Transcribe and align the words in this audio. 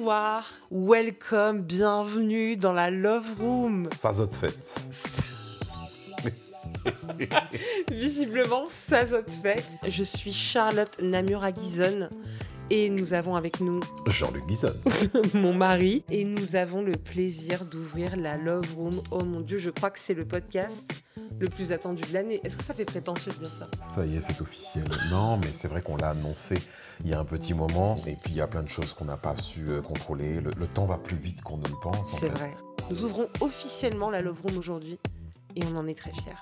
bonsoir, 0.00 0.44
welcome, 0.70 1.60
bienvenue 1.60 2.56
dans 2.56 2.72
la 2.72 2.90
Love 2.90 3.34
Room. 3.38 3.86
Ça 3.94 4.14
zote 4.14 4.34
fête. 4.34 4.74
Visiblement, 7.90 8.66
ça 8.68 9.06
zote 9.06 9.30
fête. 9.42 9.66
Je 9.86 10.02
suis 10.02 10.32
Charlotte 10.32 11.02
Namura 11.02 11.52
Guizon 11.52 12.08
et 12.70 12.88
nous 12.88 13.12
avons 13.12 13.36
avec 13.36 13.60
nous 13.60 13.80
Jean-Luc 14.06 14.46
Guizon. 14.46 14.72
mon 15.34 15.52
mari 15.52 16.02
et 16.10 16.24
nous 16.24 16.56
avons 16.56 16.82
le 16.82 16.92
plaisir 16.92 17.66
d'ouvrir 17.66 18.16
la 18.16 18.38
Love 18.38 18.74
Room. 18.76 19.02
Oh 19.10 19.22
mon 19.22 19.40
dieu, 19.40 19.58
je 19.58 19.68
crois 19.68 19.90
que 19.90 19.98
c'est 19.98 20.14
le 20.14 20.24
podcast 20.24 20.82
le 21.40 21.48
plus 21.48 21.72
attendu 21.72 22.02
de 22.02 22.12
l'année. 22.12 22.40
Est-ce 22.44 22.56
que 22.56 22.62
ça 22.62 22.74
fait 22.74 22.84
prétentieux 22.84 23.32
de 23.32 23.38
dire 23.38 23.50
ça? 23.50 23.66
Ça 23.94 24.04
y 24.04 24.16
est, 24.16 24.20
c'est 24.20 24.40
officiel. 24.40 24.84
Non, 25.10 25.38
mais 25.38 25.48
c'est 25.54 25.68
vrai 25.68 25.80
qu'on 25.80 25.96
l'a 25.96 26.10
annoncé 26.10 26.56
il 27.02 27.08
y 27.08 27.14
a 27.14 27.18
un 27.18 27.24
petit 27.24 27.54
moment 27.54 27.96
et 28.06 28.14
puis 28.14 28.32
il 28.32 28.36
y 28.36 28.42
a 28.42 28.46
plein 28.46 28.62
de 28.62 28.68
choses 28.68 28.92
qu'on 28.92 29.06
n'a 29.06 29.16
pas 29.16 29.34
su 29.36 29.68
euh, 29.70 29.80
contrôler. 29.80 30.40
Le, 30.40 30.50
le 30.56 30.66
temps 30.66 30.84
va 30.84 30.98
plus 30.98 31.16
vite 31.16 31.40
qu'on 31.42 31.56
ne 31.56 31.66
le 31.66 31.74
pense. 31.82 32.14
en 32.14 32.18
C'est 32.18 32.28
vrai. 32.28 32.54
Nous 32.90 33.04
ouvrons 33.04 33.28
officiellement 33.40 34.10
la 34.10 34.20
Love 34.20 34.42
Room 34.46 34.58
aujourd'hui 34.58 34.98
et 35.56 35.62
on 35.72 35.76
en 35.78 35.86
est 35.86 35.98
très 35.98 36.12
fiers. 36.12 36.36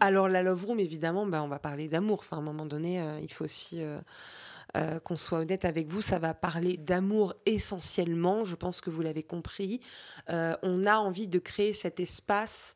Alors 0.00 0.28
la 0.28 0.42
Love 0.42 0.64
Room, 0.64 0.80
évidemment, 0.80 1.26
bah, 1.26 1.42
on 1.42 1.48
va 1.48 1.58
parler 1.58 1.86
d'amour. 1.88 2.20
Enfin, 2.20 2.38
à 2.38 2.40
un 2.40 2.42
moment 2.42 2.64
donné, 2.64 3.02
euh, 3.02 3.20
il 3.20 3.30
faut 3.30 3.44
aussi 3.44 3.82
euh, 3.82 4.00
euh, 4.76 4.98
qu'on 5.00 5.16
soit 5.16 5.40
honnête 5.40 5.66
avec 5.66 5.88
vous. 5.88 6.00
Ça 6.00 6.18
va 6.18 6.32
parler 6.32 6.78
d'amour 6.78 7.34
essentiellement. 7.44 8.44
Je 8.44 8.54
pense 8.54 8.80
que 8.80 8.88
vous 8.88 9.02
l'avez 9.02 9.22
compris. 9.22 9.80
Euh, 10.30 10.56
on 10.62 10.84
a 10.86 10.96
envie 10.96 11.28
de 11.28 11.38
créer 11.38 11.74
cet 11.74 12.00
espace 12.00 12.74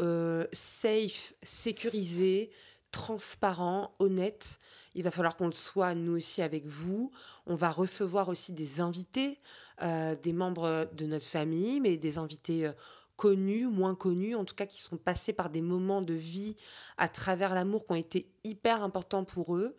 euh, 0.00 0.46
safe, 0.52 1.34
sécurisé, 1.42 2.50
transparent, 2.90 3.94
honnête. 3.98 4.58
Il 4.94 5.02
va 5.02 5.10
falloir 5.10 5.36
qu'on 5.36 5.46
le 5.46 5.52
soit 5.52 5.94
nous 5.94 6.16
aussi 6.16 6.42
avec 6.42 6.66
vous. 6.66 7.10
On 7.46 7.54
va 7.54 7.70
recevoir 7.70 8.28
aussi 8.28 8.52
des 8.52 8.80
invités, 8.80 9.38
euh, 9.82 10.14
des 10.16 10.32
membres 10.32 10.88
de 10.92 11.06
notre 11.06 11.26
famille, 11.26 11.80
mais 11.80 11.96
des 11.96 12.18
invités 12.18 12.66
euh, 12.66 12.72
connus, 13.16 13.66
moins 13.66 13.94
connus, 13.94 14.34
en 14.34 14.44
tout 14.44 14.54
cas 14.54 14.66
qui 14.66 14.80
sont 14.80 14.96
passés 14.96 15.32
par 15.32 15.50
des 15.50 15.62
moments 15.62 16.02
de 16.02 16.14
vie 16.14 16.56
à 16.98 17.08
travers 17.08 17.54
l'amour 17.54 17.86
qui 17.86 17.92
ont 17.92 17.96
été 17.96 18.28
hyper 18.42 18.82
importants 18.82 19.24
pour 19.24 19.56
eux. 19.56 19.76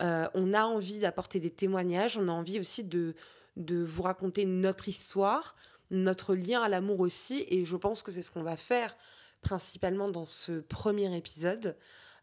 On 0.00 0.54
a 0.54 0.62
envie 0.62 1.00
d'apporter 1.00 1.40
des 1.40 1.50
témoignages, 1.50 2.16
on 2.16 2.28
a 2.28 2.32
envie 2.32 2.60
aussi 2.60 2.84
de, 2.84 3.14
de 3.58 3.82
vous 3.82 4.02
raconter 4.02 4.46
notre 4.46 4.88
histoire, 4.88 5.56
notre 5.90 6.34
lien 6.34 6.62
à 6.62 6.68
l'amour 6.68 7.00
aussi, 7.00 7.44
et 7.48 7.64
je 7.64 7.76
pense 7.76 8.02
que 8.02 8.10
c'est 8.10 8.22
ce 8.22 8.30
qu'on 8.30 8.42
va 8.42 8.56
faire 8.56 8.96
principalement 9.42 10.08
dans 10.08 10.26
ce 10.26 10.60
premier 10.60 11.16
épisode. 11.16 11.76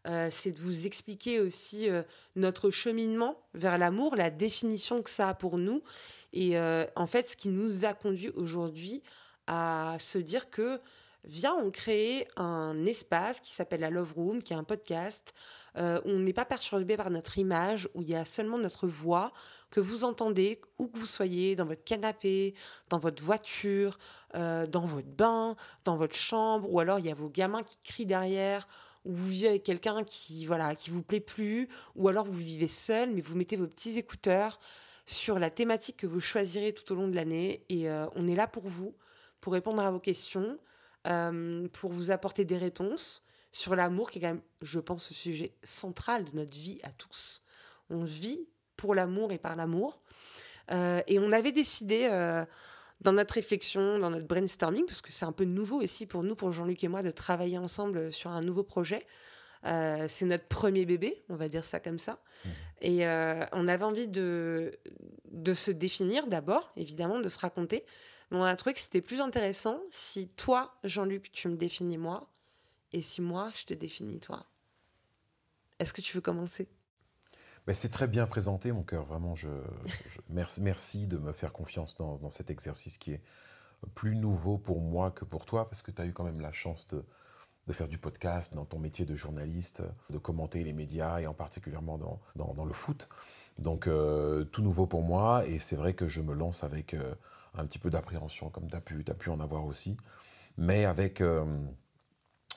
Euh, 0.08 0.28
c'est 0.30 0.52
de 0.52 0.60
vous 0.60 0.86
expliquer 0.86 1.40
aussi 1.40 1.90
euh, 1.90 2.02
notre 2.36 2.70
cheminement 2.70 3.36
vers 3.54 3.76
l'amour, 3.76 4.14
la 4.14 4.30
définition 4.30 5.02
que 5.02 5.10
ça 5.10 5.30
a 5.30 5.34
pour 5.34 5.58
nous, 5.58 5.82
et 6.32 6.56
euh, 6.58 6.86
en 6.94 7.08
fait 7.08 7.28
ce 7.28 7.36
qui 7.36 7.48
nous 7.48 7.84
a 7.84 7.92
conduit 7.92 8.30
aujourd'hui 8.30 9.02
à 9.48 9.96
se 9.98 10.18
dire 10.18 10.48
que 10.48 10.80
viens, 11.24 11.54
on 11.54 11.72
crée 11.72 12.28
un 12.36 12.86
espace 12.86 13.40
qui 13.40 13.50
s'appelle 13.50 13.80
la 13.80 13.90
Love 13.90 14.12
Room, 14.14 14.42
qui 14.42 14.52
est 14.52 14.56
un 14.56 14.64
podcast. 14.64 15.34
Où 15.78 16.08
on 16.08 16.20
n'est 16.20 16.32
pas 16.32 16.46
perturbé 16.46 16.96
par 16.96 17.10
notre 17.10 17.36
image, 17.36 17.86
où 17.92 18.00
il 18.00 18.08
y 18.08 18.14
a 18.14 18.24
seulement 18.24 18.56
notre 18.56 18.88
voix 18.88 19.34
que 19.70 19.80
vous 19.80 20.04
entendez, 20.04 20.60
où 20.78 20.88
que 20.88 20.98
vous 20.98 21.06
soyez, 21.06 21.56
dans 21.56 21.66
votre 21.66 21.84
canapé, 21.84 22.54
dans 22.88 22.98
votre 22.98 23.22
voiture, 23.22 23.98
euh, 24.34 24.66
dans 24.66 24.84
votre 24.84 25.08
bain, 25.08 25.56
dans 25.84 25.96
votre 25.96 26.14
chambre, 26.14 26.70
ou 26.70 26.80
alors 26.80 26.98
il 26.98 27.06
y 27.06 27.10
a 27.10 27.14
vos 27.14 27.28
gamins 27.28 27.62
qui 27.62 27.78
crient 27.82 28.06
derrière, 28.06 28.68
ou 29.04 29.12
vous 29.12 29.26
vivez 29.28 29.48
avec 29.48 29.62
quelqu'un 29.62 30.04
qui 30.04 30.46
voilà 30.46 30.74
qui 30.74 30.90
vous 30.90 31.02
plaît 31.02 31.20
plus, 31.20 31.68
ou 31.94 32.08
alors 32.08 32.24
vous 32.24 32.32
vivez 32.32 32.68
seul, 32.68 33.10
mais 33.10 33.20
vous 33.20 33.36
mettez 33.36 33.56
vos 33.56 33.66
petits 33.66 33.98
écouteurs 33.98 34.58
sur 35.04 35.38
la 35.38 35.50
thématique 35.50 35.98
que 35.98 36.06
vous 36.06 36.20
choisirez 36.20 36.72
tout 36.72 36.92
au 36.92 36.96
long 36.96 37.08
de 37.08 37.14
l'année, 37.14 37.64
et 37.68 37.88
euh, 37.88 38.06
on 38.14 38.26
est 38.26 38.34
là 38.34 38.46
pour 38.46 38.66
vous, 38.66 38.94
pour 39.40 39.52
répondre 39.52 39.82
à 39.82 39.90
vos 39.90 40.00
questions, 40.00 40.58
euh, 41.06 41.68
pour 41.68 41.92
vous 41.92 42.10
apporter 42.10 42.44
des 42.44 42.58
réponses 42.58 43.24
sur 43.52 43.76
l'amour, 43.76 44.10
qui 44.10 44.18
est 44.18 44.20
quand 44.20 44.28
même, 44.28 44.42
je 44.60 44.80
pense, 44.80 45.08
le 45.08 45.14
sujet 45.14 45.54
central 45.62 46.24
de 46.24 46.36
notre 46.36 46.54
vie 46.54 46.80
à 46.82 46.92
tous. 46.92 47.42
On 47.88 48.04
vit 48.04 48.48
pour 48.76 48.94
l'amour 48.94 49.32
et 49.32 49.38
par 49.38 49.56
l'amour. 49.56 50.00
Euh, 50.72 51.00
et 51.06 51.18
on 51.18 51.32
avait 51.32 51.52
décidé, 51.52 52.08
euh, 52.10 52.44
dans 53.00 53.12
notre 53.12 53.34
réflexion, 53.34 53.98
dans 53.98 54.10
notre 54.10 54.26
brainstorming, 54.26 54.86
parce 54.86 55.00
que 55.00 55.12
c'est 55.12 55.24
un 55.24 55.32
peu 55.32 55.44
nouveau 55.44 55.82
aussi 55.82 56.06
pour 56.06 56.22
nous, 56.22 56.34
pour 56.34 56.52
Jean-Luc 56.52 56.82
et 56.82 56.88
moi, 56.88 57.02
de 57.02 57.10
travailler 57.10 57.58
ensemble 57.58 58.12
sur 58.12 58.30
un 58.30 58.40
nouveau 58.40 58.62
projet. 58.62 59.06
Euh, 59.64 60.06
c'est 60.08 60.26
notre 60.26 60.46
premier 60.46 60.84
bébé, 60.84 61.24
on 61.28 61.36
va 61.36 61.48
dire 61.48 61.64
ça 61.64 61.80
comme 61.80 61.98
ça. 61.98 62.20
Et 62.80 63.06
euh, 63.06 63.44
on 63.52 63.68
avait 63.68 63.84
envie 63.84 64.08
de, 64.08 64.72
de 65.30 65.54
se 65.54 65.70
définir 65.70 66.26
d'abord, 66.26 66.72
évidemment, 66.76 67.20
de 67.20 67.28
se 67.28 67.38
raconter. 67.38 67.84
Mais 68.30 68.38
on 68.38 68.42
a 68.44 68.56
trouvé 68.56 68.74
que 68.74 68.80
c'était 68.80 69.00
plus 69.00 69.20
intéressant 69.20 69.80
si 69.90 70.28
toi, 70.28 70.74
Jean-Luc, 70.84 71.32
tu 71.32 71.48
me 71.48 71.56
définis 71.56 71.98
moi, 71.98 72.28
et 72.92 73.02
si 73.02 73.20
moi, 73.20 73.50
je 73.54 73.64
te 73.64 73.74
définis 73.74 74.20
toi. 74.20 74.46
Est-ce 75.78 75.92
que 75.92 76.00
tu 76.00 76.16
veux 76.16 76.22
commencer? 76.22 76.68
C'est 77.74 77.90
très 77.90 78.06
bien 78.06 78.26
présenté, 78.26 78.70
mon 78.70 78.82
cœur. 78.82 79.04
Vraiment, 79.04 79.34
je, 79.34 79.48
merci, 80.28 81.06
de 81.06 81.18
me 81.18 81.32
faire 81.32 81.52
confiance 81.52 81.96
dans, 81.96 82.16
dans 82.16 82.30
cet 82.30 82.50
exercice 82.50 82.96
qui 82.96 83.12
est 83.12 83.22
plus 83.94 84.14
nouveau 84.14 84.56
pour 84.56 84.80
moi 84.80 85.10
que 85.10 85.24
pour 85.24 85.46
toi, 85.46 85.68
parce 85.68 85.82
que 85.82 85.90
tu 85.90 86.00
as 86.00 86.06
eu 86.06 86.12
quand 86.12 86.24
même 86.24 86.40
la 86.40 86.52
chance 86.52 86.86
de, 86.88 87.04
de 87.66 87.72
faire 87.72 87.88
du 87.88 87.98
podcast 87.98 88.54
dans 88.54 88.64
ton 88.64 88.78
métier 88.78 89.04
de 89.04 89.16
journaliste, 89.16 89.82
de 90.10 90.18
commenter 90.18 90.62
les 90.62 90.72
médias 90.72 91.20
et 91.20 91.26
en 91.26 91.34
particulièrement 91.34 91.98
dans, 91.98 92.20
dans, 92.54 92.64
le 92.64 92.72
foot. 92.72 93.08
Donc, 93.58 93.88
euh, 93.88 94.44
tout 94.44 94.62
nouveau 94.62 94.86
pour 94.86 95.02
moi, 95.02 95.44
et 95.46 95.58
c'est 95.58 95.76
vrai 95.76 95.94
que 95.94 96.06
je 96.06 96.20
me 96.20 96.34
lance 96.34 96.62
avec 96.62 96.94
euh, 96.94 97.14
un 97.54 97.66
petit 97.66 97.80
peu 97.80 97.90
d'appréhension, 97.90 98.48
comme 98.48 98.70
tu 98.70 98.76
as 98.76 98.80
t'as 98.80 99.14
pu 99.14 99.30
en 99.30 99.40
avoir 99.40 99.64
aussi, 99.64 99.96
mais 100.56 100.84
avec 100.84 101.20
euh, 101.20 101.44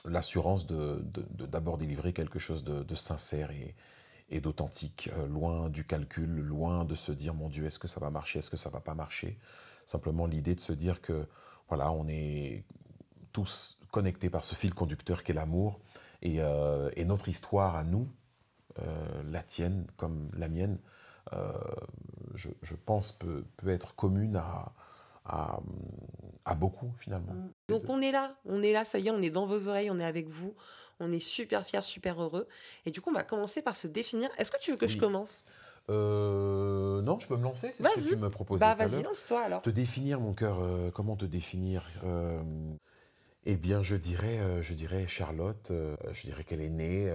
l'assurance 0.04 0.66
de- 0.66 1.04
d'abord 1.46 1.78
délivrer 1.78 2.12
quelque 2.12 2.38
chose 2.38 2.62
de, 2.62 2.84
de 2.84 2.94
sincère 2.94 3.50
et, 3.50 3.74
et 4.30 4.40
d'authentique, 4.40 5.10
euh, 5.16 5.26
loin 5.26 5.68
du 5.68 5.84
calcul, 5.84 6.30
loin 6.30 6.84
de 6.84 6.94
se 6.94 7.12
dire 7.12 7.34
mon 7.34 7.48
Dieu, 7.48 7.66
est-ce 7.66 7.78
que 7.78 7.88
ça 7.88 8.00
va 8.00 8.10
marcher, 8.10 8.38
est-ce 8.38 8.50
que 8.50 8.56
ça 8.56 8.70
va 8.70 8.80
pas 8.80 8.94
marcher? 8.94 9.38
Simplement 9.86 10.26
l'idée 10.26 10.54
de 10.54 10.60
se 10.60 10.72
dire 10.72 11.00
que 11.00 11.26
voilà, 11.68 11.90
on 11.92 12.06
est 12.08 12.64
tous 13.32 13.78
connectés 13.90 14.30
par 14.30 14.44
ce 14.44 14.54
fil 14.54 14.72
conducteur 14.74 15.24
qu'est 15.24 15.32
l'amour 15.32 15.80
et, 16.22 16.40
euh, 16.40 16.90
notre 17.04 17.28
histoire 17.28 17.76
à 17.76 17.84
nous, 17.84 18.08
euh, 18.78 19.22
la 19.30 19.42
tienne 19.42 19.86
comme 19.96 20.30
la 20.36 20.48
mienne, 20.48 20.78
je, 22.34 22.74
pense 22.74 23.12
peut, 23.12 23.44
être 23.66 23.94
commune 23.94 24.36
à, 24.36 24.72
beaucoup 26.56 26.92
finalement. 26.98 27.34
Donc 27.70 27.88
on 27.88 28.00
est 28.02 28.12
là, 28.12 28.36
on 28.44 28.62
est 28.62 28.72
là, 28.72 28.84
ça 28.84 28.98
y 28.98 29.08
est, 29.08 29.10
on 29.10 29.22
est 29.22 29.30
dans 29.30 29.46
vos 29.46 29.68
oreilles, 29.68 29.90
on 29.90 29.98
est 29.98 30.04
avec 30.04 30.28
vous, 30.28 30.54
on 31.00 31.10
est 31.12 31.20
super 31.20 31.64
fiers, 31.64 31.82
super 31.82 32.20
heureux. 32.22 32.46
Et 32.86 32.90
du 32.90 33.00
coup, 33.00 33.10
on 33.10 33.14
va 33.14 33.22
commencer 33.24 33.62
par 33.62 33.74
se 33.76 33.86
définir. 33.86 34.28
Est-ce 34.38 34.50
que 34.52 34.58
tu 34.60 34.70
veux 34.72 34.76
que 34.76 34.86
je 34.88 34.98
commence? 34.98 35.44
Euh, 35.88 37.02
non, 37.02 37.18
je 37.18 37.26
peux 37.26 37.36
me 37.36 37.42
lancer, 37.42 37.70
c'est 37.72 37.82
ce 37.82 37.88
que 37.88 38.00
Vas-y. 38.00 38.10
tu 38.10 38.16
me 38.16 38.30
proposais 38.30 38.64
Bah 38.64 38.74
vas-y, 38.74 39.02
lance-toi 39.02 39.40
alors. 39.40 39.62
Te 39.62 39.70
définir, 39.70 40.20
mon 40.20 40.34
cœur, 40.34 40.58
euh, 40.60 40.90
comment 40.90 41.16
te 41.16 41.24
définir 41.24 41.84
Euh, 42.04 42.40
Eh 43.46 43.56
bien, 43.56 43.82
je 43.82 43.96
dirais, 43.96 44.38
je 44.62 44.74
dirais 44.74 45.06
Charlotte, 45.06 45.72
je 46.12 46.22
dirais 46.22 46.44
qu'elle 46.44 46.60
est 46.60 46.68
née 46.68 47.10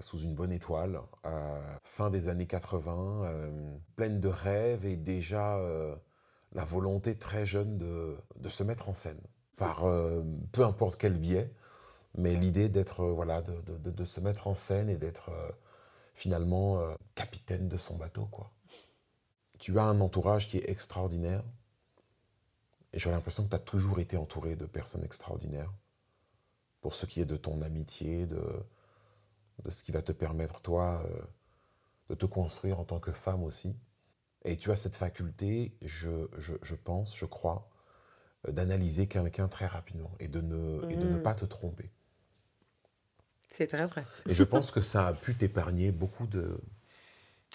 sous 0.00 0.18
une 0.20 0.34
bonne 0.34 0.50
étoile, 0.50 1.00
à 1.22 1.60
fin 1.84 2.08
des 2.10 2.28
années 2.28 2.46
80, 2.46 3.24
euh, 3.26 3.76
pleine 3.94 4.18
de 4.18 4.28
rêves 4.28 4.86
et 4.86 4.96
déjà 4.96 5.60
la 6.52 6.64
volonté 6.64 7.16
très 7.18 7.44
jeune 7.44 7.76
de, 7.76 8.16
de 8.36 8.48
se 8.48 8.62
mettre 8.62 8.88
en 8.88 8.94
scène, 8.94 9.20
par 9.56 9.84
euh, 9.86 10.22
peu 10.52 10.64
importe 10.64 10.98
quel 10.98 11.14
biais, 11.18 11.50
mais 12.16 12.36
l'idée 12.36 12.68
d'être, 12.68 13.02
euh, 13.02 13.12
voilà, 13.12 13.42
de, 13.42 13.60
de- 13.90 14.04
se 14.04 14.20
mettre 14.20 14.46
en 14.48 14.54
scène 14.54 14.88
et 14.90 14.96
d'être 14.96 15.30
euh, 15.30 15.50
finalement 16.14 16.80
capitaine 17.14 17.68
de 17.68 17.76
son 17.78 17.96
bateau, 17.96 18.26
quoi. 18.26 18.52
Tu 19.58 19.78
as 19.78 19.82
un 19.84 20.00
entourage 20.00 20.48
qui 20.48 20.56
est 20.56 20.70
extraordinaire. 20.70 21.44
Et 22.92 22.98
j'ai 22.98 23.12
l'impression 23.12 23.44
que 23.44 23.50
tu 23.50 23.54
as 23.54 23.60
toujours 23.60 24.00
été 24.00 24.16
entouré 24.16 24.56
de 24.56 24.66
personnes 24.66 25.04
extraordinaires. 25.04 25.72
Pour 26.80 26.94
ce 26.94 27.04
qui 27.04 27.20
est 27.20 27.26
de 27.26 27.36
ton 27.36 27.60
amitié, 27.60 28.24
de, 28.26 28.42
de 29.64 29.70
ce 29.70 29.82
qui 29.82 29.92
va 29.92 30.02
te 30.02 30.12
permettre, 30.12 30.60
toi, 30.62 31.02
de 32.08 32.14
te 32.14 32.26
construire 32.26 32.80
en 32.80 32.84
tant 32.84 33.00
que 33.00 33.12
femme 33.12 33.42
aussi. 33.44 33.76
Et 34.44 34.56
tu 34.56 34.70
as 34.72 34.76
cette 34.76 34.96
faculté, 34.96 35.76
je, 35.82 36.28
je, 36.38 36.74
pense, 36.74 37.16
je 37.16 37.26
crois, 37.26 37.68
d'analyser 38.52 39.06
quelqu'un 39.08 39.48
très 39.48 39.66
rapidement 39.66 40.12
et 40.20 40.28
de, 40.28 40.40
ne, 40.40 40.84
et 40.90 40.96
de 40.96 41.08
ne 41.08 41.16
Mm. 41.16 41.22
pas 41.22 41.34
te 41.34 41.44
tromper. 41.44 41.90
C'est 43.50 43.66
très 43.66 43.86
vrai. 43.86 44.04
Et 44.28 44.34
je 44.34 44.44
pense 44.44 44.70
que 44.70 44.80
ça 44.82 45.08
a 45.08 45.14
pu 45.14 45.34
t'épargner 45.36 45.90
beaucoup 45.90 46.26
de, 46.26 46.60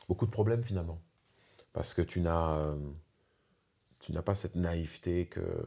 beaucoup 0.08 0.26
de 0.28 0.32
problèmes 0.32 0.64
finalement. 0.64 1.02
Parce 1.74 1.94
que 1.96 2.02
tu 2.04 2.22
n'as, 2.22 2.58
euh, 2.60 2.78
tu 4.00 4.12
n'as 4.14 4.22
pas 4.22 4.36
cette 4.36 4.56
naïveté 4.56 5.28
que, 5.28 5.66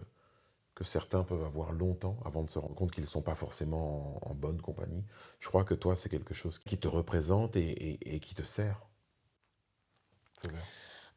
que 0.76 0.84
certains 0.84 1.24
peuvent 1.24 1.44
avoir 1.44 1.72
longtemps 1.72 2.18
avant 2.24 2.42
de 2.44 2.50
se 2.50 2.58
rendre 2.60 2.74
compte 2.76 2.92
qu'ils 2.92 3.04
ne 3.04 3.08
sont 3.08 3.22
pas 3.22 3.34
forcément 3.36 4.24
en, 4.26 4.32
en 4.32 4.34
bonne 4.36 4.60
compagnie. 4.62 5.04
Je 5.40 5.48
crois 5.48 5.64
que 5.64 5.74
toi, 5.74 5.96
c'est 5.96 6.10
quelque 6.10 6.34
chose 6.34 6.58
qui 6.60 6.78
te 6.78 6.88
représente 6.88 7.56
et, 7.56 7.70
et- 7.70 8.16
et 8.16 8.20
qui 8.20 8.34
te 8.36 8.42
sert. 8.44 8.86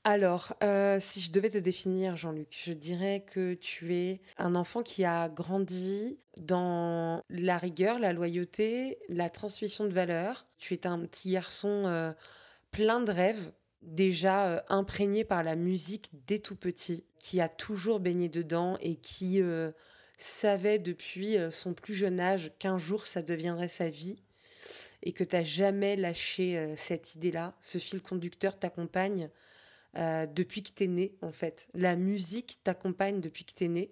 Alors, 0.10 0.54
euh, 0.64 1.02
si 1.02 1.20
je 1.20 1.32
devais 1.32 1.50
te 1.50 1.58
définir, 1.58 2.16
Jean-Luc, 2.16 2.58
je 2.66 2.72
dirais 2.72 3.26
que 3.30 3.56
tu 3.56 3.94
es 3.94 4.22
un 4.38 4.56
enfant 4.56 4.82
qui 4.82 5.04
a 5.04 5.28
grandi 5.28 6.18
dans 6.40 7.26
la 7.30 7.58
rigueur, 7.58 8.00
la 8.00 8.14
loyauté, 8.14 9.00
la 9.10 9.30
transmission 9.30 9.84
de 9.84 9.92
valeurs. 9.92 10.48
Tu 10.58 10.76
es 10.76 10.88
un 10.88 11.00
petit 11.00 11.32
garçon 11.32 11.84
euh, 11.88 12.14
plein 12.72 13.02
de 13.02 13.12
rêves, 13.12 13.52
déjà 13.82 14.48
euh, 14.48 14.62
imprégné 14.70 15.26
par 15.26 15.44
la 15.44 15.58
musique 15.58 16.10
dès 16.26 16.40
tout 16.40 16.56
petit, 16.56 17.04
qui 17.20 17.42
a 17.42 17.50
toujours 17.50 18.00
baigné 18.00 18.30
dedans 18.30 18.78
et 18.80 18.96
qui 18.96 19.42
savait 20.18 20.80
depuis 20.80 21.36
son 21.52 21.74
plus 21.74 21.96
jeune 21.96 22.22
âge 22.22 22.54
qu'un 22.60 22.78
jour 22.78 23.06
ça 23.08 23.22
deviendrait 23.22 23.68
sa 23.68 23.90
vie 23.90 24.24
et 25.04 25.12
que 25.12 25.26
tu 25.26 25.36
n'as 25.36 25.44
jamais 25.44 25.98
lâché 25.98 26.76
cette 26.78 27.16
idée-là. 27.16 27.56
Ce 27.60 27.78
fil 27.78 28.02
conducteur 28.02 28.58
t'accompagne 28.58 29.30
euh, 29.96 30.26
depuis 30.26 30.64
que 30.64 30.70
tu 30.74 30.84
es 30.84 30.88
né, 30.88 31.16
en 31.22 31.32
fait. 31.32 31.68
La 31.74 31.96
musique 31.96 32.60
t'accompagne 32.64 33.22
depuis 33.22 33.46
que 33.46 33.54
tu 33.54 33.66
es 33.66 33.68
né. 33.68 33.92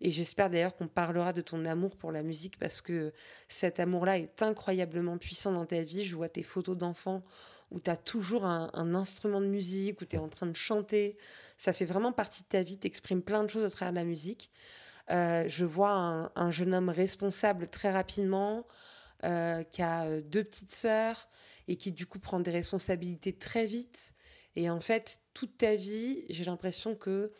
Et 0.00 0.10
j'espère 0.10 0.50
d'ailleurs 0.50 0.76
qu'on 0.76 0.88
parlera 0.88 1.32
de 1.32 1.40
ton 1.40 1.64
amour 1.64 1.96
pour 1.96 2.12
la 2.12 2.22
musique 2.22 2.58
parce 2.58 2.80
que 2.80 3.12
cet 3.48 3.80
amour-là 3.80 4.18
est 4.18 4.42
incroyablement 4.42 5.18
puissant 5.18 5.52
dans 5.52 5.66
ta 5.66 5.82
vie. 5.82 6.04
Je 6.04 6.14
vois 6.14 6.28
tes 6.28 6.42
photos 6.42 6.76
d'enfants 6.76 7.22
où 7.70 7.80
tu 7.80 7.90
as 7.90 7.96
toujours 7.96 8.44
un, 8.44 8.94
instrument 8.94 9.40
de 9.40 9.46
musique, 9.46 10.00
où 10.02 10.04
tu 10.04 10.16
es 10.16 10.18
en 10.18 10.28
train 10.28 10.46
de 10.46 10.56
chanter. 10.56 11.16
Ça 11.56 11.72
fait 11.72 11.86
vraiment 11.86 12.12
partie 12.12 12.42
de 12.42 12.48
ta 12.48 12.62
vie, 12.62 12.78
tu 12.78 12.86
exprimes 12.86 13.22
plein 13.22 13.42
de 13.42 13.48
choses 13.48 13.64
au 13.64 13.70
travers 13.70 13.92
de 13.92 13.98
la 13.98 14.04
musique. 14.04 14.50
Euh, 15.10 15.44
je 15.48 15.64
vois 15.64 16.30
un, 16.34 16.50
jeune 16.50 16.74
homme 16.74 16.90
responsable 16.90 17.68
très 17.68 17.90
rapidement, 17.90 18.66
euh, 19.24 19.62
qui 19.62 19.80
a 19.80 20.20
deux 20.20 20.44
petites 20.44 20.74
sœurs 20.74 21.28
et 21.66 21.76
qui 21.76 21.92
du 21.92 22.06
coup 22.06 22.18
prend 22.18 22.40
des 22.40 22.50
responsabilités 22.50 23.32
très 23.32 23.66
vite. 23.66 24.12
Et 24.56 24.68
en 24.68 24.80
fait, 24.80 25.20
toute 25.34 25.56
ta 25.58 25.76
vie, 25.76 26.24
j'ai 26.28 26.44
l'impression 26.44 26.94
que 26.94 27.32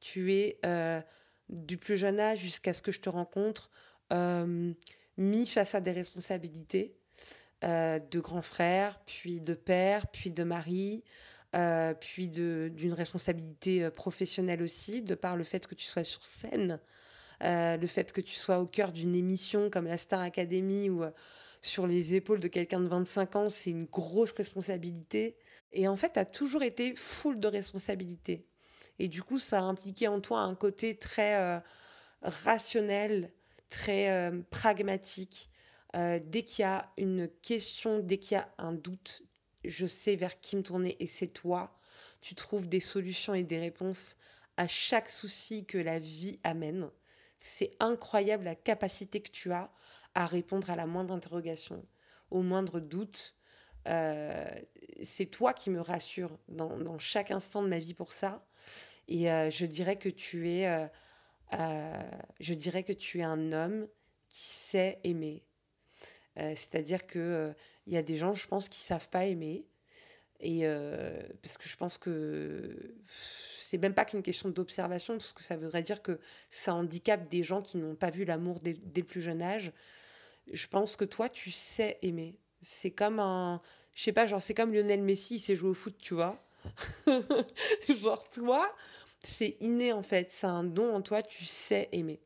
tu 0.00 0.34
es, 0.34 0.58
euh, 0.64 1.00
du 1.48 1.76
plus 1.76 1.96
jeune 1.96 2.20
âge 2.20 2.38
jusqu'à 2.38 2.72
ce 2.72 2.82
que 2.82 2.92
je 2.92 3.00
te 3.00 3.08
rencontre, 3.08 3.70
euh, 4.12 4.72
mis 5.16 5.46
face 5.46 5.74
à 5.74 5.80
des 5.80 5.92
responsabilités 5.92 6.96
euh, 7.64 7.98
de 7.98 8.20
grand 8.20 8.42
frère, 8.42 9.00
puis 9.04 9.40
de 9.40 9.54
père, 9.54 10.06
puis 10.08 10.32
de 10.32 10.44
mari, 10.44 11.04
puis 11.98 12.28
d'une 12.28 12.92
responsabilité 12.92 13.90
professionnelle 13.90 14.62
aussi, 14.62 15.02
de 15.02 15.16
par 15.16 15.36
le 15.36 15.42
fait 15.42 15.66
que 15.66 15.74
tu 15.74 15.84
sois 15.84 16.04
sur 16.04 16.24
scène, 16.24 16.78
le 17.40 17.86
fait 17.88 18.12
que 18.12 18.20
tu 18.20 18.36
sois 18.36 18.60
au 18.60 18.66
cœur 18.66 18.92
d'une 18.92 19.16
émission 19.16 19.68
comme 19.68 19.86
la 19.86 19.98
Star 19.98 20.20
Academy 20.20 20.88
ou 20.88 21.02
sur 21.62 21.86
les 21.86 22.14
épaules 22.14 22.40
de 22.40 22.48
quelqu'un 22.48 22.80
de 22.80 22.88
25 22.88 23.36
ans, 23.36 23.48
c'est 23.48 23.70
une 23.70 23.84
grosse 23.84 24.32
responsabilité. 24.32 25.36
Et 25.72 25.88
en 25.88 25.96
fait, 25.96 26.14
tu 26.14 26.18
as 26.18 26.24
toujours 26.24 26.62
été 26.62 26.94
full 26.94 27.38
de 27.38 27.48
responsabilité. 27.48 28.46
Et 28.98 29.08
du 29.08 29.22
coup, 29.22 29.38
ça 29.38 29.58
a 29.58 29.62
impliqué 29.62 30.08
en 30.08 30.20
toi 30.20 30.40
un 30.40 30.54
côté 30.54 30.96
très 30.96 31.36
euh, 31.36 31.58
rationnel, 32.22 33.32
très 33.68 34.10
euh, 34.10 34.42
pragmatique. 34.50 35.50
Euh, 35.96 36.20
dès 36.22 36.42
qu'il 36.42 36.62
y 36.62 36.66
a 36.66 36.90
une 36.98 37.28
question, 37.42 38.00
dès 38.00 38.18
qu'il 38.18 38.36
y 38.36 38.40
a 38.40 38.48
un 38.58 38.72
doute, 38.72 39.22
je 39.64 39.86
sais 39.86 40.16
vers 40.16 40.38
qui 40.40 40.56
me 40.56 40.62
tourner 40.62 40.96
et 41.00 41.06
c'est 41.06 41.28
toi. 41.28 41.78
Tu 42.20 42.34
trouves 42.34 42.68
des 42.68 42.80
solutions 42.80 43.34
et 43.34 43.42
des 43.42 43.58
réponses 43.58 44.16
à 44.56 44.66
chaque 44.66 45.08
souci 45.08 45.64
que 45.64 45.78
la 45.78 45.98
vie 45.98 46.38
amène. 46.44 46.90
C'est 47.38 47.70
incroyable 47.80 48.44
la 48.44 48.54
capacité 48.54 49.20
que 49.20 49.30
tu 49.30 49.52
as 49.52 49.70
à 50.14 50.26
répondre 50.26 50.70
à 50.70 50.76
la 50.76 50.86
moindre 50.86 51.14
interrogation, 51.14 51.86
au 52.30 52.42
moindre 52.42 52.80
doute. 52.80 53.36
Euh, 53.88 54.46
c'est 55.02 55.26
toi 55.26 55.52
qui 55.52 55.70
me 55.70 55.80
rassure 55.80 56.38
dans, 56.48 56.98
chaque 56.98 57.30
instant 57.30 57.62
de 57.62 57.68
ma 57.68 57.78
vie 57.78 57.94
pour 57.94 58.12
ça. 58.12 58.46
Et 59.08 59.30
euh, 59.30 59.50
je 59.50 59.66
dirais 59.66 59.96
que 59.96 60.08
tu 60.08 60.48
es, 60.48 60.88
euh, 61.52 62.02
je 62.38 62.54
dirais 62.54 62.82
que 62.82 62.92
tu 62.92 63.20
es 63.20 63.24
un 63.24 63.52
homme 63.52 63.88
qui 64.28 64.48
sait 64.48 65.00
aimer. 65.04 65.44
C'est-à-dire 66.36 67.06
que 67.06 67.52
il 67.86 67.92
y 67.92 67.98
a 67.98 68.02
des 68.02 68.16
gens, 68.16 68.32
je 68.32 68.46
pense, 68.46 68.70
qui 68.70 68.80
savent 68.80 69.10
pas 69.10 69.26
aimer. 69.26 69.66
Et 70.38 70.62
parce 71.42 71.58
que 71.58 71.68
je 71.68 71.76
pense 71.76 71.98
que 71.98 72.94
c'est 73.70 73.78
même 73.78 73.94
pas 73.94 74.04
qu'une 74.04 74.22
question 74.22 74.48
d'observation, 74.48 75.14
parce 75.14 75.32
que 75.32 75.42
ça 75.42 75.56
voudrait 75.56 75.82
dire 75.82 76.02
que 76.02 76.18
ça 76.48 76.74
handicape 76.74 77.28
des 77.28 77.42
gens 77.42 77.62
qui 77.62 77.78
n'ont 77.78 77.94
pas 77.94 78.10
vu 78.10 78.24
l'amour 78.24 78.58
dès, 78.60 78.76
le 78.96 79.02
plus 79.04 79.20
jeune 79.20 79.42
âge 79.42 79.72
je 80.52 80.66
pense 80.66 80.96
que 80.96 81.04
toi, 81.04 81.28
tu 81.28 81.50
sais 81.50 81.98
aimer. 82.02 82.36
C'est 82.62 82.90
comme 82.90 83.20
un. 83.20 83.60
Je 83.94 84.02
sais 84.02 84.12
pas, 84.12 84.26
genre, 84.26 84.42
c'est 84.42 84.54
comme 84.54 84.72
Lionel 84.72 85.02
Messi, 85.02 85.36
il 85.36 85.38
sait 85.38 85.56
jouer 85.56 85.70
au 85.70 85.74
foot, 85.74 85.96
tu 85.98 86.14
vois. 86.14 86.42
genre, 87.88 88.28
toi, 88.30 88.74
c'est 89.22 89.56
inné 89.60 89.92
en 89.92 90.02
fait. 90.02 90.30
C'est 90.30 90.46
un 90.46 90.64
don 90.64 90.94
en 90.94 91.02
toi, 91.02 91.22
tu 91.22 91.44
sais 91.44 91.88
aimer. 91.92 92.20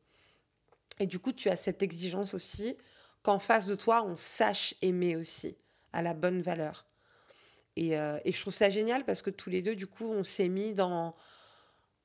Et 0.99 1.05
du 1.05 1.19
coup, 1.19 1.33
tu 1.33 1.49
as 1.49 1.57
cette 1.57 1.83
exigence 1.83 2.33
aussi 2.33 2.75
qu'en 3.21 3.39
face 3.39 3.65
de 3.65 3.75
toi, 3.75 4.03
on 4.03 4.15
sache 4.15 4.75
aimer 4.81 5.15
aussi, 5.15 5.55
à 5.93 6.01
la 6.01 6.13
bonne 6.13 6.41
valeur. 6.41 6.85
Et, 7.75 7.97
euh, 7.97 8.17
et 8.23 8.31
je 8.31 8.39
trouve 8.39 8.53
ça 8.53 8.69
génial 8.69 9.03
parce 9.03 9.21
que 9.21 9.29
tous 9.29 9.49
les 9.49 9.61
deux, 9.61 9.75
du 9.75 9.87
coup, 9.87 10.05
on 10.05 10.23
s'est 10.23 10.49
mis 10.49 10.73
dans. 10.73 11.11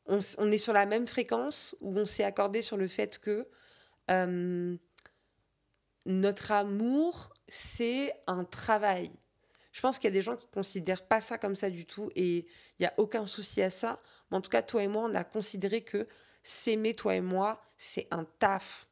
On, 0.07 0.19
on, 0.39 0.51
est 0.51 0.59
sur 0.59 0.73
la 0.73 0.87
même 0.87 1.07
fréquence 1.07 1.77
où 1.81 1.97
on 1.99 2.07
s'est 2.07 2.25
accordé 2.25 2.63
sur 2.63 2.77
le 2.77 2.89
fait 2.89 3.19
que. 3.19 3.49
Euh, 4.11 4.77
notre 6.07 6.53
amour, 6.53 7.33
c'est 7.49 8.15
un 8.27 8.45
travail. 8.45 9.11
Je 9.73 9.81
pense 9.81 9.99
qu'il 9.99 10.09
y 10.09 10.13
a 10.13 10.15
des 10.15 10.23
gens 10.23 10.37
qui 10.37 10.49
considèrent 10.49 11.07
pas 11.07 11.21
ça 11.21 11.39
comme 11.39 11.55
ça 11.55 11.71
du 11.71 11.87
tout 11.87 12.11
et 12.17 12.39
il 12.39 12.81
n'y 12.81 12.87
a 12.87 12.95
aucun 12.97 13.27
souci 13.27 13.63
à 13.63 13.71
ça. 13.71 14.01
Mais 14.31 14.37
en 14.37 14.41
tout 14.41 14.51
cas, 14.51 14.63
toi 14.63 14.83
et 14.83 14.89
moi, 14.89 15.09
on 15.09 15.15
a 15.15 15.25
considéré 15.25 15.83
que 15.83 16.09
s'aimer, 16.43 16.95
toi 16.95 17.15
et 17.15 17.21
moi, 17.21 17.63
c'est 17.77 18.09
un 18.11 18.25
taf. 18.25 18.89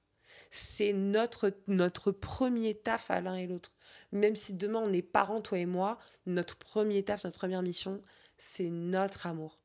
C'est 0.50 0.92
notre, 0.92 1.52
notre 1.66 2.12
premier 2.12 2.74
taf 2.74 3.10
à 3.10 3.20
l'un 3.20 3.36
et 3.36 3.46
l'autre. 3.46 3.72
Même 4.12 4.36
si 4.36 4.54
demain 4.54 4.78
on 4.78 4.92
est 4.92 5.02
parents, 5.02 5.40
toi 5.40 5.58
et 5.58 5.66
moi, 5.66 5.98
notre 6.26 6.56
premier 6.56 7.02
taf, 7.04 7.24
notre 7.24 7.38
première 7.38 7.62
mission, 7.62 8.02
c'est 8.36 8.70
notre 8.70 9.26
amour. 9.26 9.58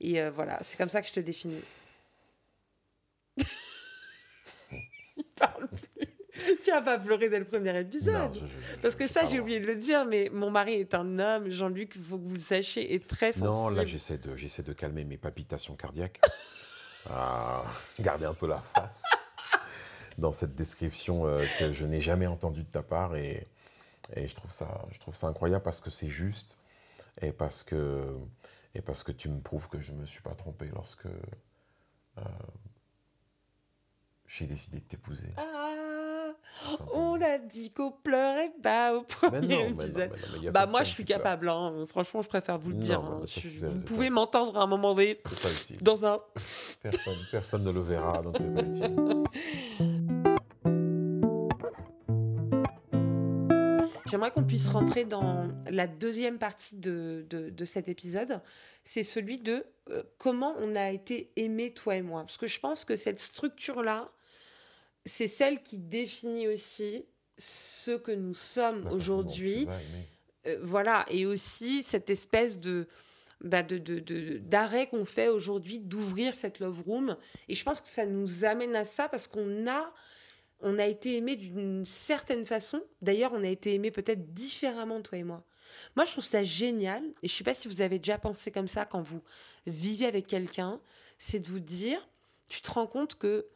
Et 0.00 0.20
euh, 0.20 0.30
voilà, 0.30 0.62
c'est 0.62 0.76
comme 0.76 0.88
ça 0.88 1.02
que 1.02 1.08
je 1.08 1.12
te 1.12 1.20
définis. 1.20 1.62
il 5.16 5.24
parle 5.36 5.68
tu 6.62 6.70
vas 6.70 6.82
pas 6.82 6.98
pleurer 6.98 7.28
dès 7.28 7.38
le 7.38 7.44
premier 7.44 7.78
épisode. 7.78 8.36
Parce 8.82 8.96
que 8.96 9.06
ça, 9.06 9.24
j'ai 9.24 9.40
oublié 9.40 9.60
de 9.60 9.66
le 9.66 9.76
dire, 9.76 10.04
mais 10.04 10.30
mon 10.32 10.50
mari 10.50 10.74
est 10.74 10.94
un 10.94 11.18
homme. 11.18 11.48
Jean-Luc, 11.48 11.92
il 11.96 12.02
faut 12.02 12.18
que 12.18 12.24
vous 12.24 12.34
le 12.34 12.40
sachiez, 12.40 12.94
est 12.94 13.06
très 13.06 13.32
sensible. 13.32 13.50
Non, 13.50 13.68
là, 13.68 13.84
j'essaie 13.84 14.18
de, 14.18 14.34
j'essaie 14.36 14.62
de 14.62 14.72
calmer 14.72 15.04
mes 15.04 15.16
palpitations 15.16 15.76
cardiaques. 15.76 16.20
ah, 17.10 17.64
garder 18.00 18.26
un 18.26 18.34
peu 18.34 18.48
la 18.48 18.62
face 18.74 19.02
dans 20.18 20.32
cette 20.32 20.54
description 20.54 21.26
euh, 21.26 21.42
que 21.58 21.72
je 21.72 21.84
n'ai 21.86 22.00
jamais 22.00 22.26
entendue 22.26 22.62
de 22.62 22.70
ta 22.70 22.82
part. 22.82 23.14
Et, 23.16 23.46
et 24.14 24.28
je, 24.28 24.34
trouve 24.34 24.50
ça, 24.50 24.82
je 24.90 24.98
trouve 24.98 25.14
ça 25.14 25.28
incroyable 25.28 25.62
parce 25.62 25.80
que 25.80 25.90
c'est 25.90 26.08
juste 26.08 26.58
et 27.22 27.32
parce 27.32 27.62
que, 27.62 28.06
et 28.74 28.82
parce 28.82 29.02
que 29.02 29.12
tu 29.12 29.28
me 29.28 29.40
prouves 29.40 29.68
que 29.68 29.80
je 29.80 29.92
ne 29.92 30.00
me 30.00 30.06
suis 30.06 30.22
pas 30.22 30.34
trompé 30.34 30.66
lorsque 30.74 31.06
euh, 31.06 32.22
j'ai 34.26 34.46
décidé 34.46 34.80
de 34.80 34.84
t'épouser. 34.84 35.30
Ah 35.36 35.74
on 36.92 37.20
a 37.20 37.38
dit 37.38 37.70
qu'on 37.70 37.90
pleurait 37.90 38.52
pas 38.62 38.94
au 38.94 39.02
premier 39.02 39.68
épisode. 39.68 40.12
bah 40.52 40.66
moi 40.66 40.82
je 40.82 40.90
suis 40.90 41.04
capable, 41.04 41.48
hein. 41.48 41.84
franchement 41.86 42.22
je 42.22 42.28
préfère 42.28 42.58
vous 42.58 42.70
le 42.70 42.76
dire. 42.76 43.00
Hein. 43.00 43.22
vous 43.62 43.82
pouvez 43.82 44.10
m'entendre 44.10 44.58
à 44.58 44.62
un 44.62 44.66
moment 44.66 44.94
donné 44.94 45.16
dans 45.80 46.06
un... 46.06 46.18
Personne, 46.82 47.16
personne 47.30 47.64
ne 47.64 47.70
le 47.70 47.80
verra, 47.80 48.22
donc 48.22 48.36
c'est 48.38 48.54
pas 48.54 48.62
utile. 48.62 48.96
J'aimerais 54.24 54.40
qu'on 54.40 54.46
puisse 54.46 54.68
rentrer 54.68 55.04
dans 55.04 55.50
la 55.68 55.86
deuxième 55.86 56.38
partie 56.38 56.76
de, 56.76 57.26
de, 57.28 57.64
cet 57.66 57.90
épisode. 57.90 58.40
C'est 58.82 59.02
celui 59.02 59.36
de 59.36 59.66
euh, 59.90 60.02
comment 60.16 60.54
on 60.60 60.76
a 60.76 60.92
été 60.92 61.30
aimé, 61.36 61.74
toi 61.74 61.96
et 61.96 62.00
moi. 62.00 62.22
Parce 62.22 62.38
que 62.38 62.46
je 62.46 62.58
pense 62.58 62.86
que 62.86 62.96
cette 62.96 63.20
structure-là, 63.20 64.10
c'est 65.04 65.26
celle 65.26 65.60
qui 65.60 65.76
définit 65.76 66.48
aussi 66.48 67.04
ce 67.36 67.90
que 67.90 68.12
nous 68.12 68.32
sommes 68.32 68.86
aujourd'hui. 68.86 69.68
Euh, 70.46 70.58
voilà, 70.62 71.04
et 71.10 71.26
aussi 71.26 71.82
cette 71.82 72.08
espèce 72.08 72.58
de 72.58 72.88
bah 73.42 73.62
de, 73.62 74.38
d'arrêt 74.38 74.86
qu'on 74.86 75.04
fait 75.04 75.28
aujourd'hui 75.28 75.80
d'ouvrir 75.80 76.34
cette 76.34 76.60
love 76.60 76.80
room. 76.86 77.18
Et 77.50 77.54
je 77.54 77.62
pense 77.62 77.82
que 77.82 77.88
ça 77.88 78.06
nous 78.06 78.46
amène 78.46 78.74
à 78.74 78.86
ça 78.86 79.06
parce 79.10 79.26
qu'on 79.26 79.66
a, 79.68 79.92
on 80.60 80.78
a 80.78 80.86
été 80.86 81.16
aimé 81.16 81.36
d'une 81.36 81.84
certaine 81.84 82.44
façon. 82.44 82.82
D'ailleurs, 83.02 83.32
on 83.32 83.44
a 83.44 83.48
été 83.48 83.74
aimé 83.74 83.90
peut-être 83.90 84.32
différemment, 84.32 85.02
toi 85.02 85.18
et 85.18 85.24
moi. 85.24 85.44
Moi, 85.96 86.04
je 86.06 86.12
trouve 86.12 86.24
ça 86.24 86.44
génial. 86.44 87.02
Et 87.22 87.28
je 87.28 87.34
sais 87.34 87.44
pas 87.44 87.54
si 87.54 87.68
vous 87.68 87.80
avez 87.80 87.98
déjà 87.98 88.18
pensé 88.18 88.50
comme 88.50 88.68
ça 88.68 88.84
quand 88.84 89.02
vous 89.02 89.20
vivez 89.66 90.06
avec 90.06 90.26
quelqu'un. 90.26 90.80
C'est 91.18 91.40
de 91.40 91.48
vous 91.48 91.60
dire, 91.60 92.08
tu 92.48 92.60
te 92.62 92.70
rends 92.70 92.86
compte 92.86 93.16
que 93.16 93.46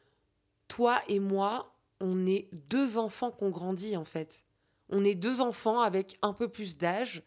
toi 0.69 1.01
et 1.09 1.21
moi, 1.21 1.75
on 2.01 2.27
est 2.27 2.49
deux 2.69 2.99
enfants 2.99 3.31
qu'on 3.31 3.51
grandit 3.51 3.97
en 3.97 4.05
fait. 4.05 4.45
On 4.91 5.05
est 5.05 5.15
deux 5.15 5.41
enfants 5.41 5.81
avec 5.81 6.17
un 6.23 6.33
peu 6.33 6.49
plus 6.49 6.77
d'âge, 6.77 7.23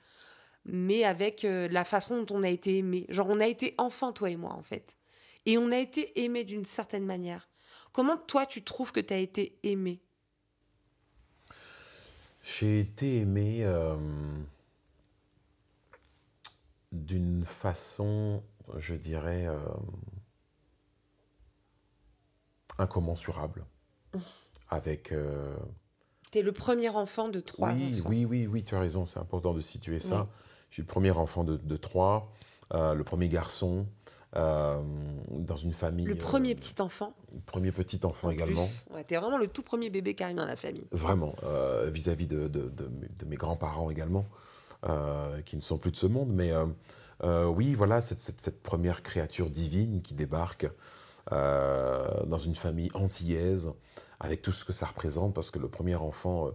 mais 0.66 1.04
avec 1.04 1.46
euh, 1.46 1.68
la 1.70 1.84
façon 1.84 2.24
dont 2.24 2.36
on 2.36 2.44
a 2.44 2.50
été 2.50 2.78
aimé. 2.78 3.06
Genre, 3.10 3.28
on 3.30 3.40
a 3.40 3.48
été 3.48 3.76
enfant, 3.78 4.12
toi 4.12 4.30
et 4.30 4.36
moi, 4.36 4.54
en 4.54 4.64
fait. 4.64 4.96
Et 5.46 5.58
on 5.58 5.72
a 5.72 5.78
été 5.78 6.24
aimé 6.24 6.44
d'une 6.44 6.66
certaine 6.66 7.06
manière. 7.06 7.51
Comment 7.94 8.18
toi, 8.18 8.46
tu 8.46 8.64
trouves 8.64 8.92
que 8.92 9.00
tu 9.00 9.14
as 9.14 9.18
été 9.18 9.58
aimé 9.64 10.02
J'ai 12.44 12.80
été 12.80 13.18
aimé 13.20 13.60
euh, 13.64 13.96
d'une 16.92 17.44
façon, 17.44 18.44
je 18.78 18.96
dirais, 18.96 19.46
euh, 19.48 19.58
incommensurable. 22.78 23.66
Avec. 24.70 25.12
euh, 25.12 25.56
Tu 26.32 26.40
es 26.40 26.42
le 26.42 26.52
premier 26.54 26.90
enfant 26.90 27.28
de 27.30 27.40
trois 27.40 27.74
oui, 27.74 27.90
enfants. 28.00 28.10
oui, 28.10 28.26
oui, 28.26 28.48
oui, 28.48 28.64
tu 28.64 28.76
as 28.76 28.80
raison, 28.80 29.06
c'est 29.06 29.20
important 29.20 29.54
de 29.54 29.62
situer 29.62 30.00
ça. 30.00 30.22
Oui. 30.24 30.28
Je 30.70 30.74
suis 30.76 30.84
le 30.84 30.88
premier 30.88 31.12
enfant 31.12 31.44
de, 31.44 31.58
de 31.58 31.76
trois, 31.78 32.32
euh, 32.74 32.94
le 32.94 33.04
premier 33.04 33.28
garçon 33.28 33.86
euh, 34.36 34.80
dans 35.32 35.56
une 35.58 35.74
famille. 35.74 36.06
Le 36.06 36.14
euh, 36.14 36.18
premier 36.18 36.56
petit 36.56 36.82
enfant. 36.82 37.14
le 37.34 37.40
premier 37.42 37.72
petit 37.72 38.00
enfant 38.06 38.28
en 38.28 38.32
également. 38.32 38.66
Ouais, 38.94 39.04
t'es 39.04 39.18
vraiment 39.18 39.38
le 39.38 39.48
tout 39.48 39.62
premier 39.62 39.90
bébé 39.90 40.16
qui 40.16 40.24
arrive 40.24 40.38
dans 40.38 40.46
la 40.46 40.56
famille. 40.56 40.88
Vraiment, 40.92 41.36
euh, 41.44 41.90
vis-à-vis 41.94 42.28
de, 42.28 42.48
de- 42.48 42.70
de 42.70 42.88
mes- 42.88 43.08
de 43.10 43.26
mes 43.26 43.36
grands-parents 43.36 43.90
également, 43.90 44.26
euh, 44.88 45.42
qui 45.42 45.56
ne 45.56 45.62
sont 45.62 45.78
plus 45.78 45.92
de 45.92 45.98
ce 45.98 46.08
monde. 46.08 46.32
Mais 46.32 46.52
euh, 46.52 46.66
euh, 47.24 47.46
oui, 47.46 47.74
voilà, 47.76 48.02
cette, 48.02 48.20
cette- 48.20 48.42
cette 48.42 48.64
première 48.64 49.04
créature 49.04 49.50
divine 49.50 50.02
qui 50.02 50.14
débarque 50.14 50.68
euh, 51.32 52.24
dans 52.26 52.40
une 52.40 52.56
famille 52.56 52.90
antillaise, 52.94 53.72
avec 54.20 54.42
tout 54.42 54.52
ce 54.52 54.66
que 54.66 54.74
ça 54.74 54.86
représente, 54.88 55.34
parce 55.34 55.52
que 55.52 55.60
le 55.60 55.68
premier 55.68 55.96
enfant 55.96 56.48
euh, 56.48 56.52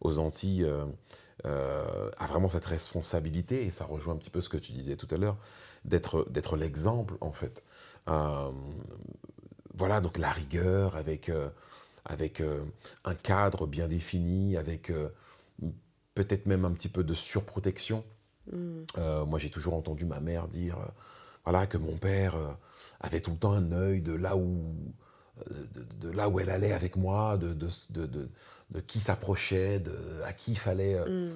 aux 0.00 0.18
Antilles 0.18 0.64
euh, 0.64 0.84
euh, 1.44 2.10
a 2.18 2.26
vraiment 2.26 2.48
cette 2.48 2.64
responsabilité, 2.64 3.64
et 3.66 3.70
ça 3.70 3.84
rejoint 3.84 4.14
un 4.14 4.16
petit 4.16 4.30
peu 4.30 4.40
ce 4.40 4.48
que 4.48 4.56
tu 4.56 4.72
disais 4.72 4.96
tout 4.96 5.08
à 5.10 5.16
l'heure, 5.18 5.36
d'être 5.86 6.26
d'être 6.30 6.56
l'exemple, 6.56 7.14
en 7.20 7.32
fait. 7.32 7.64
Euh, 8.08 8.50
voilà, 9.74 10.00
donc 10.00 10.18
la 10.18 10.30
rigueur 10.30 10.96
avec, 10.96 11.28
euh, 11.28 11.48
avec 12.04 12.40
euh, 12.40 12.64
un 13.04 13.14
cadre 13.14 13.66
bien 13.66 13.88
défini, 13.88 14.56
avec 14.56 14.92
peut-être 16.14 16.46
même 16.46 16.64
un 16.64 16.72
petit 16.72 16.88
peu 16.88 17.04
de 17.04 17.14
surprotection. 17.14 18.04
Mm. 18.52 18.84
Moi, 19.26 19.38
j'ai 19.38 19.50
toujours 19.50 19.74
entendu 19.74 20.04
ma 20.04 20.20
mère 20.20 20.48
dire 20.48 20.78
voilà, 21.44 21.66
que 21.66 21.78
mon 21.78 21.96
père 21.96 22.36
avait 23.00 23.20
tout 23.20 23.32
le 23.32 23.36
temps 23.36 23.52
un 23.52 23.72
œil 23.72 24.00
de 24.00 24.12
là 24.12 24.36
où, 24.36 24.74
de, 25.50 25.82
de 26.00 26.10
là 26.10 26.28
où 26.28 26.40
elle 26.40 26.50
allait 26.50 26.72
avec 26.72 26.96
moi, 26.96 27.36
de, 27.36 27.52
de, 27.52 28.06
de, 28.06 28.80
qui 28.86 29.00
s'approchait, 29.00 29.82
à 30.24 30.32
qui 30.32 30.52
il 30.52 30.58
fallait 30.58 30.98
Mm. 31.06 31.32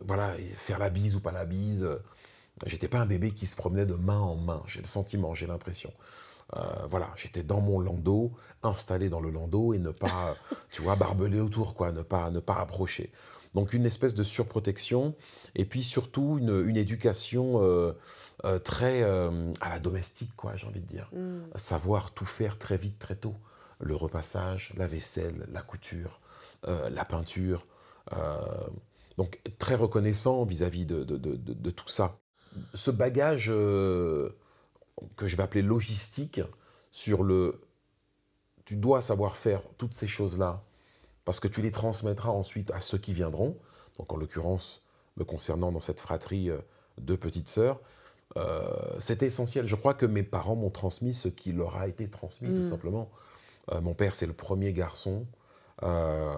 voilà, 0.00 0.34
faire 0.54 0.78
la 0.78 0.90
bise 0.90 1.16
ou 1.16 1.20
pas 1.20 1.32
la 1.32 1.44
bise. 1.44 1.86
J'étais 2.66 2.88
pas 2.88 2.98
un 3.00 3.06
bébé 3.06 3.32
qui 3.32 3.46
se 3.46 3.56
promenait 3.56 3.86
de 3.86 3.94
main 3.94 4.20
en 4.20 4.36
main, 4.36 4.62
j'ai 4.66 4.80
le 4.80 4.86
sentiment, 4.86 5.34
j'ai 5.34 5.46
l'impression. 5.46 5.92
Euh, 6.56 6.60
voilà, 6.90 7.10
j'étais 7.16 7.42
dans 7.42 7.60
mon 7.60 7.80
landau, 7.80 8.32
installé 8.62 9.08
dans 9.08 9.20
le 9.20 9.30
landau 9.30 9.74
et 9.74 9.78
ne 9.78 9.90
pas, 9.90 10.36
tu 10.70 10.82
vois, 10.82 10.96
barbeler 10.96 11.40
autour, 11.40 11.74
quoi, 11.74 11.92
ne 11.92 12.02
pas, 12.02 12.30
ne 12.30 12.40
pas 12.40 12.56
approcher. 12.56 13.12
Donc 13.54 13.72
une 13.72 13.86
espèce 13.86 14.14
de 14.14 14.22
surprotection 14.24 15.14
et 15.54 15.64
puis 15.64 15.82
surtout 15.84 16.38
une, 16.38 16.66
une 16.68 16.76
éducation 16.76 17.62
euh, 17.62 17.92
euh, 18.44 18.58
très 18.58 19.02
à 19.04 19.68
la 19.68 19.78
domestique, 19.78 20.34
quoi, 20.36 20.56
j'ai 20.56 20.66
envie 20.66 20.80
de 20.80 20.86
dire. 20.86 21.10
Mm. 21.12 21.40
Savoir 21.56 22.12
tout 22.12 22.26
faire 22.26 22.58
très 22.58 22.76
vite, 22.76 22.98
très 22.98 23.16
tôt. 23.16 23.36
Le 23.80 23.96
repassage, 23.96 24.72
la 24.76 24.86
vaisselle, 24.86 25.46
la 25.52 25.62
couture, 25.62 26.20
la 26.66 27.04
peinture. 27.04 27.66
donc 29.18 29.40
très 29.58 29.74
reconnaissant 29.74 30.44
vis-à-vis 30.44 30.86
de, 30.86 31.04
de- 31.04 31.16
de- 31.18 31.36
de- 31.36 31.52
de 31.54 31.70
tout 31.70 31.88
ça. 31.88 32.18
Ce 32.74 32.90
bagage 32.90 33.48
euh, 33.50 34.30
que 35.16 35.26
je 35.28 35.36
vais 35.36 35.42
appeler 35.42 35.62
logistique 35.62 36.40
sur 36.92 37.22
le... 37.22 37.60
Tu 38.64 38.76
dois 38.76 39.00
savoir 39.00 39.36
faire 39.36 39.62
toutes 39.78 39.92
ces 39.94 40.08
choses-là 40.08 40.62
parce 41.24 41.40
que 41.40 41.48
tu 41.48 41.62
les 41.62 41.70
transmettras 41.72 42.30
ensuite 42.30 42.70
à 42.70 42.80
ceux 42.80 42.98
qui 42.98 43.12
viendront. 43.12 43.56
Donc 43.98 44.12
en 44.12 44.16
l'occurrence, 44.16 44.82
me 45.16 45.24
concernant 45.24 45.72
dans 45.72 45.80
cette 45.80 46.00
fratrie, 46.00 46.50
euh, 46.50 46.58
deux 46.98 47.16
petites 47.16 47.48
sœurs. 47.48 47.80
Euh, 48.36 48.64
C'était 49.00 49.26
essentiel. 49.26 49.66
Je 49.66 49.76
crois 49.76 49.94
que 49.94 50.06
mes 50.06 50.22
parents 50.22 50.56
m'ont 50.56 50.70
transmis 50.70 51.14
ce 51.14 51.28
qui 51.28 51.52
leur 51.52 51.76
a 51.76 51.88
été 51.88 52.08
transmis, 52.08 52.48
tout 52.48 52.66
Mm. 52.66 52.70
simplement. 52.70 53.10
Euh, 53.72 53.80
mon 53.80 53.94
père, 53.94 54.14
c'est 54.14 54.26
le 54.26 54.32
premier 54.32 54.72
garçon, 54.72 55.26
euh, 55.82 56.34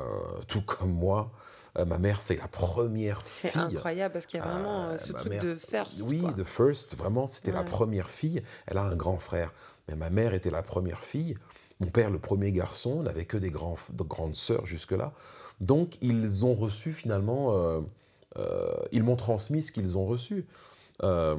tout 0.49 0.63
comme 0.63 0.93
moi. 0.93 1.31
Euh, 1.79 1.85
ma 1.85 1.99
mère, 1.99 2.21
c'est 2.21 2.37
la 2.37 2.49
première 2.49 3.21
C'est 3.27 3.51
fille. 3.51 3.61
incroyable 3.61 4.13
parce 4.15 4.27
qu'il 4.27 4.41
y 4.41 4.43
a 4.43 4.47
vraiment 4.47 4.85
Euh, 4.87 4.93
euh, 4.93 4.99
ce 4.99 5.13
truc 5.13 5.31
mère- 5.33 5.43
de 5.43 5.55
first. 5.57 6.03
Oui, 6.03 6.21
quoi. 6.21 6.33
the 6.33 6.45
first, 6.45 6.97
vraiment, 6.97 7.27
c'était 7.27 7.53
la 7.53 7.63
première 7.65 8.09
fille. 8.09 8.43
Elle 8.67 8.79
a 8.79 8.83
un 8.85 8.97
grand 8.97 9.19
frère. 9.19 9.53
Mais 9.89 9.95
ma 9.97 10.11
mère 10.11 10.33
était 10.35 10.51
la 10.51 10.63
première 10.63 11.01
fille. 11.01 11.37
Mon 11.81 11.89
père, 11.89 12.11
le 12.11 12.19
premier 12.19 12.51
garçon, 12.53 13.03
n'avait 13.03 13.27
que 13.27 13.37
des 13.37 13.51
grands, 13.51 13.77
de 13.93 14.03
grandes 14.03 14.35
sœurs 14.37 14.65
jusque-là. 14.67 15.13
Donc, 15.61 15.99
ils 16.01 16.45
ont 16.45 16.55
reçu 16.55 16.93
finalement, 16.93 17.55
euh, 17.55 17.81
euh, 18.39 18.75
ils 18.93 19.03
m'ont 19.03 19.17
transmis 19.17 19.63
ce 19.63 19.73
qu'ils 19.73 19.99
ont 19.99 20.07
reçu. 20.07 20.47
Euh, 21.03 21.37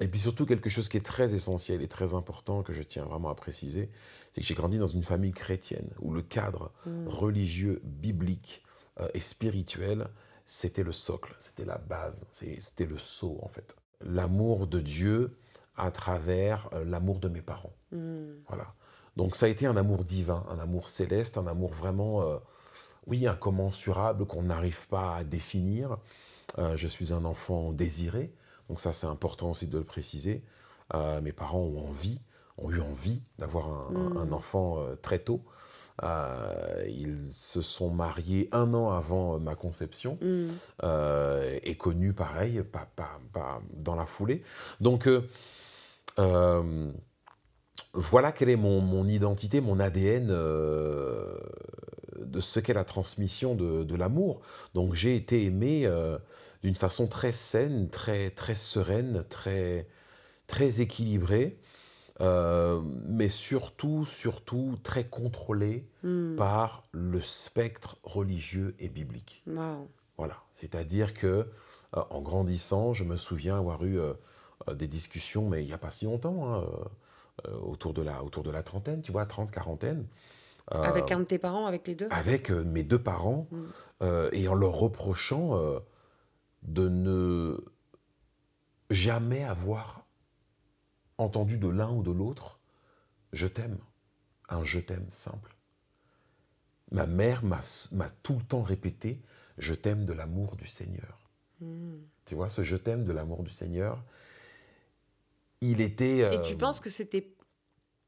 et 0.00 0.08
puis 0.08 0.20
surtout, 0.20 0.44
quelque 0.46 0.68
chose 0.70 0.88
qui 0.88 0.96
est 0.98 1.04
très 1.04 1.34
essentiel 1.34 1.82
et 1.82 1.88
très 1.88 2.12
important, 2.14 2.62
que 2.62 2.72
je 2.72 2.82
tiens 2.82 3.04
vraiment 3.04 3.30
à 3.30 3.34
préciser, 3.34 3.90
c'est 4.32 4.40
que 4.42 4.46
j'ai 4.46 4.54
grandi 4.54 4.78
dans 4.78 4.86
une 4.86 5.02
famille 5.02 5.32
chrétienne, 5.32 5.88
où 6.00 6.12
le 6.12 6.22
cadre 6.22 6.70
Mm. 6.86 7.08
religieux, 7.08 7.80
biblique 7.84 8.62
et 9.14 9.20
spirituel, 9.20 10.08
c'était 10.44 10.82
le 10.82 10.92
socle, 10.92 11.34
c'était 11.38 11.64
la 11.66 11.78
base, 11.78 12.24
c'était 12.30 12.86
le 12.86 12.98
sceau 12.98 13.38
en 13.42 13.48
fait. 13.48 13.76
L'amour 14.00 14.66
de 14.66 14.80
Dieu 14.80 15.36
à 15.76 15.90
travers 15.90 16.68
euh, 16.72 16.84
l'amour 16.84 17.20
de 17.20 17.28
mes 17.28 17.42
parents. 17.42 17.74
Mm. 17.92 18.30
Voilà. 18.48 18.74
Donc 19.16 19.36
ça 19.36 19.46
a 19.46 19.48
été 19.48 19.66
un 19.66 19.76
amour 19.76 20.04
divin, 20.04 20.44
un 20.50 20.58
amour 20.58 20.88
céleste, 20.88 21.38
un 21.38 21.46
amour 21.46 21.72
vraiment, 21.72 22.22
euh, 22.22 22.38
oui, 23.06 23.26
incommensurable 23.26 24.26
qu'on 24.26 24.42
n'arrive 24.44 24.86
pas 24.88 25.16
à 25.16 25.24
définir. 25.24 25.98
Euh, 26.58 26.76
je 26.76 26.88
suis 26.88 27.12
un 27.12 27.24
enfant 27.24 27.72
désiré, 27.72 28.32
donc 28.68 28.80
ça 28.80 28.92
c'est 28.92 29.06
important 29.06 29.50
aussi 29.50 29.66
de 29.66 29.78
le 29.78 29.84
préciser. 29.84 30.42
Euh, 30.94 31.20
mes 31.20 31.32
parents 31.32 31.60
ont 31.60 31.88
envie, 31.88 32.20
ont 32.56 32.70
eu 32.70 32.80
envie 32.80 33.22
d'avoir 33.38 33.68
un, 33.68 33.90
Mm. 33.90 34.16
un 34.16 34.32
enfant 34.32 34.78
euh, 34.80 34.96
très 34.96 35.18
tôt. 35.18 35.42
Euh, 36.04 36.84
ils 36.88 37.32
se 37.32 37.60
sont 37.60 37.90
mariés 37.90 38.48
un 38.52 38.72
an 38.72 38.90
avant 38.90 39.34
euh, 39.34 39.38
ma 39.38 39.56
conception 39.56 40.16
Mm. 40.20 40.48
euh, 40.84 41.58
et 41.62 41.76
connu 41.76 42.12
pareil, 42.12 42.62
pas, 42.62 42.86
pas- 42.94 43.18
pas 43.32 43.60
dans 43.72 43.96
la 43.96 44.06
foulée. 44.06 44.42
Donc, 44.80 45.08
euh, 46.18 46.92
voilà 47.94 48.32
quelle 48.32 48.50
est 48.50 48.56
mon, 48.56 48.80
mon 48.80 49.06
identité, 49.08 49.60
mon 49.60 49.80
ADN 49.80 50.28
de 50.28 51.40
ce 52.40 52.60
qu'est 52.60 52.74
la 52.74 52.84
transmission 52.84 53.54
de, 53.54 53.84
de 53.84 53.96
l'amour. 53.96 54.40
Donc, 54.74 54.94
j'ai 54.94 55.16
été 55.16 55.44
aimé 55.44 55.90
d'une 56.62 56.74
façon 56.74 57.06
très 57.06 57.32
saine, 57.32 57.88
très, 57.88 58.30
très 58.30 58.54
sereine, 58.54 59.24
très, 59.28 59.86
très 60.46 60.80
équilibrée, 60.80 61.58
euh, 62.20 62.80
mais 63.06 63.28
surtout, 63.28 64.04
surtout 64.04 64.76
très 64.82 65.04
contrôlée 65.08 65.88
Mm. 66.02 66.36
par 66.36 66.82
le 66.92 67.20
spectre 67.20 67.96
religieux 68.04 68.74
et 68.78 68.88
biblique. 68.88 69.42
Wow. 69.46 69.88
Voilà, 70.16 70.36
c'est-à-dire 70.52 71.12
que 71.14 71.26
euh, 71.96 72.02
en 72.10 72.20
grandissant, 72.22 72.92
je 72.92 73.04
me 73.04 73.16
souviens 73.16 73.56
avoir 73.58 73.84
eu 73.84 73.98
euh, 73.98 74.14
des 74.74 74.86
discussions, 74.88 75.48
mais 75.48 75.62
il 75.62 75.66
n'y 75.66 75.72
a 75.72 75.78
pas 75.78 75.90
si 75.90 76.04
longtemps, 76.04 76.54
hein, 76.54 76.64
autour, 77.62 77.94
de 77.94 78.02
la, 78.02 78.22
autour 78.24 78.42
de 78.42 78.50
la 78.50 78.62
trentaine, 78.62 79.00
tu 79.02 79.12
vois, 79.12 79.24
trente, 79.26 79.50
quarantaine, 79.52 80.06
Avec 80.70 81.10
un 81.12 81.20
de 81.20 81.24
tes 81.24 81.38
parents, 81.38 81.66
avec 81.66 81.86
les 81.86 81.94
deux? 81.94 82.08
avec 82.10 82.50
mes 82.50 82.82
deux 82.84 82.98
parents, 83.02 83.46
Mm. 83.50 83.64
euh, 84.02 84.28
et 84.32 84.46
en 84.48 84.54
leur 84.54 84.72
reprochant 84.74 85.58
de 86.62 86.88
ne 86.88 87.56
jamais 88.90 89.44
avoir 89.44 90.04
entendu 91.18 91.58
de 91.58 91.68
l'un 91.68 91.90
ou 91.90 92.02
de 92.02 92.10
l'autre 92.12 92.58
je 93.32 93.46
t'aime, 93.46 93.78
un 94.48 94.64
je 94.64 94.80
t'aime 94.80 95.06
simple. 95.10 95.54
Ma 96.90 97.06
mère 97.06 97.44
m'a 97.44 97.60
tout 98.22 98.36
le 98.36 98.42
temps 98.44 98.62
répété 98.62 99.20
je 99.58 99.74
t'aime 99.74 100.06
de 100.06 100.12
l'amour 100.12 100.56
du 100.56 100.66
Seigneur. 100.66 101.28
Mm. 101.60 101.96
Tu 102.24 102.34
vois, 102.34 102.48
ce 102.48 102.62
je 102.62 102.76
t'aime 102.76 103.04
de 103.04 103.12
l'amour 103.12 103.42
du 103.42 103.50
Seigneur, 103.50 104.02
il 105.60 105.80
était. 105.80 106.18
Et 106.18 106.24
euh, 106.24 106.42
tu 106.42 106.56
penses 106.56 106.80
que 106.80 106.90
c'était 106.90 107.34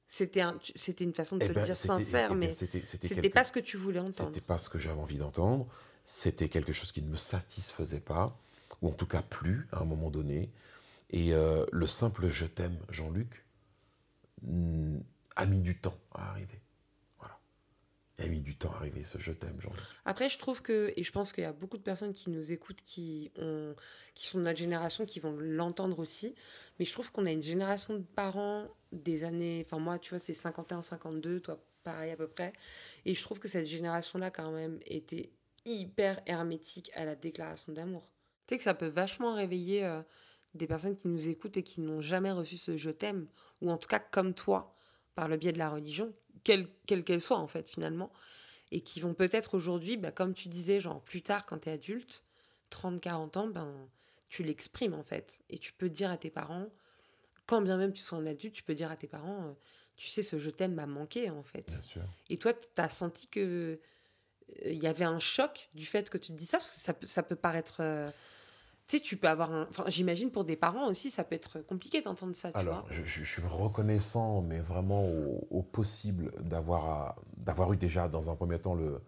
c'était 0.07 0.41
un, 0.41 0.57
tu- 0.59 0.73
c'était 0.77 1.05
une 1.05 1.15
façon 1.15 1.37
de 1.37 1.45
eh 1.45 1.49
te 1.49 1.53
ben, 1.53 1.61
le 1.61 1.67
dire 1.67 1.77
c'était- 1.77 1.89
sincère, 1.89 2.31
eh 2.33 2.35
bien, 2.37 2.49
mais 2.49 2.53
c'était 2.53 3.31
pas 3.31 3.45
ce 3.45 3.53
que 3.53 3.61
tu 3.61 3.77
voulais 3.77 4.01
entendre. 4.01 4.31
C'était 4.33 4.45
pas 4.47 4.59
ce 4.59 4.69
que 4.69 4.79
j'avais 4.79 5.01
envie 5.01 5.19
d'entendre. 5.19 5.67
C'était 6.05 6.49
quelque 6.49 6.73
chose 6.73 6.91
qui 6.93 7.03
ne 7.03 7.09
me 7.09 7.17
satisfaisait 7.17 8.01
pas, 8.01 8.37
ou 8.83 8.89
en 8.89 8.93
tout 8.93 9.07
cas 9.07 9.23
plus 9.23 9.69
à 9.73 9.81
un 9.81 9.85
moment 9.85 10.11
donné. 10.11 10.51
Et 11.11 11.35
euh, 11.35 11.67
le 11.73 11.87
simple 11.87 12.29
je 12.29 12.47
t'aime, 12.47 12.79
Jean-Luc, 12.89 13.45
mm, 14.43 14.99
a 15.37 15.47
mis 15.47 15.61
du 15.61 15.79
temps 15.79 15.99
à 16.13 16.31
arriver. 16.31 16.63
Voilà. 17.19 17.39
Il 18.19 18.25
a 18.25 18.29
mis 18.29 18.41
du 18.41 18.57
temps 18.57 18.73
arrivé 18.73 19.03
ce 19.03 19.19
je 19.19 19.33
t'aime, 19.33 19.61
Jean 19.61 19.73
Après, 20.05 20.29
je 20.29 20.39
trouve 20.39 20.63
que, 20.63 20.93
et 20.97 21.03
je 21.03 21.11
pense 21.11 21.33
qu'il 21.33 21.43
y 21.43 21.47
a 21.47 21.53
beaucoup 21.53 21.79
de 21.79 21.83
personnes 21.83 22.13
qui 22.13 22.31
nous 22.31 22.53
écoutent, 22.53 22.83
qui, 22.83 23.33
ont, 23.37 23.75
qui 24.15 24.27
sont 24.27 24.39
de 24.39 24.45
notre 24.45 24.59
génération, 24.59 25.05
qui 25.05 25.19
vont 25.19 25.37
l'entendre 25.37 25.99
aussi. 25.99 26.35
Mais 26.79 26.85
je 26.85 26.93
trouve 26.93 27.11
qu'on 27.11 27.27
a 27.27 27.33
une 27.33 27.43
génération 27.43 27.95
de 27.95 28.05
parents 28.05 28.69
des 28.93 29.25
années. 29.25 29.63
Enfin, 29.67 29.79
moi, 29.79 29.99
tu 29.99 30.11
vois, 30.11 30.21
c'est 30.21 30.33
51, 30.33 30.81
52, 30.81 31.41
toi, 31.41 31.61
pareil 31.83 32.13
à 32.13 32.17
peu 32.17 32.29
près. 32.29 32.53
Et 33.05 33.15
je 33.15 33.23
trouve 33.23 33.41
que 33.41 33.49
cette 33.49 33.67
génération-là, 33.67 34.31
quand 34.31 34.53
même, 34.53 34.79
était 34.87 35.33
hyper 35.65 36.21
hermétique 36.27 36.93
à 36.95 37.05
la 37.05 37.17
déclaration 37.17 37.73
d'amour. 37.73 38.13
Tu 38.47 38.55
sais 38.55 38.59
que 38.59 38.65
ça 38.65 38.75
peut 38.75 38.89
vachement 38.89 39.35
réveiller 39.35 39.85
euh, 39.85 40.03
des 40.55 40.67
personnes 40.67 40.97
qui 40.97 41.09
nous 41.09 41.29
écoutent 41.29 41.57
et 41.57 41.63
qui 41.63 41.81
n'ont 41.81 42.01
jamais 42.01 42.33
reçu 42.33 42.57
ce 42.57 42.77
je 42.77 42.91
t'aime, 42.91 43.27
ou 43.61 43.71
en 43.71 43.77
tout 43.77 43.89
cas 43.89 44.01
comme 44.01 44.35
toi, 44.35 44.75
par 45.15 45.29
le 45.29 45.37
biais 45.37 45.53
de 45.53 45.59
la 45.59 45.71
religion, 45.71 46.13
quelle 46.45 46.69
qu'elle 46.87 47.21
soit 47.21 47.39
en 47.39 47.47
fait 47.47 47.69
finalement, 47.69 48.11
et 48.73 48.81
qui 48.81 49.01
vont 49.01 49.15
peut-être 49.15 49.55
aujourd'hui, 49.55 49.97
bah, 49.97 50.13
comme 50.13 50.35
tu 50.35 50.49
disais, 50.49 50.81
genre 50.81 51.03
plus 51.03 51.23
tard 51.23 51.47
quand 51.47 51.61
tu 51.61 51.69
es 51.69 51.73
adulte, 51.73 52.25
30, 52.71 53.01
40 53.01 53.37
ans, 53.37 53.47
ben, 53.49 53.89
tu 54.29 54.43
l'exprimes 54.43 54.95
en 54.95 55.03
fait, 55.03 55.41
et 55.51 55.59
tu 55.59 55.73
peux 55.73 55.91
dire 55.91 56.11
à 56.11 56.17
tes 56.17 56.31
parents, 56.31 56.69
quand 57.47 57.63
bien 57.63 57.77
même 57.77 57.93
tu 57.93 58.03
sois 58.03 58.19
un 58.19 58.27
adulte, 58.27 58.55
tu 58.55 58.63
peux 58.63 58.75
dire 58.75 58.91
à 58.91 58.97
tes 58.97 59.09
parents, 59.09 59.49
euh, 59.49 59.53
tu 59.97 60.09
sais, 60.09 60.23
ce 60.23 60.39
je 60.39 60.51
t'aime 60.51 60.75
m'a 60.75 60.87
manqué 60.87 61.31
en 61.31 61.43
fait. 61.43 61.81
Et 62.29 62.39
toi, 62.39 62.55
tu 62.55 62.67
as 62.77 62.89
senti 62.89 63.27
que 63.27 63.41
euh, 63.41 63.77
il 64.65 64.83
y 64.83 64.87
avait 64.87 65.05
un 65.05 65.19
choc 65.19 65.69
du 65.75 65.85
fait 65.85 66.09
que 66.09 66.19
tu 66.19 66.29
te 66.29 66.37
dis 66.37 66.47
ça, 66.47 66.59
parce 66.59 66.75
que 66.75 66.81
ça 66.81 66.95
peut, 66.95 67.07
ça 67.07 67.23
peut 67.23 67.37
paraître... 67.37 67.79
Euh, 67.81 68.11
tu 68.91 68.97
sais, 68.97 69.03
tu 69.03 69.17
peux 69.17 69.29
avoir 69.29 69.53
un... 69.53 69.69
Enfin, 69.71 69.85
j'imagine 69.87 70.33
pour 70.33 70.45
des 70.45 70.57
parents 70.57 70.89
aussi, 70.89 71.11
ça 71.11 71.23
peut 71.23 71.37
être 71.37 71.61
compliqué 71.61 72.01
d'entendre 72.01 72.35
ça, 72.35 72.51
tu 72.51 72.59
Alors, 72.59 72.85
je, 72.91 73.05
je, 73.05 73.25
suis 73.25 73.41
reconnaissant, 73.41 74.43
mais 74.43 74.59
vraiment 74.59 75.07
au, 75.51 75.63
possible 75.63 76.33
d'avoir, 76.41 77.15
d'avoir 77.37 77.73
eu 77.73 77.77
déjà, 77.77 78.09
dans 78.09 78.31
un 78.31 78.35
premier 78.35 78.59
temps, 78.59 78.75
le, 78.75 79.01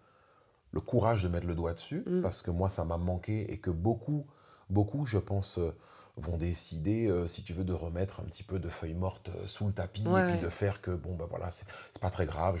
le 0.71 0.79
courage 0.79 1.23
de 1.23 1.27
mettre 1.27 1.47
le 1.47 1.53
doigt 1.53 1.73
dessus, 1.73 2.01
mmh. 2.05 2.21
parce 2.21 2.41
que 2.41 2.49
moi, 2.49 2.69
ça 2.69 2.85
m'a 2.85 2.97
manqué 2.97 3.51
et 3.51 3.57
que 3.57 3.71
beaucoup, 3.71 4.25
beaucoup, 4.69 5.05
je 5.05 5.17
pense, 5.17 5.57
euh, 5.57 5.75
vont 6.15 6.37
décider, 6.37 7.07
euh, 7.07 7.27
si 7.27 7.43
tu 7.43 7.51
veux, 7.51 7.65
de 7.65 7.73
remettre 7.73 8.21
un 8.21 8.23
petit 8.23 8.43
peu 8.43 8.59
de 8.59 8.69
feuilles 8.69 8.93
mortes 8.93 9.31
euh, 9.35 9.47
sous 9.47 9.67
le 9.67 9.73
tapis 9.73 10.03
et 10.03 10.31
puis 10.31 10.41
de 10.41 10.49
faire 10.49 10.79
que, 10.79 10.91
bon, 10.91 11.13
ben 11.13 11.25
voilà, 11.29 11.51
c'est, 11.51 11.67
pas 11.99 12.09
très 12.09 12.25
grave, 12.25 12.57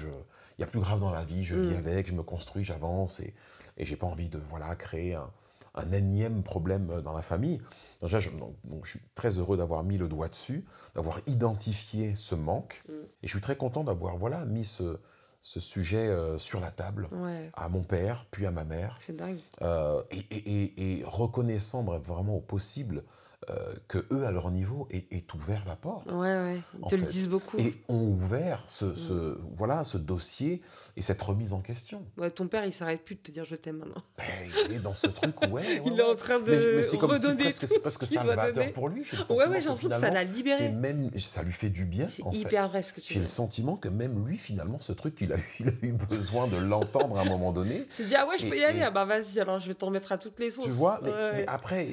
il 0.57 0.61
y 0.61 0.63
a 0.65 0.67
plus 0.67 0.81
grave 0.81 0.99
dans 0.99 1.11
la 1.11 1.23
vie, 1.23 1.45
je 1.45 1.55
vis 1.55 1.73
mmh. 1.73 1.77
avec, 1.77 2.07
je 2.07 2.13
me 2.13 2.23
construis, 2.23 2.65
j'avance 2.65 3.21
et, 3.21 3.33
et 3.77 3.85
j'ai 3.85 3.95
pas 3.95 4.07
envie 4.07 4.27
de, 4.27 4.41
voilà, 4.49 4.75
créer 4.75 5.13
un 5.13 5.29
un 5.75 5.91
énième 5.91 6.43
problème 6.43 6.89
euh, 6.91 7.01
dans 7.01 7.13
la 7.13 7.21
famille. 7.21 7.59
Donc, 8.01 8.09
je, 8.09 8.19
je 8.19 8.89
suis 8.89 9.01
très 9.15 9.37
heureux 9.39 9.57
d'avoir 9.57 9.83
mis 9.83 9.97
le 9.97 10.07
doigt 10.07 10.27
dessus, 10.27 10.65
d'avoir 10.95 11.19
identifié 11.27 12.15
ce 12.15 12.35
manque. 12.35 12.83
Mm. 12.87 12.91
Et 13.23 13.27
je 13.27 13.29
suis 13.29 13.41
très 13.41 13.55
content 13.55 13.83
d'avoir 13.83 14.17
voilà, 14.17 14.45
mis 14.45 14.65
ce, 14.65 14.97
ce 15.43 15.59
sujet 15.59 16.07
euh, 16.07 16.39
sur 16.39 16.61
la 16.61 16.71
table 16.71 17.09
à 17.53 17.69
mon 17.69 17.83
père, 17.83 18.25
puis 18.31 18.45
à 18.45 18.51
ma 18.51 18.63
mère. 18.63 18.97
C'est 18.99 19.15
dingue. 19.15 19.39
Euh, 19.61 20.01
et, 20.09 20.19
et, 20.19 20.99
et, 20.99 21.03
reconnaissant 21.05 21.83
vraiment 21.83 22.37
au 22.37 22.41
possible 22.41 23.03
euh, 23.49 23.73
que 23.87 24.05
eux, 24.11 24.25
à 24.25 24.31
leur 24.31 24.51
niveau, 24.51 24.87
est 24.91 25.33
ouvert 25.33 25.63
la 25.67 25.75
porte. 25.75 26.05
Ouais, 26.07 26.13
ouais, 26.13 26.61
ils 26.79 26.85
te 26.87 26.95
le 26.95 27.03
disent 27.03 27.29
beaucoup. 27.29 27.57
Et 27.57 27.75
ont 27.89 28.01
ouvert 28.01 28.63
ce, 28.67 28.95
ce, 28.95 29.13
mm. 29.13 29.37
voilà, 29.55 29.83
ce 29.83 29.97
dossier 29.97 30.61
et 30.95 31.01
cette 31.01 31.21
remise 31.21 31.53
en 31.53 31.61
question. 31.61 32.05
Ouais, 32.17 32.29
ton 32.31 32.47
père, 32.47 32.65
il 32.65 32.73
s'arrête 32.73 33.03
plus 33.03 33.15
de 33.15 33.21
te 33.21 33.31
dire 33.31 33.45
je 33.45 33.55
t'aime 33.55 33.77
maintenant. 33.77 34.03
Eh, 34.19 34.69
il 34.69 34.75
est 34.75 34.79
dans 34.79 34.95
ce 34.95 35.07
truc, 35.07 35.35
ouais. 35.51 35.81
il 35.85 35.99
est 35.99 36.03
en 36.03 36.15
train 36.15 36.39
de 36.39 36.51
mais, 36.51 36.81
mais 36.81 36.99
redonner 36.99 37.51
si 37.51 37.59
presque, 37.59 37.81
parce 37.81 37.97
que 37.97 38.05
c'est 38.05 38.17
un 38.17 38.71
pour 38.73 38.89
lui. 38.89 39.05
Ouais, 39.29 39.47
ouais, 39.47 39.61
j'ai 39.61 39.67
l'impression 39.67 39.89
que 39.89 39.95
ça 39.95 40.09
l'a 40.09 40.23
libéré. 40.23 40.69
Même, 40.69 41.11
ça 41.17 41.43
lui 41.43 41.53
fait 41.53 41.69
du 41.69 41.85
bien. 41.85 42.07
C'est 42.07 42.23
hyper 42.33 42.69
vrai 42.69 42.83
ce 42.83 42.93
que 42.93 43.01
tu 43.01 43.13
J'ai 43.13 43.19
le 43.19 43.27
sentiment 43.27 43.75
que 43.75 43.89
même 43.89 44.25
lui, 44.25 44.37
finalement, 44.37 44.79
ce 44.79 44.91
truc, 44.91 45.17
il 45.21 45.33
a, 45.33 45.37
il 45.59 45.67
a 45.67 45.71
eu 45.81 45.91
besoin 45.91 46.47
de 46.47 46.57
l'entendre 46.57 47.17
à 47.17 47.21
un 47.21 47.25
moment 47.25 47.51
donné. 47.51 47.85
C'est 47.89 48.05
dit, 48.05 48.15
ah 48.15 48.27
ouais, 48.27 48.37
je 48.37 48.47
peux 48.47 48.57
y 48.57 48.63
aller. 48.63 48.81
Ah 48.81 48.91
bah 48.91 49.05
vas-y, 49.05 49.39
alors 49.39 49.59
je 49.59 49.67
vais 49.67 49.73
t'en 49.73 49.89
mettre 49.89 50.11
à 50.11 50.17
toutes 50.17 50.39
les 50.39 50.49
sauces. 50.49 50.65
Tu 50.65 50.71
vois, 50.71 50.99
mais 51.03 51.45
après, 51.47 51.87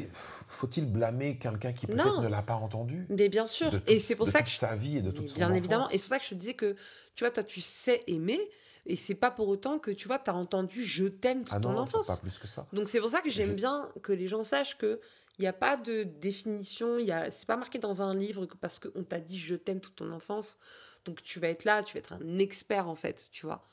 faut-il 0.49 0.91
blâmer 0.91 1.37
quelqu'un 1.41 1.73
qui 1.73 1.87
peut-être 1.87 2.23
ne 2.23 2.29
l'a 2.29 2.43
pas 2.43 2.55
entendu 2.55 3.07
Mais 3.09 3.29
bien 3.29 3.47
sûr. 3.47 3.73
et 3.87 3.99
c'est 3.99 4.17
pour 4.17 4.29
ça 4.29 4.43
que 4.43 4.51
sa 4.51 4.77
vie 4.77 4.99
et 4.99 5.03
de 5.03 5.11
toute 5.11 5.35
Bien 5.35 5.53
évidemment. 5.53 5.91
Et 5.91 5.99
c'est 5.99 6.05
pour 6.05 6.15
ça 6.15 6.19
que 6.19 6.25
je 6.25 6.31
te 6.31 6.35
disais 6.35 6.55
que, 6.55 6.77
tu 7.15 7.25
vois, 7.25 7.31
toi, 7.31 7.43
tu 7.43 7.61
sais 7.61 8.03
aimer. 8.07 8.41
Et 8.87 8.97
c'est 8.97 9.15
pas 9.15 9.31
pour 9.31 9.49
autant 9.49 9.79
que 9.79 9.91
tu 9.91 10.09
vois, 10.09 10.19
tu 10.19 10.31
as 10.31 10.35
entendu 10.35 10.85
je 10.85 11.05
t'aime 11.05 11.45
toute 11.45 11.53
ah 11.53 11.61
ton 11.61 11.77
enfance. 11.77 12.07
Pas 12.07 12.17
plus 12.17 12.39
que 12.39 12.47
ça. 12.47 12.67
Donc 12.73 12.89
c'est 12.89 13.01
pour 13.01 13.11
ça 13.11 13.21
que 13.21 13.31
j'aime 13.31 13.55
bien 13.55 13.89
que 14.03 14.13
les 14.13 14.27
gens 14.27 14.43
sachent 14.43 14.79
que 14.79 15.01
il 15.39 15.43
n'y 15.43 15.49
a 15.49 15.53
pas 15.53 15.77
de 15.77 16.03
définition, 16.03 16.99
il 16.99 17.07
y 17.07 17.13
a 17.13 17.31
c'est 17.31 17.47
pas 17.47 17.57
marqué 17.57 17.79
dans 17.79 18.03
un 18.03 18.15
livre 18.15 18.47
que 18.47 18.57
parce 18.57 18.79
qu'on 18.79 19.05
t'a 19.05 19.21
dit 19.21 19.39
je 19.39 19.55
t'aime 19.55 19.81
toute 19.81 19.97
ton 19.97 20.11
enfance. 20.13 20.59
Donc 21.05 21.23
tu 21.23 21.41
vas 21.41 21.49
être 21.49 21.65
là, 21.65 21.83
tu 21.83 21.95
vas 21.95 21.99
être 21.99 22.13
un 22.15 22.39
expert 22.39 22.89
en 22.89 22.95
fait, 22.95 23.29
tu 23.31 23.47
vois. 23.47 23.67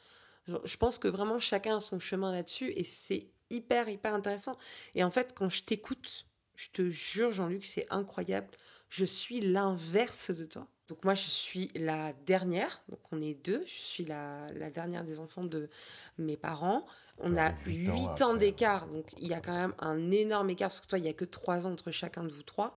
Je 0.63 0.77
pense 0.77 0.97
que 0.97 1.07
vraiment 1.07 1.39
chacun 1.39 1.77
a 1.77 1.79
son 1.81 1.99
chemin 1.99 2.31
là-dessus 2.31 2.71
et 2.71 2.83
c'est 2.83 3.27
hyper 3.49 3.89
hyper 3.89 4.13
intéressant. 4.13 4.55
Et 4.95 5.03
en 5.03 5.11
fait, 5.11 5.33
quand 5.35 5.49
je 5.49 5.63
t'écoute, 5.63 6.26
je 6.57 6.69
te 6.71 6.89
jure, 6.89 7.31
Jean-Luc, 7.31 7.63
c'est 7.63 7.85
incroyable. 7.91 8.47
Je 8.89 9.05
suis 9.05 9.39
l'inverse 9.39 10.31
de 10.31 10.43
toi. 10.43 10.67
Donc 10.87 11.03
moi, 11.03 11.13
je 11.13 11.29
suis 11.29 11.69
la 11.75 12.13
dernière. 12.13 12.81
Donc 12.89 12.99
on 13.11 13.21
est 13.21 13.35
deux. 13.35 13.61
Je 13.67 13.79
suis 13.79 14.05
la, 14.05 14.49
dernière 14.71 15.03
des 15.03 15.19
enfants 15.19 15.43
de 15.43 15.69
mes 16.17 16.35
parents. 16.35 16.85
On 17.19 17.37
a 17.37 17.53
huit 17.65 18.21
ans, 18.21 18.33
d'écart. 18.33 18.87
Donc 18.87 19.05
il 19.19 19.27
y 19.27 19.35
a 19.35 19.39
quand 19.39 19.53
même 19.53 19.75
un 19.77 20.09
énorme 20.09 20.49
écart. 20.49 20.69
Parce 20.69 20.81
que 20.81 20.87
toi, 20.87 20.97
il 20.97 21.03
n'y 21.03 21.09
a 21.09 21.13
que 21.13 21.25
trois 21.25 21.67
ans 21.67 21.71
entre 21.71 21.91
chacun 21.91 22.23
de 22.23 22.31
vous 22.31 22.43
trois. 22.43 22.75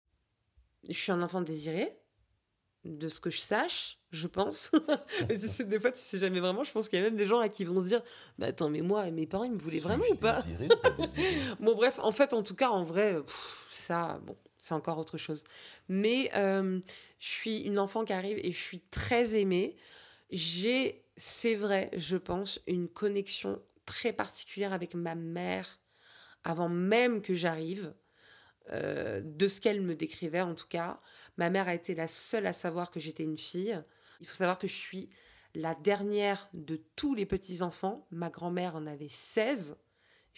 Je 0.88 0.94
suis 0.94 1.12
un 1.12 1.22
enfant 1.22 1.40
désiré. 1.40 1.96
De 2.84 3.08
ce 3.08 3.20
que 3.20 3.28
je 3.28 3.40
sache, 3.40 3.98
je 4.10 4.28
pense. 4.28 4.70
mais 5.28 5.36
tu 5.36 5.48
sais, 5.48 5.64
des 5.64 5.80
fois, 5.80 5.90
tu 5.90 5.98
sais 5.98 6.16
jamais 6.16 6.40
vraiment. 6.40 6.62
Je 6.62 6.70
pense 6.72 6.88
qu'il 6.88 6.98
y 6.98 7.02
a 7.02 7.04
même 7.04 7.16
des 7.16 7.26
gens 7.26 7.40
là 7.40 7.48
qui 7.48 7.64
vont 7.64 7.82
se 7.82 7.88
dire 7.88 8.00
bah, 8.38 8.46
Attends, 8.46 8.70
mais 8.70 8.80
moi, 8.80 9.10
mes 9.10 9.26
parents, 9.26 9.44
ils 9.44 9.52
me 9.52 9.58
voulaient 9.58 9.80
vraiment 9.80 10.04
ou 10.10 10.14
pas? 10.14 10.40
Bon, 11.60 11.74
bref, 11.74 11.98
en 12.02 12.12
fait, 12.12 12.32
en 12.34 12.42
tout 12.42 12.54
cas, 12.54 12.70
en 12.70 12.84
vrai 12.84 13.16
ça, 13.72 14.20
bon, 14.24 14.36
c'est 14.58 14.74
encore 14.74 14.98
autre 14.98 15.18
chose. 15.18 15.44
Mais 15.88 16.30
euh, 16.34 16.80
je 17.18 17.28
suis 17.28 17.58
une 17.58 17.78
enfant 17.78 18.04
qui 18.04 18.12
arrive 18.12 18.38
et 18.42 18.52
je 18.52 18.58
suis 18.58 18.80
très 18.80 19.34
aimée. 19.34 19.76
J'ai, 20.30 21.04
c'est 21.16 21.54
vrai, 21.56 21.90
je 21.96 22.16
pense, 22.16 22.60
une 22.66 22.88
connexion 22.88 23.60
très 23.86 24.12
particulière 24.12 24.72
avec 24.72 24.94
ma 24.94 25.14
mère 25.14 25.80
avant 26.44 26.68
même 26.68 27.22
que 27.22 27.34
j'arrive. 27.34 27.92
Euh, 28.70 29.22
de 29.24 29.48
ce 29.48 29.62
qu'elle 29.62 29.80
me 29.80 29.94
décrivait 29.94 30.42
en 30.42 30.54
tout 30.54 30.66
cas. 30.68 31.00
Ma 31.38 31.51
mère 31.51 31.68
a 31.68 31.74
été 31.74 31.94
la 31.94 32.09
seule 32.09 32.46
à 32.46 32.53
savoir 32.53 32.90
que 32.90 33.01
j'étais 33.01 33.24
une 33.24 33.38
fille. 33.38 33.81
Il 34.20 34.27
faut 34.27 34.37
savoir 34.37 34.59
que 34.59 34.68
je 34.68 34.74
suis 34.74 35.09
la 35.55 35.74
dernière 35.74 36.51
de 36.53 36.81
tous 36.96 37.14
les 37.14 37.27
petits-enfants. 37.27 38.07
Ma 38.11 38.29
grand-mère 38.29 38.77
en 38.77 38.87
avait 38.87 39.09
16 39.09 39.77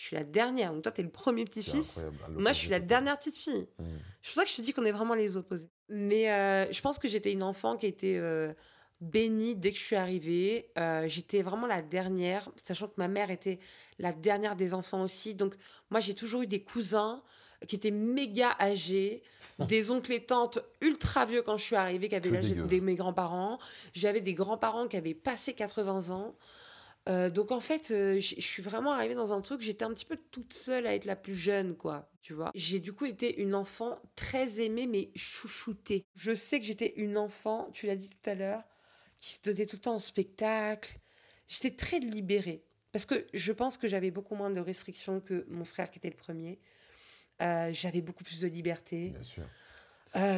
je 0.01 0.07
suis 0.07 0.17
la 0.17 0.25
dernière. 0.25 0.73
Donc 0.73 0.83
toi, 0.83 0.93
tu 0.93 1.03
es 1.03 1.05
le 1.05 1.11
premier 1.11 1.45
petit-fils. 1.45 2.07
Moi, 2.31 2.53
je 2.53 2.59
suis 2.59 2.71
la 2.71 2.81
dernière 2.81 3.19
petite-fille. 3.19 3.69
Mmh. 3.79 3.85
C'est 4.23 4.33
pour 4.33 4.37
ça 4.37 4.45
que 4.45 4.51
je 4.51 4.57
te 4.57 4.63
dis 4.63 4.73
qu'on 4.73 4.87
est 4.87 4.93
vraiment 4.93 5.13
les 5.13 5.37
opposés. 5.37 5.69
Mais 5.91 6.33
euh, 6.33 6.73
je 6.73 6.81
pense 6.81 6.99
que 6.99 7.07
j'étais 7.07 7.33
une 7.33 7.43
enfant 7.43 7.77
qui 7.77 7.85
était 7.85 8.17
euh, 8.17 8.55
bénie 9.03 9.57
dès 9.57 9.73
que 9.73 9.79
je 9.79 9.85
suis 9.85 9.97
arrivée. 9.97 10.71
Euh, 10.79 11.07
j'étais 11.07 11.43
vraiment 11.43 11.67
la 11.67 11.83
dernière, 11.83 12.49
sachant 12.65 12.89
que 12.89 12.95
ma 12.97 13.09
mère 13.09 13.31
était 13.31 13.59
la 13.99 14.15
dernière 14.15 14.57
des 14.57 14.73
enfants 14.73 15.03
aussi. 15.03 15.35
Donc 15.35 15.55
moi, 15.91 16.01
j'ai 16.01 16.15
toujours 16.15 16.41
eu 16.41 16.47
des 16.47 16.63
cousins 16.63 17.23
qui 17.66 17.77
étaient 17.77 17.90
méga 17.90 18.57
âgés, 18.59 19.23
des 19.66 19.90
oncles 19.90 20.12
et 20.12 20.25
tantes 20.25 20.59
ultra 20.81 21.27
vieux 21.27 21.42
quand 21.42 21.59
je 21.59 21.64
suis 21.64 21.77
arrivée, 21.77 22.09
qui 22.09 22.14
avaient 22.14 22.31
l'âge 22.31 22.51
de 22.51 22.81
mes 22.81 22.94
grands-parents. 22.94 23.59
J'avais 23.92 24.20
des 24.20 24.35
grands-parents 24.35 24.88
qui 24.88 24.96
avaient 24.96 25.14
passé 25.14 25.53
80 25.53 26.11
ans. 26.14 26.35
Euh, 27.09 27.31
donc 27.31 27.51
en 27.51 27.61
fait, 27.61 27.90
euh, 27.90 28.20
je 28.20 28.40
suis 28.40 28.62
vraiment 28.62 28.92
arrivée 28.92 29.14
dans 29.14 29.33
un 29.33 29.40
truc, 29.40 29.62
j'étais 29.62 29.85
un 29.85 29.92
petit 29.92 30.05
peu 30.05 30.18
toute 30.31 30.53
seule 30.53 30.87
à 30.87 30.94
être 30.94 31.07
la 31.07 31.16
plus 31.16 31.35
jeune, 31.35 31.75
quoi, 31.75 32.11
tu 32.20 32.35
vois. 32.35 32.51
J'ai 32.55 32.79
du 32.79 32.92
coup 32.92 33.07
été 33.07 33.40
une 33.40 33.55
enfant 33.55 33.99
très 34.16 34.61
aimée, 34.61 34.87
mais 34.87 35.11
chouchoutée. 35.16 36.05
Je 36.14 36.35
sais 36.35 36.61
que 36.61 36.66
j'étais 36.66 36.92
une 36.96 37.16
enfant, 37.16 37.70
tu 37.73 37.87
l'as 37.87 37.96
dit 37.96 38.11
tout 38.11 38.31
à 38.31 38.35
l'heure, 38.35 38.62
qui 39.16 39.33
se 39.33 39.42
donnait 39.42 39.66
tout 39.66 39.77
le 39.77 39.83
temps 39.83 39.94
en 39.94 40.01
spectacle. 40.01 40.99
J'étais 41.49 41.75
très 41.75 41.99
libérée. 41.99 42.64
Parce 42.92 43.07
que 43.07 43.27
je 43.33 43.53
pense 43.53 43.77
que 43.77 43.88
j'avais 43.88 44.11
beaucoup 44.11 44.35
moins 44.35 44.51
de 44.51 44.61
restrictions 44.61 45.20
que 45.20 45.46
mon 45.49 45.64
frère 45.64 45.90
qui 45.90 45.99
était 45.99 46.11
le 46.11 46.16
premier. 46.16 46.59
Euh, 47.40 47.70
j'avais 47.72 48.00
beaucoup 48.00 48.24
plus 48.24 48.40
de 48.40 48.46
liberté. 48.48 49.11
Bien 49.11 49.22
sûr. 49.22 49.44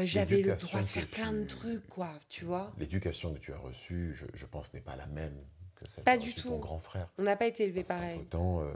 j'avais 0.04 0.42
le 0.42 0.54
droit 0.56 0.80
de 0.80 0.86
faire 0.86 1.08
plein 1.08 1.32
de 1.32 1.44
trucs, 1.44 1.86
quoi, 1.88 2.10
tu 2.28 2.44
vois. 2.44 2.72
L'éducation 2.78 3.32
que 3.34 3.38
tu 3.38 3.52
as 3.52 3.58
reçue, 3.58 4.14
je, 4.14 4.26
je 4.34 4.46
pense, 4.46 4.72
n'est 4.74 4.80
pas 4.80 4.96
la 4.96 5.06
même 5.06 5.34
pas 6.04 6.18
du 6.18 6.34
tout. 6.34 6.48
Ton 6.48 6.58
grand 6.58 6.78
frère. 6.78 7.08
On 7.18 7.22
n'a 7.22 7.36
pas 7.36 7.46
été 7.46 7.64
élevé 7.64 7.82
pareil. 7.82 8.18
Pourtant, 8.18 8.62
euh, 8.62 8.72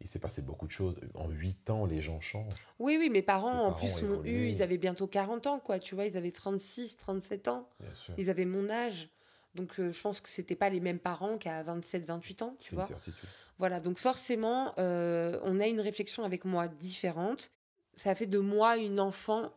il 0.00 0.08
s'est 0.08 0.18
passé 0.18 0.42
beaucoup 0.42 0.66
de 0.66 0.72
choses. 0.72 0.96
En 1.14 1.28
8 1.28 1.70
ans, 1.70 1.86
les 1.86 2.02
gens 2.02 2.20
changent. 2.20 2.54
Oui, 2.78 2.96
oui, 2.98 3.10
mes 3.10 3.22
parents, 3.22 3.66
en 3.66 3.72
plus, 3.72 4.02
m'ont 4.02 4.24
eu, 4.24 4.48
ils 4.48 4.62
avaient 4.62 4.78
bientôt 4.78 5.06
40 5.06 5.46
ans, 5.46 5.58
quoi. 5.58 5.78
Tu 5.78 5.94
vois, 5.94 6.06
ils 6.06 6.16
avaient 6.16 6.32
36, 6.32 6.96
37 6.96 7.48
ans. 7.48 7.68
Bien 7.80 7.94
sûr. 7.94 8.14
Ils 8.18 8.30
avaient 8.30 8.44
mon 8.44 8.68
âge. 8.70 9.08
Donc, 9.54 9.80
euh, 9.80 9.90
je 9.90 10.00
pense 10.02 10.20
que 10.20 10.28
c'était 10.28 10.56
pas 10.56 10.68
les 10.68 10.80
mêmes 10.80 10.98
parents 10.98 11.38
qu'à 11.38 11.62
27, 11.62 12.04
28 12.04 12.42
ans, 12.42 12.56
tu 12.60 12.74
vois. 12.74 12.84
Une 12.84 12.88
certitude. 12.88 13.28
Voilà, 13.58 13.80
donc 13.80 13.98
forcément, 13.98 14.74
euh, 14.78 15.40
on 15.42 15.60
a 15.60 15.66
une 15.66 15.80
réflexion 15.80 16.24
avec 16.24 16.44
moi 16.44 16.68
différente. 16.68 17.52
Ça 17.94 18.10
a 18.10 18.14
fait 18.14 18.26
de 18.26 18.38
moi 18.38 18.76
une 18.76 19.00
enfant 19.00 19.52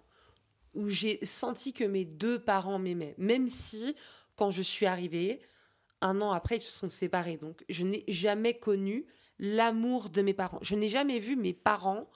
où 0.73 0.87
j'ai 0.87 1.23
senti 1.25 1.73
que 1.73 1.83
mes 1.83 2.05
deux 2.05 2.39
parents 2.39 2.79
m'aimaient. 2.79 3.15
Même 3.17 3.49
si, 3.49 3.95
quand 4.35 4.51
je 4.51 4.61
suis 4.61 4.85
arrivée, 4.85 5.41
un 6.01 6.21
an 6.21 6.31
après, 6.31 6.57
ils 6.57 6.61
se 6.61 6.77
sont 6.77 6.89
séparés. 6.89 7.37
Donc, 7.37 7.65
je 7.67 7.83
n'ai 7.83 8.05
jamais 8.07 8.53
connu 8.53 9.05
l'amour 9.37 10.09
de 10.09 10.21
mes 10.21 10.33
parents. 10.33 10.59
Je 10.61 10.75
n'ai 10.75 10.87
jamais 10.87 11.19
vu 11.19 11.35
mes 11.35 11.53
parents 11.53 12.09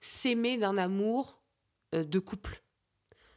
s'aimer 0.00 0.56
d'un 0.56 0.78
amour 0.78 1.42
euh, 1.94 2.04
de 2.04 2.18
couple. 2.18 2.62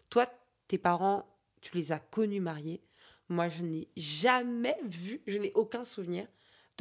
Toi, 0.09 0.27
tes 0.67 0.77
parents, 0.77 1.25
tu 1.59 1.75
les 1.75 1.91
as 1.91 1.99
connus 1.99 2.41
mariés. 2.41 2.81
Moi, 3.27 3.49
je 3.49 3.63
n'ai 3.63 3.89
jamais 3.97 4.77
vu, 4.83 5.21
je 5.27 5.37
n'ai 5.37 5.51
aucun 5.55 5.83
souvenir 5.83 6.25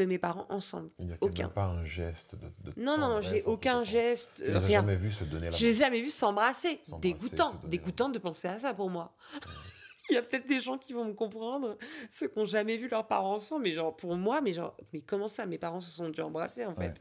de 0.00 0.06
mes 0.06 0.18
parents 0.18 0.46
ensemble. 0.48 0.90
Il 0.98 1.06
n'y 1.06 1.12
a 1.12 1.16
Aucun. 1.20 1.48
pas 1.48 1.64
un 1.64 1.84
geste 1.84 2.34
de, 2.34 2.70
de 2.70 2.80
Non, 2.80 2.98
non, 2.98 3.20
j'ai 3.20 3.42
aucun 3.44 3.84
geste, 3.84 4.42
as 4.52 4.58
rien. 4.58 4.80
jamais 4.80 4.96
vus 4.96 5.12
se 5.12 5.24
donner 5.24 5.46
la 5.50 5.56
Je 5.56 5.64
les 5.66 5.70
ai 5.76 5.78
jamais 5.84 6.00
vus 6.00 6.08
s'embrasser. 6.10 6.80
Dégoûtant, 7.00 7.54
dégoûtant 7.64 8.08
de 8.08 8.18
penser 8.18 8.48
à 8.48 8.58
ça 8.58 8.74
pour 8.74 8.90
moi. 8.90 9.14
Il 10.10 10.14
y 10.14 10.16
a 10.16 10.22
peut-être 10.22 10.48
des 10.48 10.58
gens 10.58 10.76
qui 10.76 10.92
vont 10.92 11.04
me 11.04 11.12
comprendre, 11.12 11.76
ceux 12.10 12.26
qui 12.26 12.36
n'ont 12.36 12.44
jamais 12.44 12.76
vu 12.76 12.88
leurs 12.88 13.06
parents 13.06 13.34
ensemble, 13.36 13.62
mais 13.62 13.70
genre 13.72 13.94
pour 13.94 14.16
moi, 14.16 14.40
mais 14.40 14.52
genre, 14.52 14.76
mais 14.92 15.02
comment 15.02 15.28
ça, 15.28 15.46
mes 15.46 15.56
parents 15.56 15.80
se 15.80 15.92
sont 15.92 16.08
déjà 16.08 16.26
embrassés 16.26 16.66
en 16.66 16.74
fait? 16.74 16.80
Ouais, 16.88 16.94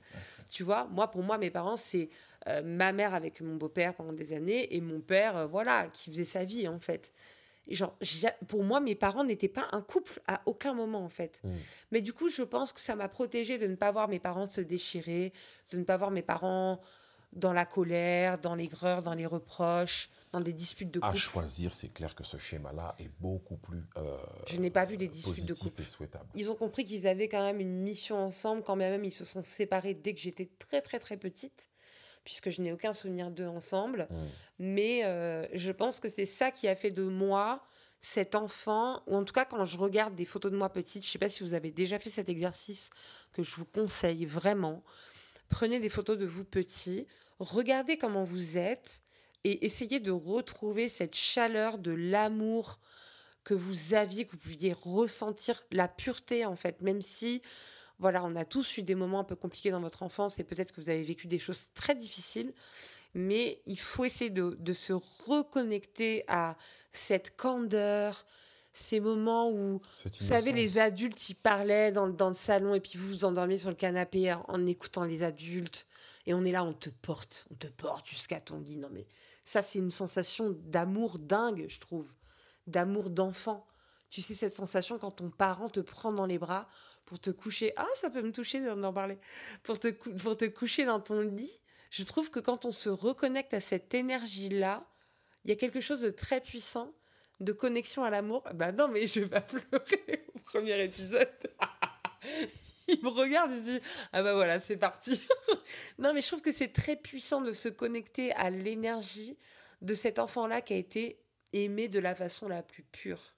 Tu 0.52 0.62
vois, 0.62 0.86
moi 0.92 1.10
pour 1.10 1.24
moi, 1.24 1.40
mes 1.40 1.50
parents 1.50 1.76
c'est 1.78 2.10
euh, 2.48 2.62
ma 2.64 2.92
mère 2.92 3.16
avec 3.16 3.42
mon 3.42 3.56
beau-père 3.56 3.96
pendant 3.96 4.14
des 4.14 4.32
années 4.34 4.76
et 4.76 4.80
mon 4.80 5.00
père, 5.02 5.36
euh, 5.38 5.48
voilà, 5.48 5.88
qui 5.88 6.12
faisait 6.12 6.24
sa 6.26 6.44
vie 6.46 6.68
en 6.68 6.80
fait. 6.80 7.12
Genre, 7.70 7.96
pour 8.48 8.64
moi, 8.64 8.80
mes 8.80 8.96
parents 8.96 9.24
n'étaient 9.24 9.48
pas 9.48 9.68
un 9.72 9.82
couple 9.82 10.22
à 10.28 10.42
aucun 10.46 10.74
moment 10.74 11.04
en 11.04 11.10
fait. 11.10 11.42
Mm. 11.44 11.50
Mais 11.92 12.02
du 12.02 12.14
coup, 12.14 12.30
je 12.30 12.42
pense 12.42 12.74
que 12.74 12.80
ça 12.80 12.96
m'a 12.96 13.10
protégée 13.10 13.58
de 13.58 13.68
ne 13.68 13.76
pas 13.76 13.92
voir 13.92 14.08
mes 14.08 14.20
parents 14.20 14.48
se 14.48 14.62
déchirer, 14.62 15.34
de 15.72 15.78
ne 15.78 15.84
pas 15.84 15.98
voir 15.98 16.12
mes 16.12 16.22
parents 16.22 16.80
dans 17.34 17.54
la 17.54 17.66
colère, 17.66 18.40
dans 18.40 18.56
l'aigreur, 18.56 19.04
dans 19.04 19.14
les 19.14 19.26
reproches, 19.26 20.10
dans 20.32 20.42
des 20.42 20.54
disputes 20.54 20.92
de 20.92 21.00
À 21.02 21.08
couple. 21.08 21.18
choisir, 21.18 21.74
c'est 21.74 21.90
clair 21.90 22.16
que 22.16 22.24
ce 22.24 22.38
schéma-là 22.38 22.96
est 23.00 23.10
beaucoup 23.20 23.58
plus 23.58 23.84
euh, 23.98 24.18
Je 24.48 24.60
n'ai 24.60 24.70
pas 24.70 24.86
vu 24.86 24.96
les 24.96 25.08
disputes 25.08 25.46
de 25.46 25.54
couple. 25.54 25.84
Ils 26.36 26.50
ont 26.50 26.56
compris 26.56 26.84
qu'ils 26.84 27.08
avaient 27.08 27.28
quand 27.28 27.44
même 27.44 27.60
une 27.60 27.82
mission 27.82 28.18
ensemble, 28.18 28.64
quand 28.64 28.76
même 28.76 29.04
ils 29.04 29.12
se 29.12 29.26
sont 29.26 29.44
séparés 29.44 29.94
dès 29.94 30.14
que 30.14 30.20
j'étais 30.20 30.50
très 30.60 30.82
très 30.82 31.00
très 31.00 31.18
petite, 31.18 31.69
puisque 32.24 32.50
je 32.50 32.62
n'ai 32.62 32.72
aucun 32.72 32.94
souvenir 32.94 33.32
d'eux 33.32 33.48
ensemble. 33.48 34.08
Mm. 34.10 34.16
Mais 34.60 35.06
euh, 35.06 35.46
je 35.54 35.72
pense 35.72 36.00
que 36.00 36.08
c'est 36.08 36.26
ça 36.26 36.52
qui 36.52 36.68
a 36.68 36.76
fait 36.76 36.92
de 36.92 37.04
moi 37.04 37.64
cet 38.02 38.36
enfant, 38.36 39.04
ou 39.08 39.16
en 39.16 39.26
tout 39.26 39.34
cas 39.34 39.46
quand 39.46 39.66
je 39.66 39.78
regarde 39.78 40.16
des 40.16 40.26
photos 40.26 40.52
de 40.52 40.58
moi 40.58 40.70
petite, 40.70 41.06
je 41.06 41.12
sais 41.12 41.20
pas 41.20 41.30
si 41.30 41.44
vous 41.44 41.54
avez 41.54 41.72
déjà 41.72 42.00
fait 42.00 42.10
cet 42.10 42.30
exercice 42.30 42.92
que 43.34 43.44
je 43.44 43.56
vous 43.56 43.66
conseille 43.66 44.26
vraiment. 44.26 44.84
Prenez 45.50 45.80
des 45.80 45.90
photos 45.90 46.18
de 46.18 46.26
vous 46.26 46.46
petits, 46.46 47.08
regardez 47.40 47.98
comment 47.98 48.24
vous 48.24 48.58
êtes 48.58 49.04
et 49.44 49.66
essayez 49.66 50.00
de 50.00 50.12
retrouver 50.12 50.88
cette 50.88 51.16
chaleur 51.16 51.78
de 51.78 51.92
l'amour 51.92 52.80
que 53.44 53.54
vous 53.54 53.94
aviez, 53.94 54.26
que 54.26 54.32
vous 54.32 54.38
pouviez 54.38 54.74
ressentir, 54.74 55.64
la 55.72 55.88
pureté 55.88 56.46
en 56.46 56.56
fait, 56.56 56.82
même 56.82 57.02
si 57.02 57.42
voilà, 58.00 58.24
on 58.24 58.36
a 58.36 58.46
tous 58.46 58.78
eu 58.78 58.84
des 58.84 58.96
moments 58.96 59.20
un 59.20 59.24
peu 59.26 59.36
compliqués 59.36 59.72
dans 59.72 59.82
votre 59.82 60.04
enfance 60.04 60.40
et 60.40 60.44
peut-être 60.44 60.72
que 60.72 60.82
vous 60.82 60.90
avez 60.90 61.04
vécu 61.04 61.28
des 61.28 61.40
choses 61.40 61.64
très 61.74 61.96
difficiles, 61.96 62.54
mais 63.14 63.62
il 63.66 63.80
faut 63.80 64.06
essayer 64.06 64.30
de, 64.30 64.56
de 64.60 64.74
se 64.74 64.94
reconnecter 65.28 66.24
à 66.28 66.56
cette 66.94 67.36
candeur, 67.36 68.26
ces 68.74 69.00
moments 69.00 69.50
où, 69.50 69.82
vous 70.20 70.26
savez, 70.26 70.52
les 70.54 70.78
adultes, 70.78 71.30
ils 71.30 71.36
parlaient 71.36 71.92
dans, 71.92 72.06
le- 72.06 72.14
dans 72.14 72.30
le 72.30 72.34
salon 72.36 72.74
et 72.76 72.80
puis 72.80 72.98
vous 72.98 73.08
vous 73.08 73.26
endormiez 73.26 73.58
sur 73.58 73.70
le 73.70 73.76
canapé 73.76 74.32
en, 74.34 74.46
en 74.48 74.66
écoutant 74.68 75.04
les 75.06 75.24
adultes 75.24 75.88
et 76.26 76.34
on 76.34 76.44
est 76.46 76.52
là, 76.52 76.64
on 76.64 76.74
te 76.74 76.90
porte, 76.90 77.46
on 77.52 77.56
te 77.56 77.68
porte 77.68 78.08
jusqu'à 78.08 78.40
ton 78.40 78.60
lit. 78.60 78.78
Non 78.78 78.90
mais 78.92 79.08
ça, 79.44 79.62
c'est 79.62 79.80
une 79.80 79.92
sensation 79.92 80.56
d'amour 80.66 81.18
dingue, 81.20 81.66
je 81.68 81.80
trouve, 81.80 82.08
d'amour 82.68 83.10
d'enfant. 83.10 83.66
Tu 84.12 84.22
sais, 84.22 84.34
cette 84.36 84.54
sensation 84.54 84.98
quand 85.00 85.12
ton 85.12 85.30
parent 85.32 85.70
te 85.70 85.80
prend 85.80 86.12
dans 86.12 86.26
les 86.28 86.38
bras 86.40 86.68
pour 87.10 87.20
te 87.20 87.32
coucher. 87.32 87.74
Ah, 87.76 87.88
ça 87.96 88.12
peut 88.12 88.22
me 88.22 88.32
toucher 88.32 88.60
d'en 88.60 88.94
parler. 88.94 89.18
Pour 89.64 89.80
te, 89.80 89.88
pour 89.88 90.38
te 90.38 90.46
coucher 90.46 90.86
dans 90.86 91.00
ton 91.00 91.22
lit. 91.22 91.60
Je 91.90 92.04
trouve 92.04 92.30
que 92.30 92.40
quand 92.40 92.66
on 92.66 92.72
se 92.72 92.88
reconnecte 92.88 93.56
à 93.56 93.60
cette 93.60 93.96
énergie-là, 93.96 94.88
il 95.44 95.50
y 95.50 95.54
a 95.54 95.56
quelque 95.56 95.82
chose 95.82 96.02
de 96.02 96.12
très 96.12 96.40
puissant, 96.40 96.94
de 97.40 97.52
connexion 97.52 98.04
à 98.04 98.12
l'amour. 98.12 98.44
Bah 98.54 98.72
non, 98.72 98.88
mais 98.90 99.08
je 99.08 99.22
vais 99.22 99.28
pas 99.28 99.42
pleurer 99.72 100.28
au 100.36 100.40
premier 100.40 100.80
épisode. 100.84 101.28
il 102.88 103.02
me 103.02 103.10
regarde, 103.10 103.52
il 103.54 103.58
se 103.58 103.72
dit 103.72 103.80
Ah 104.14 104.22
bah 104.22 104.36
voilà, 104.36 104.60
c'est 104.60 104.78
parti. 104.78 105.20
non, 105.98 106.14
mais 106.14 106.22
je 106.22 106.28
trouve 106.28 106.42
que 106.42 106.52
c'est 106.52 106.72
très 106.72 106.96
puissant 106.96 107.42
de 107.42 107.54
se 107.54 107.70
connecter 107.70 108.32
à 108.34 108.52
l'énergie 108.52 109.36
de 109.82 109.96
cet 109.96 110.20
enfant-là 110.20 110.62
qui 110.62 110.74
a 110.74 110.78
été 110.78 111.20
aimé 111.54 111.88
de 111.88 111.98
la 111.98 112.14
façon 112.14 112.48
la 112.48 112.62
plus 112.62 112.84
pure, 112.84 113.34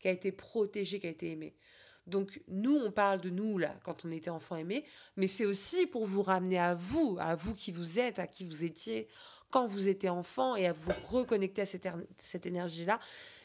qui 0.00 0.08
a 0.08 0.10
été 0.10 0.32
protégé, 0.32 1.00
qui 1.00 1.06
a 1.06 1.10
été 1.10 1.30
aimé. 1.30 1.56
Donc 2.06 2.40
nous, 2.48 2.76
on 2.76 2.90
parle 2.90 3.20
de 3.20 3.30
nous 3.30 3.58
là 3.58 3.74
quand 3.82 4.04
on 4.04 4.10
était 4.10 4.30
enfant 4.30 4.56
aimé, 4.56 4.84
mais 5.16 5.26
c'est 5.26 5.44
aussi 5.44 5.86
pour 5.86 6.06
vous 6.06 6.22
ramener 6.22 6.58
à 6.58 6.74
vous, 6.74 7.16
à 7.20 7.34
vous 7.36 7.52
qui 7.54 7.72
vous 7.72 7.98
êtes, 7.98 8.18
à 8.18 8.26
qui 8.26 8.44
vous 8.44 8.62
étiez 8.64 9.08
quand 9.50 9.66
vous 9.66 9.88
étiez 9.88 10.08
enfant 10.08 10.56
et 10.56 10.66
à 10.66 10.72
vous 10.72 10.90
reconnecter 11.08 11.62
à 11.62 11.66
cette, 11.66 11.86
er- 11.86 11.92
cette 12.18 12.46
énergie-là. 12.46 12.98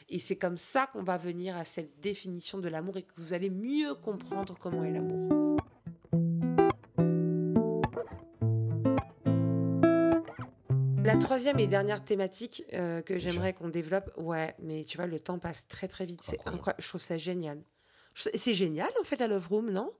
Et 0.08 0.18
c'est 0.18 0.36
comme 0.36 0.58
ça 0.58 0.86
qu'on 0.88 1.02
va 1.02 1.16
venir 1.16 1.56
à 1.56 1.64
cette 1.64 2.00
définition 2.00 2.58
de 2.58 2.68
l'amour 2.68 2.96
et 2.98 3.02
que 3.02 3.12
vous 3.16 3.32
allez 3.32 3.50
mieux 3.50 3.94
comprendre 3.94 4.56
comment 4.60 4.84
est 4.84 4.92
l'amour. 4.92 5.56
La 11.04 11.16
troisième 11.16 11.58
et 11.58 11.66
dernière 11.66 12.04
thématique 12.04 12.62
euh, 12.74 13.02
que 13.02 13.18
j'aimerais 13.18 13.52
qu'on 13.54 13.68
développe, 13.68 14.10
ouais, 14.18 14.54
mais 14.60 14.84
tu 14.84 14.96
vois, 14.98 15.06
le 15.06 15.18
temps 15.18 15.38
passe 15.38 15.66
très 15.66 15.88
très 15.88 16.06
vite. 16.06 16.20
C'est 16.22 16.34
Incroyable. 16.40 16.56
incroyable. 16.58 16.82
Je 16.82 16.88
trouve 16.88 17.00
ça 17.00 17.18
génial. 17.18 17.62
C'est 18.14 18.54
génial 18.54 18.90
en 19.00 19.04
fait 19.04 19.16
la 19.16 19.26
Love 19.28 19.48
Room, 19.48 19.70
non? 19.70 19.90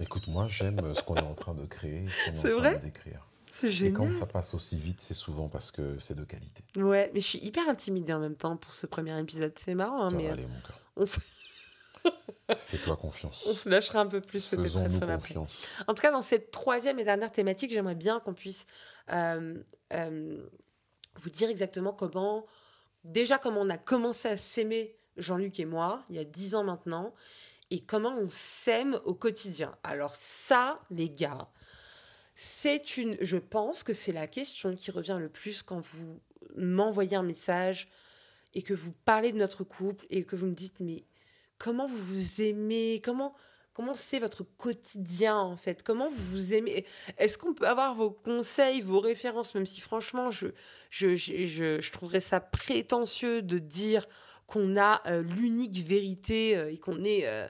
Écoute, 0.00 0.28
moi, 0.28 0.46
j'aime 0.48 0.78
euh, 0.80 0.94
ce 0.94 1.02
qu'on 1.02 1.16
est 1.16 1.20
en 1.22 1.34
train 1.34 1.54
de 1.54 1.66
créer, 1.66 2.04
ce 2.08 2.30
qu'on 2.30 2.36
est, 2.36 2.38
en 2.38 2.42
train 2.42 2.70
vrai? 2.70 2.78
de 2.78 2.84
décrire. 2.84 3.26
C'est 3.50 3.66
Et 3.66 3.92
quand 3.92 4.04
génial. 4.04 4.14
ça 4.20 4.26
passe 4.26 4.54
aussi 4.54 4.76
vite, 4.76 5.00
c'est 5.00 5.14
souvent 5.14 5.48
parce 5.48 5.72
que 5.72 5.98
c'est 5.98 6.14
de 6.14 6.22
qualité. 6.22 6.62
Ouais, 6.76 7.10
mais 7.12 7.18
je 7.20 7.26
suis 7.26 7.38
hyper 7.40 7.68
intimidée 7.68 8.12
en 8.12 8.20
même 8.20 8.36
temps 8.36 8.56
pour 8.56 8.72
ce 8.72 8.86
premier 8.86 9.18
épisode. 9.18 9.52
C'est 9.58 9.74
marrant, 9.74 10.04
hein, 10.04 10.10
Ça 10.10 10.16
mais 10.16 10.22
va 10.24 10.28
euh, 10.28 10.32
aller, 10.34 10.46
mon 10.46 10.60
cœur. 10.60 10.78
on 10.96 11.06
se, 11.06 11.18
Fais-toi 12.56 12.96
confiance. 12.96 13.44
on 13.46 13.54
se 13.54 13.68
lâchera 13.68 14.00
un 14.00 14.06
peu 14.06 14.20
plus 14.20 14.46
peut-être 14.46 14.68
sur 14.68 15.06
la 15.06 15.16
confiance. 15.16 15.58
En 15.88 15.94
tout 15.94 16.00
cas, 16.02 16.12
dans 16.12 16.22
cette 16.22 16.50
troisième 16.52 16.98
et 17.00 17.04
dernière 17.04 17.32
thématique, 17.32 17.72
j'aimerais 17.72 17.96
bien 17.96 18.20
qu'on 18.20 18.34
puisse 18.34 18.66
euh, 19.10 19.54
euh, 19.92 20.46
vous 21.16 21.30
dire 21.30 21.50
exactement 21.50 21.92
comment, 21.92 22.46
déjà 23.04 23.36
comment 23.38 23.60
on 23.62 23.68
a 23.70 23.78
commencé 23.78 24.28
à 24.28 24.36
s'aimer, 24.36 24.94
Jean-Luc 25.18 25.60
et 25.60 25.64
moi, 25.64 26.02
il 26.08 26.16
y 26.16 26.18
a 26.18 26.24
dix 26.24 26.54
ans 26.54 26.64
maintenant, 26.64 27.14
et 27.70 27.80
comment 27.80 28.16
on 28.16 28.30
s'aime 28.30 28.98
au 29.04 29.14
quotidien. 29.14 29.76
Alors 29.82 30.14
ça, 30.14 30.80
les 30.90 31.10
gars, 31.10 31.46
c'est 32.34 32.96
une, 32.96 33.16
je 33.20 33.36
pense 33.36 33.82
que 33.82 33.92
c'est 33.92 34.12
la 34.12 34.26
question 34.26 34.74
qui 34.74 34.90
revient 34.90 35.18
le 35.18 35.28
plus 35.28 35.62
quand 35.62 35.80
vous 35.80 36.20
m'envoyez 36.56 37.16
un 37.16 37.22
message 37.22 37.88
et 38.54 38.62
que 38.62 38.74
vous 38.74 38.92
parlez 39.04 39.32
de 39.32 39.38
notre 39.38 39.64
couple 39.64 40.06
et 40.08 40.24
que 40.24 40.36
vous 40.36 40.46
me 40.46 40.54
dites 40.54 40.80
mais 40.80 41.04
comment 41.58 41.86
vous 41.86 41.98
vous 41.98 42.42
aimez, 42.42 43.02
comment 43.04 43.34
comment 43.74 43.94
c'est 43.94 44.18
votre 44.18 44.42
quotidien 44.42 45.36
en 45.36 45.56
fait, 45.56 45.84
comment 45.84 46.08
vous 46.10 46.24
vous 46.30 46.54
aimez? 46.54 46.84
Est-ce 47.16 47.38
qu'on 47.38 47.54
peut 47.54 47.68
avoir 47.68 47.94
vos 47.94 48.10
conseils, 48.10 48.80
vos 48.80 48.98
références, 48.98 49.54
même 49.54 49.66
si 49.66 49.80
franchement 49.80 50.30
je 50.30 50.48
je, 50.90 51.14
je, 51.14 51.44
je, 51.44 51.80
je 51.80 51.92
trouverais 51.92 52.20
ça 52.20 52.40
prétentieux 52.40 53.42
de 53.42 53.58
dire 53.58 54.06
qu'on 54.48 54.78
a 54.78 55.02
euh, 55.06 55.22
l'unique 55.22 55.76
vérité 55.76 56.56
euh, 56.56 56.72
et 56.72 56.78
qu'on 56.78 57.04
est 57.04 57.28
euh, 57.28 57.46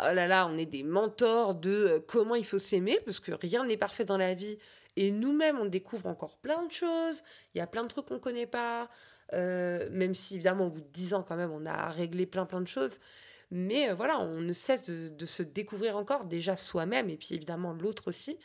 oh 0.00 0.12
là 0.12 0.26
là, 0.26 0.46
on 0.46 0.58
est 0.58 0.66
des 0.66 0.82
mentors 0.82 1.54
de 1.54 2.02
comment 2.08 2.34
il 2.34 2.44
faut 2.44 2.58
s'aimer, 2.58 2.98
parce 3.06 3.20
que 3.20 3.32
rien 3.32 3.64
n'est 3.64 3.76
parfait 3.78 4.04
dans 4.04 4.18
la 4.18 4.34
vie. 4.34 4.58
Et 4.96 5.12
nous-mêmes, 5.12 5.58
on 5.58 5.66
découvre 5.66 6.06
encore 6.06 6.36
plein 6.38 6.66
de 6.66 6.72
choses. 6.72 7.22
Il 7.54 7.58
y 7.58 7.60
a 7.60 7.66
plein 7.66 7.84
de 7.84 7.88
trucs 7.88 8.06
qu'on 8.06 8.18
connaît 8.18 8.48
pas. 8.48 8.88
même 9.32 10.14
si, 10.14 10.34
évidemment, 10.34 10.66
au 10.66 10.70
bout 10.70 10.80
de 10.80 10.88
10 10.88 11.14
ans, 11.14 11.22
quand 11.22 11.36
même, 11.36 11.52
on 11.52 11.64
a 11.64 11.88
réglé 11.90 12.26
plein, 12.26 12.44
plein 12.44 12.60
de 12.60 12.66
choses. 12.66 12.98
Mais 13.52 13.92
voilà, 13.92 14.18
on 14.18 14.40
ne 14.40 14.52
cesse 14.52 14.82
de, 14.82 15.08
de 15.08 15.26
se 15.26 15.44
découvrir 15.44 15.96
encore, 15.96 16.24
déjà 16.24 16.56
soi-même, 16.56 17.08
et 17.08 17.16
puis 17.16 17.34
évidemment 17.34 17.72
l'autre 17.72 18.08
aussi. 18.08 18.36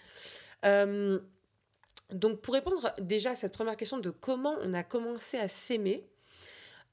Donc, 2.11 2.41
pour 2.41 2.53
répondre 2.53 2.93
déjà 3.01 3.31
à 3.31 3.35
cette 3.35 3.53
première 3.53 3.75
question 3.75 3.97
de 3.97 4.11
comment 4.11 4.55
on 4.61 4.75
a 4.75 4.83
commencé 4.83 5.37
à 5.39 5.49
s'aimer, 5.49 6.07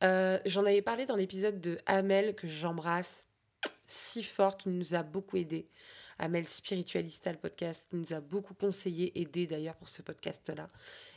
euh, 0.03 0.38
j'en 0.47 0.65
avais 0.65 0.83
parlé 0.83 1.07
dans 1.07 1.17
l'épisode 1.17 1.61
de 1.61 1.79
Amel, 1.87 2.35
que 2.35 2.49
j'embrasse 2.49 3.25
si 3.87 4.23
fort, 4.23 4.57
qui 4.57 4.69
nous 4.69 4.95
a 4.95 5.03
beaucoup 5.03 5.37
aidé. 5.37 5.69
Amel 6.19 6.47
Spiritualista, 6.47 7.33
le 7.33 7.38
podcast, 7.38 7.87
qui 7.91 7.97
nous 7.97 8.12
a 8.12 8.21
beaucoup 8.21 8.55
conseillé, 8.55 9.19
aidé 9.21 9.47
d'ailleurs 9.47 9.75
pour 9.77 9.88
ce 9.88 10.03
podcast-là, 10.03 10.71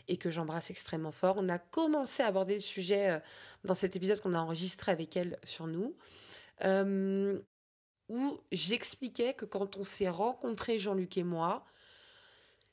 et 0.07 0.17
que 0.17 0.29
j'embrasse 0.29 0.71
extrêmement 0.71 1.11
fort. 1.11 1.35
On 1.37 1.49
a 1.49 1.59
commencé 1.59 2.23
à 2.23 2.27
aborder 2.27 2.55
le 2.55 2.61
sujet 2.61 3.11
euh, 3.11 3.19
dans 3.63 3.75
cet 3.75 3.95
épisode 3.95 4.19
qu'on 4.21 4.33
a 4.33 4.39
enregistré 4.39 4.91
avec 4.91 5.15
elle 5.15 5.37
sur 5.43 5.67
nous, 5.67 5.95
euh, 6.63 7.39
où 8.09 8.39
j'expliquais 8.51 9.33
que 9.33 9.45
quand 9.45 9.77
on 9.77 9.83
s'est 9.83 10.09
rencontrés, 10.09 10.79
Jean-Luc 10.79 11.17
et 11.17 11.23
moi, 11.23 11.65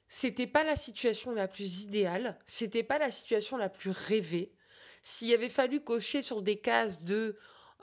c'était 0.08 0.46
pas 0.46 0.64
la 0.64 0.76
situation 0.76 1.32
la 1.32 1.48
plus 1.48 1.82
idéale, 1.82 2.38
c'était 2.44 2.82
pas 2.82 2.98
la 2.98 3.10
situation 3.10 3.56
la 3.56 3.68
plus 3.68 3.90
rêvée. 3.90 4.52
S'il 5.02 5.32
avait 5.34 5.48
fallu 5.48 5.80
cocher 5.80 6.22
sur 6.22 6.42
des 6.42 6.56
cases 6.56 7.02
de 7.04 7.36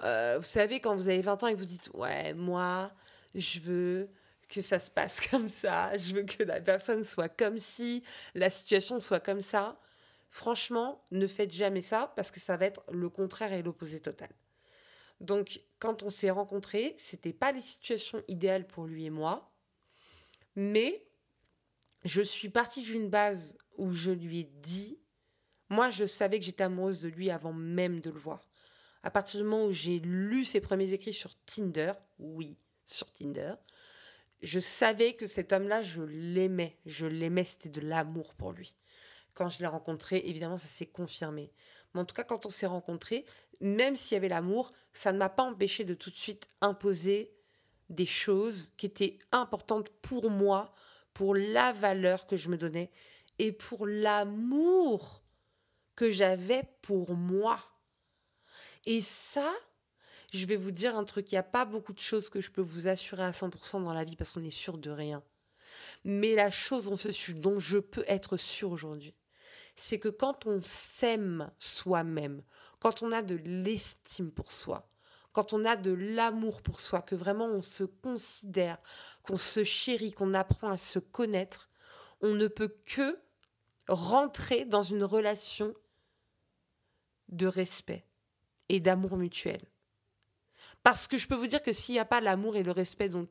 Euh, 0.03 0.38
vous 0.38 0.45
savez, 0.45 0.79
quand 0.79 0.95
vous 0.95 1.10
avez 1.10 1.21
20 1.21 1.43
ans 1.43 1.47
et 1.47 1.53
que 1.53 1.60
vous 1.60 1.65
dites, 1.65 1.89
ouais, 1.93 2.34
moi, 2.34 2.91
je 3.36 3.60
veux 3.60 4.10
que 4.47 4.62
ça 4.62 4.79
se 4.79 4.89
passe 4.89 5.19
comme 5.29 5.49
ça, 5.49 5.95
je 5.97 6.15
veux 6.15 6.23
que 6.23 6.43
la 6.43 6.62
personne 6.62 7.03
soit 7.03 7.29
comme 7.29 7.60
si, 7.60 8.03
la 8.34 8.49
situation 8.49 8.99
soit 8.99 9.19
comme 9.19 9.41
ça. 9.41 9.79
Franchement, 10.29 11.03
ne 11.12 11.27
faites 11.27 11.51
jamais 11.51 11.82
ça 11.82 12.13
parce 12.15 12.32
que 12.32 12.39
ça 12.39 12.55
va 12.55 12.65
être 12.65 12.84
le 12.91 13.10
contraire 13.10 13.51
et 13.51 13.63
l'opposé 13.63 13.99
total. 13.99 14.29
Donc, 15.19 15.62
quand 15.79 16.03
on 16.03 16.10
s'est 16.10 16.29
rencontrés, 16.29 16.95
c'était 16.97 17.34
pas 17.34 17.51
les 17.51 17.62
situations 17.62 18.23
idéales 18.27 18.67
pour 18.67 18.86
lui 18.86 19.05
et 19.05 19.10
moi, 19.10 19.51
mais 20.55 21.03
je 22.05 22.21
suis 22.21 22.49
partie 22.49 22.82
d'une 22.84 23.10
base 23.10 23.58
où 23.77 23.91
je 23.91 24.12
lui 24.12 24.41
ai 24.41 24.43
dit, 24.43 24.99
moi, 25.69 25.91
je 25.91 26.05
savais 26.05 26.39
que 26.39 26.45
j'étais 26.45 26.63
amoureuse 26.63 27.01
de 27.01 27.10
lui 27.10 27.29
avant 27.29 27.53
même 27.53 28.01
de 28.01 28.10
le 28.10 28.17
voir. 28.17 28.49
À 29.03 29.12
partir 29.12 29.39
du 29.39 29.45
moment 29.45 29.65
où 29.65 29.71
j'ai 29.71 29.99
lu 29.99 30.43
ses 30.43 30.60
premiers 30.60 30.93
écrits 30.93 31.13
sur 31.13 31.32
Tinder, 31.45 31.93
oui, 32.17 32.58
sur 32.86 33.12
Tinder, 33.13 33.53
je 34.41 34.60
savais 34.60 35.13
que 35.13 35.27
cet 35.27 35.53
homme-là, 35.53 35.82
je 35.82 36.01
l'aimais. 36.01 36.77
Je 36.86 37.05
l'aimais, 37.05 37.43
c'était 37.43 37.69
de 37.69 37.82
l'amour 37.82 38.34
pour 38.34 38.51
lui. 38.51 38.75
Quand 39.36 39.49
je 39.49 39.60
l'ai 39.60 39.67
rencontré, 39.67 40.23
évidemment, 40.25 40.58
ça 40.58 40.67
s'est 40.67 40.88
confirmé. 40.88 41.51
Mais 41.93 42.01
en 42.01 42.05
tout 42.05 42.15
cas, 42.15 42.23
quand 42.23 42.45
on 42.45 42.49
s'est 42.49 42.65
rencontrés, 42.65 43.25
même 43.62 43.95
s'il 43.95 44.15
y 44.15 44.17
avait 44.17 44.29
l'amour, 44.29 44.73
ça 44.93 45.12
ne 45.12 45.17
m'a 45.17 45.29
pas 45.29 45.43
empêché 45.43 45.84
de 45.84 45.93
tout 45.93 46.10
de 46.10 46.15
suite 46.15 46.47
imposer 46.62 47.32
des 47.89 48.05
choses 48.05 48.71
qui 48.77 48.86
étaient 48.86 49.17
importantes 49.32 49.89
pour 50.01 50.29
moi, 50.29 50.73
pour 51.13 51.36
la 51.36 51.73
valeur 51.73 52.27
que 52.27 52.38
je 52.38 52.49
me 52.49 52.58
donnais 52.58 52.91
et 53.39 53.51
pour 53.51 53.86
l'amour 53.86 55.23
que 55.99 56.09
j'avais 56.09 56.63
pour 56.81 57.13
moi. 57.13 57.59
Et 58.85 59.01
ça, 59.01 59.51
je 60.31 60.45
vais 60.45 60.55
vous 60.55 60.71
dire 60.71 60.95
un 60.95 61.03
truc, 61.03 61.29
il 61.29 61.35
n'y 61.35 61.39
a 61.39 61.43
pas 61.43 61.65
beaucoup 61.65 61.91
de 61.91 61.99
choses 61.99 62.29
que 62.29 62.39
je 62.39 62.51
peux 62.51 62.62
vous 62.62 62.88
assurer 62.88 63.25
à 63.25 63.31
100% 63.31 63.83
dans 63.83 63.93
la 63.93 64.05
vie 64.05 64.15
parce 64.15 64.31
qu'on 64.31 64.45
est 64.45 64.49
sûr 64.49 64.77
de 64.77 64.91
rien. 64.91 65.21
Mais 66.05 66.35
la 66.35 66.51
chose 66.51 66.85
dont 67.35 67.59
je 67.59 67.77
peux 67.79 68.05
être 68.07 68.38
sûr 68.38 68.71
aujourd'hui, 68.71 69.13
c'est 69.75 69.99
que 69.99 70.07
quand 70.07 70.45
on 70.45 70.62
s'aime 70.63 71.51
soi-même, 71.59 72.43
quand 72.79 73.03
on 73.03 73.12
a 73.12 73.21
de 73.21 73.35
l'estime 73.35 74.31
pour 74.31 74.53
soi, 74.53 74.89
quand 75.33 75.51
on 75.51 75.65
a 75.65 75.75
de 75.75 75.91
l'amour 75.91 76.62
pour 76.62 76.79
soi, 76.79 77.01
que 77.01 77.15
vraiment 77.15 77.47
on 77.47 77.62
se 77.62 77.83
considère, 77.83 78.77
qu'on 79.23 79.35
se 79.35 79.65
chérit, 79.65 80.13
qu'on 80.13 80.33
apprend 80.33 80.69
à 80.69 80.77
se 80.77 80.99
connaître, 80.99 81.69
on 82.21 82.35
ne 82.35 82.47
peut 82.47 82.73
que 82.85 83.19
rentrer 83.89 84.63
dans 84.63 84.83
une 84.83 85.03
relation 85.03 85.73
de 87.30 87.48
respect 87.48 88.06
et 88.68 88.80
d'amour 88.80 89.18
mutuel. 89.18 89.62
Parce 90.84 91.08
que 91.08 91.18
je 91.18 91.28
peux 91.28 91.36
vous 91.36 91.48
dire 91.48 91.62
que 91.62 91.74
s'il 91.74 91.96
n'y 91.96 92.00
a 92.00 92.06
pas 92.06 92.22
l'amour 92.22 92.56
et 92.56 92.63
le 92.63 92.72
respect 92.72 93.10
dont, 93.10 93.28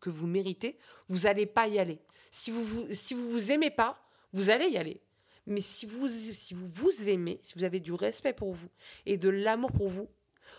que 0.00 0.10
vous 0.10 0.26
méritez, 0.26 0.78
vous 1.08 1.20
n'allez 1.20 1.46
pas 1.46 1.68
y 1.68 1.78
aller. 1.78 2.00
Si 2.30 2.50
vous, 2.50 2.62
vous, 2.62 2.86
si 2.92 3.14
vous 3.14 3.30
vous 3.30 3.52
aimez 3.52 3.70
pas, 3.70 4.02
vous 4.32 4.50
allez 4.50 4.68
y 4.68 4.76
aller. 4.76 5.00
Mais 5.46 5.60
si 5.60 5.86
vous, 5.86 6.06
si 6.08 6.54
vous 6.54 6.66
vous 6.66 7.08
aimez, 7.08 7.40
si 7.42 7.54
vous 7.56 7.64
avez 7.64 7.80
du 7.80 7.92
respect 7.92 8.32
pour 8.32 8.52
vous 8.52 8.68
et 9.06 9.16
de 9.16 9.28
l'amour 9.28 9.72
pour 9.72 9.88
vous, 9.88 10.08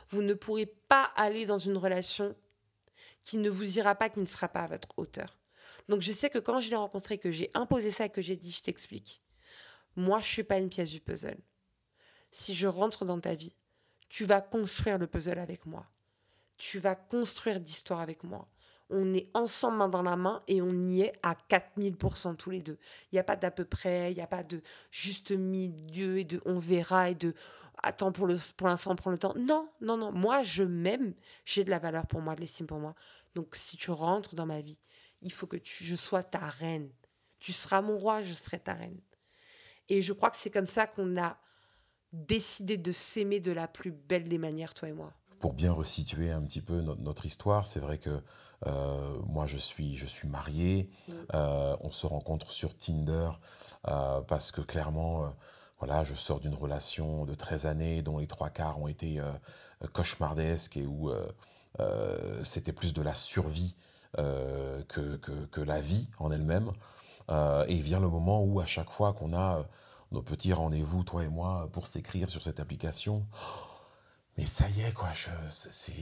vous 0.10 0.22
ne 0.22 0.34
pourrez 0.34 0.66
pas 0.66 1.12
aller 1.16 1.46
dans 1.46 1.60
une 1.60 1.78
relation 1.78 2.36
qui 3.24 3.38
ne 3.38 3.50
vous 3.50 3.78
ira 3.78 3.96
pas, 3.96 4.10
qui 4.10 4.20
ne 4.20 4.26
sera 4.26 4.50
pas 4.50 4.62
à 4.62 4.68
votre 4.68 4.90
hauteur. 4.98 5.38
Donc 5.88 6.02
je 6.02 6.12
sais 6.12 6.30
que 6.30 6.40
quand 6.40 6.60
je 6.60 6.70
l'ai 6.70 6.76
rencontré, 6.76 7.18
que 7.18 7.32
j'ai 7.32 7.52
imposé 7.54 7.92
ça 7.92 8.10
que 8.10 8.22
j'ai 8.22 8.36
dit, 8.36 8.52
je 8.52 8.62
t'explique. 8.62 9.22
Moi, 9.96 10.20
je 10.22 10.28
suis 10.28 10.44
pas 10.44 10.60
une 10.60 10.70
pièce 10.70 10.90
du 10.90 11.00
puzzle. 11.00 11.38
Si 12.32 12.54
je 12.54 12.68
rentre 12.68 13.06
dans 13.06 13.20
ta 13.20 13.36
vie, 13.36 13.54
tu 14.10 14.26
vas 14.26 14.42
construire 14.42 14.98
le 14.98 15.08
puzzle 15.08 15.40
avec 15.40 15.66
moi. 15.66 15.86
Tu 16.58 16.80
vas 16.80 16.96
construire 16.96 17.60
l'histoire 17.60 18.00
avec 18.00 18.24
moi. 18.24 18.48
On 18.90 19.14
est 19.14 19.30
ensemble 19.34 19.78
main 19.78 19.88
dans 19.88 20.04
la 20.04 20.18
main 20.18 20.44
et 20.48 20.62
on 20.62 20.86
y 20.86 21.02
est 21.02 21.14
à 21.24 21.34
4000% 21.50 22.36
tous 22.36 22.50
les 22.50 22.62
deux. 22.62 22.78
Il 23.12 23.16
n'y 23.16 23.20
a 23.20 23.24
pas 23.24 23.38
d'à 23.38 23.50
peu 23.50 23.64
près, 23.64 24.12
il 24.12 24.16
n'y 24.16 24.22
a 24.22 24.28
pas 24.28 24.44
de 24.44 24.62
juste 24.92 25.32
milieu 25.32 26.20
et 26.20 26.26
de 26.26 26.42
on 26.46 26.60
verra 26.60 27.10
et 27.10 27.16
de 27.16 27.34
attends 27.84 28.12
pour 28.12 28.28
l'instant 28.28 28.54
pour 28.58 28.92
on 28.92 28.96
prend 28.96 29.12
le 29.12 29.18
temps. 29.18 29.34
Non, 29.38 29.70
non, 29.80 29.98
non. 29.98 30.12
Moi, 30.12 30.44
je 30.44 30.64
m'aime. 30.64 31.14
J'ai 31.46 31.64
de 31.64 31.70
la 31.70 31.80
valeur 31.80 32.06
pour 32.06 32.22
moi, 32.22 32.36
de 32.36 32.42
l'estime 32.42 32.68
pour 32.68 32.80
moi. 32.80 32.96
Donc, 33.34 33.56
si 33.56 33.78
tu 33.78 33.92
rentres 33.92 34.36
dans 34.36 34.46
ma 34.46 34.62
vie, 34.62 34.80
il 35.22 35.32
faut 35.32 35.48
que 35.48 35.58
je 35.64 35.96
sois 35.96 36.24
ta 36.24 36.40
reine. 36.40 36.90
Tu 37.40 37.54
seras 37.54 37.82
mon 37.82 37.98
roi, 37.98 38.22
je 38.22 38.34
serai 38.34 38.60
ta 38.60 38.74
reine. 38.74 39.00
Et 39.90 40.02
je 40.02 40.14
crois 40.14 40.30
que 40.30 40.38
c'est 40.38 40.52
comme 40.52 40.68
ça 40.68 40.86
qu'on 40.86 41.18
a 41.18 41.38
décidé 42.14 42.78
de 42.78 42.92
s'aimer 42.92 43.40
de 43.40 43.52
la 43.52 43.68
plus 43.68 43.92
belle 43.92 44.28
des 44.28 44.38
manières, 44.38 44.74
toi 44.74 44.90
et 44.90 44.94
moi. 44.94 45.14
Pour 45.40 45.54
bien 45.54 45.72
resituer 45.72 46.32
un 46.32 46.46
petit 46.46 46.62
peu 46.62 46.82
notre, 46.82 47.26
histoire, 47.26 47.66
c'est 47.66 47.80
vrai 47.80 47.98
que 47.98 48.22
euh, 48.68 49.18
moi 49.26 49.48
je 49.48 49.58
suis, 49.58 49.98
je 49.98 50.06
suis 50.06 50.28
marié, 50.28 50.90
euh, 51.34 51.76
on 51.82 51.92
se 51.92 52.06
rencontre 52.06 52.52
sur 52.52 52.78
Tinder 52.78 53.32
euh, 53.88 54.22
parce 54.22 54.52
que 54.52 54.62
clairement, 54.62 55.34
voilà, 55.80 56.04
je 56.04 56.14
sors 56.14 56.40
d'une 56.40 56.54
relation 56.54 57.26
de 57.26 57.34
13 57.34 57.66
années 57.66 58.02
dont 58.04 58.20
les 58.20 58.28
trois 58.28 58.52
quarts 58.52 58.80
ont 58.80 58.88
été 58.88 59.20
cauchemardesques 59.94 60.78
et 60.78 60.86
où 60.86 61.12
c'était 62.44 62.74
plus 62.74 62.94
de 62.94 63.02
la 63.02 63.16
survie 63.16 63.76
que, 64.16 65.16
que, 65.16 65.46
que, 65.46 65.62
la 65.62 65.82
vie 65.82 66.08
en 66.20 66.30
elle-même. 66.30 66.72
et 67.68 67.76
vient 67.82 68.00
le 68.00 68.10
moment 68.10 68.44
où 68.44 68.60
à 68.60 68.68
chaque 68.68 68.92
fois 68.92 69.14
qu'on 69.14 69.34
a 69.34 69.66
nos 70.12 70.22
petits 70.22 70.54
rendez-vous, 70.54 71.04
toi 71.04 71.24
et 71.24 71.30
moi, 71.30 71.70
pour 71.72 71.88
s'écrire 71.88 72.30
sur 72.30 72.42
cette 72.42 72.60
application. 72.60 73.26
Mais 74.38 74.46
ça 74.46 74.70
y 74.70 74.82
est, 74.82 74.94
quoi, 74.94 75.10
c'est, 75.48 75.94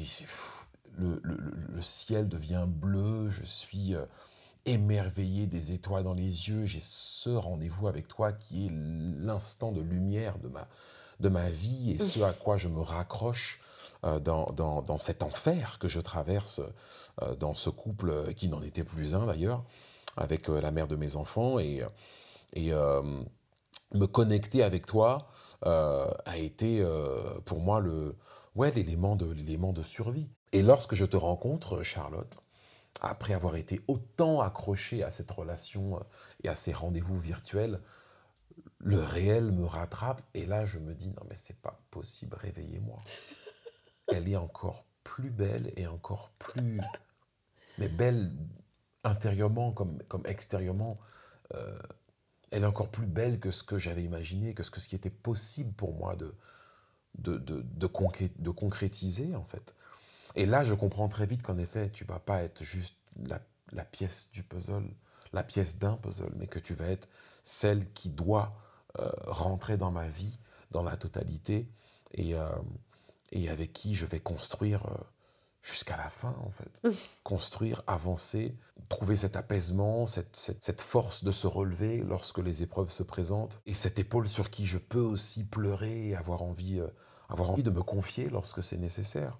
le, 0.96 1.22
le, 1.24 1.82
ciel 1.82 2.28
devient 2.28 2.66
bleu, 2.68 3.30
je 3.30 3.44
suis 3.44 3.96
euh, 3.96 4.06
émerveillé 4.66 5.48
des 5.48 5.72
étoiles 5.72 6.04
dans 6.04 6.14
les 6.14 6.50
yeux, 6.50 6.66
j'ai 6.66 6.80
ce 6.82 7.30
rendez-vous 7.30 7.88
avec 7.88 8.08
toi 8.08 8.34
qui 8.34 8.68
est 8.68 8.72
l'instant 8.72 9.72
de 9.72 9.82
lumière 9.82 10.38
de 10.40 10.48
ma, 10.48 10.68
de 11.20 11.30
ma 11.30 11.50
vie 11.50 11.92
et 11.92 12.00
ce 12.00 12.22
à 12.22 12.34
quoi 12.34 12.58
je 12.58 12.68
me 12.68 12.82
raccroche 12.82 13.62
euh, 14.04 14.20
dans, 14.20 14.52
dans, 14.52 14.82
dans, 14.82 14.98
cet 14.98 15.24
enfer 15.24 15.78
que 15.80 15.88
je 15.88 16.00
traverse 16.00 16.62
euh, 17.22 17.36
dans 17.36 17.56
ce 17.56 17.70
couple 17.70 18.34
qui 18.34 18.50
n'en 18.50 18.62
était 18.62 18.84
plus 18.84 19.16
un 19.16 19.26
d'ailleurs, 19.26 19.64
avec 20.18 20.48
la 20.48 20.72
mère 20.72 20.88
de 20.88 20.96
mes 20.96 21.16
enfants 21.16 21.60
et... 21.60 21.86
et 22.54 22.74
me 23.94 24.06
connecter 24.06 24.64
avec 24.64 24.86
toi 24.86 25.30
euh, 25.66 26.10
a 26.26 26.38
été 26.38 26.82
euh, 26.82 27.40
pour 27.46 27.60
moi 27.60 27.80
le 27.80 28.16
ouais 28.56 28.72
l'élément 28.72 29.16
de 29.16 29.30
l'élément 29.32 29.74
de 29.74 29.84
survie. 29.84 30.30
Et 30.52 30.62
lorsque 30.62 30.96
je 30.96 31.06
te 31.06 31.18
rencontre, 31.18 31.84
Charlotte, 31.84 32.40
après 33.02 33.34
avoir 33.34 33.56
été 33.56 33.82
autant 33.88 34.42
accroché 34.42 35.04
à 35.04 35.12
cette 35.12 35.32
relation 35.32 35.98
euh, 35.98 36.00
et 36.44 36.50
à 36.50 36.56
ces 36.56 36.74
rendez-vous 36.74 37.20
virtuels, 37.20 37.82
le 38.80 39.00
réel 39.00 39.52
me 39.52 39.66
rattrape 39.66 40.22
et 40.34 40.46
là 40.46 40.66
je 40.66 40.80
me 40.80 40.94
dis 40.94 41.10
non 41.10 41.24
mais 41.30 41.36
c'est 41.36 41.60
pas 41.60 41.82
possible, 41.92 42.36
réveillez-moi. 42.36 43.02
Elle 44.08 44.30
est 44.30 44.38
encore 44.38 44.86
plus 45.04 45.30
belle 45.30 45.72
et 45.76 45.88
encore 45.88 46.32
plus 46.40 46.82
mais 47.78 47.90
belle 47.90 48.32
intérieurement 49.04 49.72
comme 49.72 50.02
comme 50.04 50.26
extérieurement 50.26 51.00
elle 52.52 52.64
est 52.64 52.68
encore 52.68 52.90
plus 52.90 53.06
belle 53.06 53.40
que 53.40 53.52
ce 53.52 53.64
que 53.64 53.78
j'avais 53.78 54.04
imaginé, 54.04 54.54
que 54.54 54.64
ce, 54.64 54.72
que 54.72 54.80
ce 54.80 54.88
qui 54.88 54.96
était 54.96 55.10
possible 55.10 55.74
pour 55.74 55.94
moi 55.94 56.16
de, 56.16 56.34
de, 57.18 57.38
de, 57.38 57.62
de, 57.62 57.88
concrétiser, 58.52 59.36
en 59.36 59.44
fait. 59.44 59.76
Et 60.36 60.46
là, 60.46 60.64
je 60.64 60.74
comprends 60.74 61.08
très 61.10 61.26
vite 61.26 61.42
qu'en 61.42 61.58
effet, 61.58 61.90
tu 61.90 62.06
vas 62.06 62.20
pas 62.20 62.42
être 62.44 62.64
juste 62.64 62.96
la, 63.26 63.86
pièce 63.86 64.30
du 64.34 64.44
puzzle, 64.44 64.90
la 65.34 65.44
pièce 65.44 65.78
d'un 65.78 65.98
puzzle, 65.98 66.34
mais 66.38 66.48
que 66.48 66.60
tu 66.60 66.74
vas 66.74 66.88
être 66.88 67.08
celle 67.44 67.92
qui 67.94 68.10
doit 68.10 68.56
euh, 69.00 69.10
rentrer 69.26 69.78
dans 69.78 69.92
ma 69.92 70.08
vie, 70.08 70.40
dans 70.72 70.84
la 70.84 70.98
totalité, 70.98 71.68
et, 72.14 72.36
euh, 72.36 72.50
et 73.32 73.50
avec 73.50 73.74
qui 73.74 73.96
je 73.96 74.06
vais 74.06 74.20
construire 74.20 74.86
euh, 74.88 74.98
jusqu'à 75.62 75.98
la 75.98 76.10
fin, 76.10 76.36
en 76.42 76.52
fait. 76.52 76.82
Construire, 77.24 77.84
avancer, 77.88 78.56
trouver 78.88 79.16
cet 79.16 79.36
apaisement, 79.36 80.06
cette, 80.06 80.36
cette, 80.36 80.82
force 80.82 81.24
de 81.24 81.32
se 81.32 81.48
relever 81.48 81.98
lorsque 81.98 82.40
les 82.40 82.64
épreuves 82.64 82.90
se 82.90 83.04
présentent, 83.04 83.62
et 83.66 83.74
cette 83.74 84.00
épaule 84.00 84.28
sur 84.28 84.50
qui 84.50 84.66
je 84.66 84.78
peux 84.78 85.00
aussi 85.00 85.44
pleurer 85.44 86.08
et 86.08 86.16
avoir 86.16 86.42
envie, 86.42 86.80
euh, 86.80 86.88
avoir 87.30 87.52
envie 87.52 87.64
de 87.64 87.70
me 87.70 87.84
confier 87.84 88.30
lorsque 88.30 88.64
c'est 88.64 88.78
nécessaire. 88.78 89.38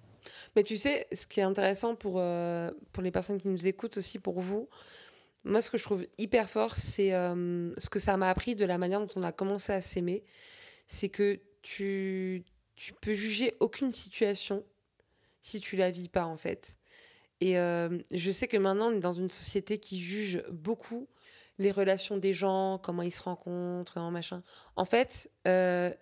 Mais 0.54 0.62
tu 0.62 0.76
sais, 0.76 1.06
ce 1.12 1.26
qui 1.26 1.40
est 1.40 1.44
intéressant 1.44 1.94
pour, 1.94 2.14
euh, 2.16 2.70
pour 2.92 3.02
les 3.02 3.10
personnes 3.10 3.38
qui 3.38 3.48
nous 3.48 3.66
écoutent 3.66 3.96
aussi, 3.96 4.18
pour 4.18 4.40
vous, 4.40 4.68
moi, 5.44 5.62
ce 5.62 5.70
que 5.70 5.78
je 5.78 5.84
trouve 5.84 6.06
hyper 6.18 6.50
fort, 6.50 6.76
c'est 6.76 7.14
euh, 7.14 7.72
ce 7.78 7.88
que 7.88 7.98
ça 7.98 8.16
m'a 8.16 8.28
appris 8.28 8.54
de 8.54 8.66
la 8.66 8.76
manière 8.76 9.00
dont 9.00 9.08
on 9.16 9.22
a 9.22 9.32
commencé 9.32 9.72
à 9.72 9.80
s'aimer. 9.80 10.22
C'est 10.86 11.08
que 11.08 11.40
tu, 11.62 12.44
tu 12.74 12.92
peux 12.92 13.14
juger 13.14 13.56
aucune 13.60 13.90
situation 13.90 14.64
si 15.42 15.60
tu 15.60 15.76
la 15.76 15.90
vis 15.90 16.08
pas 16.08 16.24
en 16.24 16.36
fait. 16.36 16.76
Et 17.40 17.58
euh, 17.58 17.98
je 18.10 18.30
sais 18.30 18.48
que 18.48 18.56
maintenant 18.56 18.88
on 18.88 18.92
est 18.96 19.00
dans 19.00 19.14
une 19.14 19.30
société 19.30 19.78
qui 19.78 19.98
juge 19.98 20.42
beaucoup 20.50 21.08
les 21.58 21.70
relations 21.72 22.16
des 22.16 22.32
gens, 22.32 22.78
comment 22.82 23.02
ils 23.02 23.10
se 23.10 23.22
rencontrent, 23.22 23.98
en 23.98 24.10
machin. 24.10 24.42
En 24.76 24.84
fait, 24.84 25.30
euh, 25.46 25.92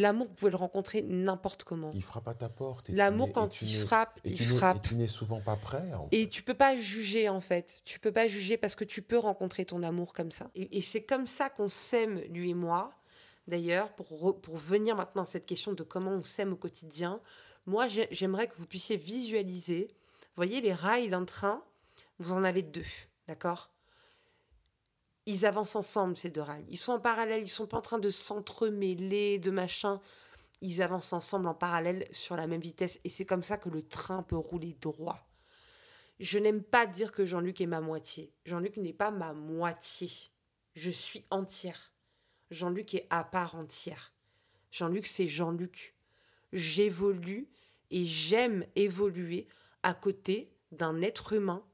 L'amour, 0.00 0.28
vous 0.28 0.34
pouvez 0.34 0.52
le 0.52 0.56
rencontrer 0.56 1.02
n'importe 1.02 1.64
comment. 1.64 1.90
Il 1.92 2.04
frappe 2.04 2.28
à 2.28 2.34
ta 2.34 2.48
porte. 2.48 2.88
L'amour, 2.88 3.32
quand 3.32 3.62
il 3.62 3.74
frappe, 3.78 4.20
et 4.24 4.30
il 4.30 4.46
frappe. 4.46 4.76
Et 4.76 4.88
tu 4.90 4.94
n'es 4.94 5.08
souvent 5.08 5.40
pas 5.40 5.56
prêt. 5.56 5.92
en 5.92 6.06
Et 6.12 6.28
tu 6.28 6.44
peux 6.44 6.54
pas 6.54 6.76
juger 6.76 7.28
en 7.28 7.40
fait. 7.40 7.80
Tu 7.84 7.98
peux 7.98 8.12
pas 8.12 8.28
juger 8.28 8.56
parce 8.56 8.76
que 8.76 8.84
tu 8.84 9.02
peux 9.02 9.18
rencontrer 9.18 9.64
ton 9.64 9.82
amour 9.82 10.12
comme 10.12 10.30
ça. 10.30 10.52
Et, 10.54 10.78
et 10.78 10.82
c'est 10.82 11.02
comme 11.02 11.26
ça 11.26 11.50
qu'on 11.50 11.68
s'aime, 11.68 12.20
lui 12.30 12.50
et 12.50 12.54
moi. 12.54 12.92
D'ailleurs, 13.48 13.92
pour, 13.96 14.06
re- 14.12 14.40
pour 14.40 14.56
venir 14.56 14.94
maintenant 14.94 15.24
à 15.24 15.26
cette 15.26 15.46
question 15.46 15.72
de 15.72 15.82
comment 15.82 16.12
on 16.12 16.22
s'aime 16.22 16.52
au 16.52 16.56
quotidien, 16.56 17.20
moi 17.68 17.86
j'ai- 17.86 18.08
j'aimerais 18.10 18.48
que 18.48 18.56
vous 18.56 18.66
puissiez 18.66 18.96
visualiser, 18.96 19.94
voyez 20.36 20.60
les 20.60 20.72
rails 20.72 21.10
d'un 21.10 21.24
train, 21.24 21.62
vous 22.18 22.32
en 22.32 22.42
avez 22.42 22.62
deux, 22.62 22.84
d'accord? 23.28 23.70
Ils 25.26 25.44
avancent 25.44 25.76
ensemble 25.76 26.16
ces 26.16 26.30
deux 26.30 26.40
rails. 26.40 26.64
Ils 26.70 26.78
sont 26.78 26.92
en 26.92 27.00
parallèle, 27.00 27.42
ils 27.42 27.48
sont 27.48 27.66
pas 27.66 27.76
en 27.76 27.82
train 27.82 27.98
de 27.98 28.08
s'entremêler, 28.08 29.38
de 29.38 29.50
machin. 29.50 30.00
Ils 30.62 30.80
avancent 30.80 31.12
ensemble 31.12 31.46
en 31.46 31.54
parallèle 31.54 32.08
sur 32.10 32.34
la 32.34 32.46
même 32.46 32.62
vitesse. 32.62 32.98
Et 33.04 33.10
c'est 33.10 33.26
comme 33.26 33.42
ça 33.42 33.58
que 33.58 33.68
le 33.68 33.82
train 33.82 34.22
peut 34.22 34.38
rouler 34.38 34.74
droit. 34.80 35.28
Je 36.18 36.38
n'aime 36.38 36.62
pas 36.62 36.86
dire 36.86 37.12
que 37.12 37.26
Jean-Luc 37.26 37.60
est 37.60 37.66
ma 37.66 37.82
moitié. 37.82 38.32
Jean-Luc 38.46 38.78
n'est 38.78 38.94
pas 38.94 39.10
ma 39.10 39.34
moitié. 39.34 40.10
Je 40.74 40.90
suis 40.90 41.26
entière. 41.30 41.92
Jean-Luc 42.50 42.94
est 42.94 43.06
à 43.10 43.22
part 43.22 43.54
entière. 43.54 44.14
Jean-Luc, 44.72 45.06
c'est 45.06 45.28
Jean-Luc. 45.28 45.94
J'évolue 46.54 47.50
et 47.90 48.04
j'aime 48.04 48.64
évoluer 48.76 49.46
à 49.82 49.94
côté 49.94 50.50
d'un 50.72 51.00
être 51.02 51.32
humain 51.32 51.64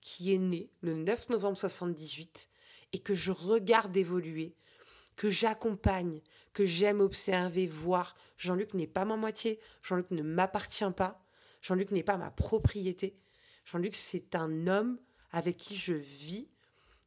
qui 0.00 0.34
est 0.34 0.38
né 0.38 0.70
le 0.80 0.94
9 0.94 1.30
novembre 1.30 1.58
78 1.58 2.48
et 2.92 2.98
que 2.98 3.14
je 3.14 3.32
regarde 3.32 3.96
évoluer, 3.96 4.54
que 5.16 5.30
j'accompagne, 5.30 6.20
que 6.52 6.64
j'aime 6.64 7.00
observer, 7.00 7.66
voir. 7.66 8.14
Jean-Luc 8.36 8.74
n'est 8.74 8.86
pas 8.86 9.04
ma 9.04 9.16
moitié. 9.16 9.58
Jean-Luc 9.82 10.10
ne 10.10 10.22
m'appartient 10.22 10.84
pas. 10.96 11.24
Jean-Luc 11.62 11.90
n'est 11.90 12.02
pas 12.02 12.18
ma 12.18 12.30
propriété. 12.30 13.16
Jean-Luc, 13.64 13.94
c'est 13.94 14.34
un 14.34 14.66
homme 14.66 14.98
avec 15.32 15.56
qui 15.56 15.74
je 15.74 15.94
vis, 15.94 16.48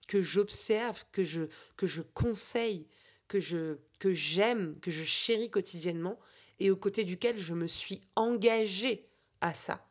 que 0.08 0.22
j'observe, 0.22 1.06
que 1.12 1.24
je, 1.24 1.44
que 1.76 1.86
je 1.86 2.02
conseille, 2.02 2.88
que 3.28 3.40
je 3.40 3.78
que 4.00 4.14
j'aime, 4.14 4.80
que 4.80 4.92
je 4.92 5.04
chéris 5.04 5.50
quotidiennement 5.50 6.20
et 6.60 6.72
aux 6.72 6.76
côtés 6.76 7.04
duquel 7.04 7.38
je 7.38 7.54
me 7.54 7.68
suis 7.68 8.02
engagée 8.16 9.08
à 9.42 9.54
ça. 9.54 9.86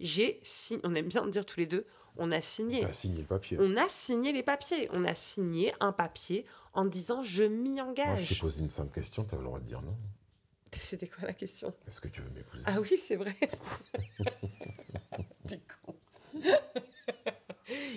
J'ai 0.00 0.40
signé, 0.42 0.80
on 0.84 0.94
aime 0.94 1.08
bien 1.08 1.26
dire 1.26 1.44
tous 1.44 1.60
les 1.60 1.66
deux, 1.66 1.86
on 2.16 2.32
a 2.32 2.40
signé. 2.40 2.80
Tu 2.80 2.86
as 2.86 2.92
signé 2.92 3.18
le 3.18 3.24
papier. 3.24 3.58
On 3.60 3.76
a 3.76 3.88
signé 3.88 4.32
les 4.32 4.42
papiers. 4.42 4.88
On 4.92 5.04
a 5.04 5.14
signé 5.14 5.72
un 5.80 5.92
papier 5.92 6.44
en 6.72 6.84
disant 6.84 7.22
je 7.22 7.44
m'y 7.44 7.74
Moi, 7.74 7.86
je 7.88 7.94
t'ai 7.94 8.02
engage. 8.02 8.40
posé 8.40 8.62
une 8.62 8.70
simple 8.70 8.92
question, 8.92 9.24
tu 9.24 9.34
as 9.34 9.38
le 9.38 9.44
droit 9.44 9.60
de 9.60 9.64
dire 9.64 9.82
non. 9.82 9.96
C'était 10.76 11.08
quoi 11.08 11.26
la 11.26 11.32
question? 11.32 11.72
Est-ce 11.86 12.00
que 12.00 12.08
tu 12.08 12.20
veux 12.20 12.30
m'épouser? 12.30 12.62
Ah 12.66 12.80
oui, 12.80 12.96
c'est 12.96 13.16
vrai. 13.16 13.34
T'es 15.46 15.60
con. 15.84 15.94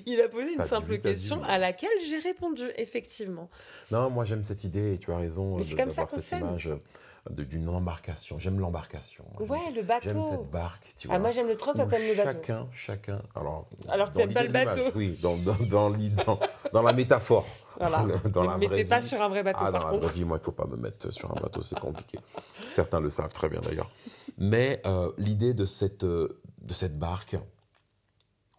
Il 0.05 0.19
a 0.19 0.27
posé 0.27 0.53
une 0.53 0.63
simple 0.63 0.99
question 0.99 1.43
à 1.43 1.57
laquelle 1.57 1.89
j'ai 2.07 2.19
répondu, 2.19 2.63
effectivement. 2.77 3.49
Non, 3.91 4.09
moi 4.09 4.25
j'aime 4.25 4.43
cette 4.43 4.63
idée 4.63 4.95
et 4.95 4.97
tu 4.97 5.11
as 5.11 5.17
raison 5.17 5.57
Mais 5.57 5.63
c'est 5.63 5.75
comme 5.75 5.91
ça 5.91 6.01
d'avoir 6.01 6.07
qu'on 6.09 6.19
cette 6.19 6.39
image 6.39 6.69
d'une 7.29 7.69
embarcation. 7.69 8.39
J'aime 8.39 8.59
l'embarcation. 8.59 9.23
Ouais, 9.39 9.71
le 9.75 9.83
bateau. 9.83 10.09
J'aime 10.09 10.23
cette 10.23 10.49
barque, 10.49 10.93
tu 10.97 11.07
Ah, 11.07 11.13
vois. 11.13 11.19
moi 11.19 11.31
j'aime 11.31 11.47
le 11.47 11.55
train, 11.55 11.73
toi 11.73 11.85
t'aimes 11.85 12.07
le 12.07 12.15
bateau. 12.15 12.31
Chacun, 12.39 12.67
chacun. 12.73 13.21
Alors, 13.35 13.67
Alors 13.89 14.09
que 14.09 14.15
t'aimes 14.15 14.33
pas 14.33 14.43
le 14.43 14.49
bateau. 14.51 14.81
Oui, 14.95 15.17
dans, 15.21 15.37
dans, 15.37 15.55
dans, 15.69 15.89
l'i- 15.89 16.09
dans- 16.09 16.39
dans 16.73 16.81
la 16.81 16.93
métaphore. 16.93 17.45
Voilà. 17.77 18.05
dans 18.33 18.41
ne 18.43 18.47
la 18.47 18.53
me 18.57 18.59
mettez 18.67 18.85
pas 18.85 19.01
sur 19.03 19.21
un 19.21 19.29
vrai 19.29 19.43
bateau, 19.43 19.59
Ah, 19.61 19.71
dans 19.71 19.83
la 19.91 19.97
vraie 19.97 20.13
vie, 20.13 20.25
moi, 20.25 20.37
il 20.37 20.39
ne 20.39 20.45
faut 20.45 20.51
pas 20.51 20.65
me 20.65 20.77
mettre 20.77 21.11
sur 21.11 21.29
un 21.31 21.39
bateau, 21.39 21.61
c'est 21.61 21.79
compliqué. 21.79 22.17
Certains 22.71 22.99
le 22.99 23.09
savent 23.11 23.33
très 23.33 23.49
bien 23.49 23.59
d'ailleurs. 23.59 23.89
Mais 24.39 24.81
euh, 24.87 25.11
l'idée 25.19 25.53
de 25.53 25.65
cette, 25.65 26.03
euh, 26.03 26.41
de 26.63 26.73
cette 26.73 26.97
barque 26.97 27.35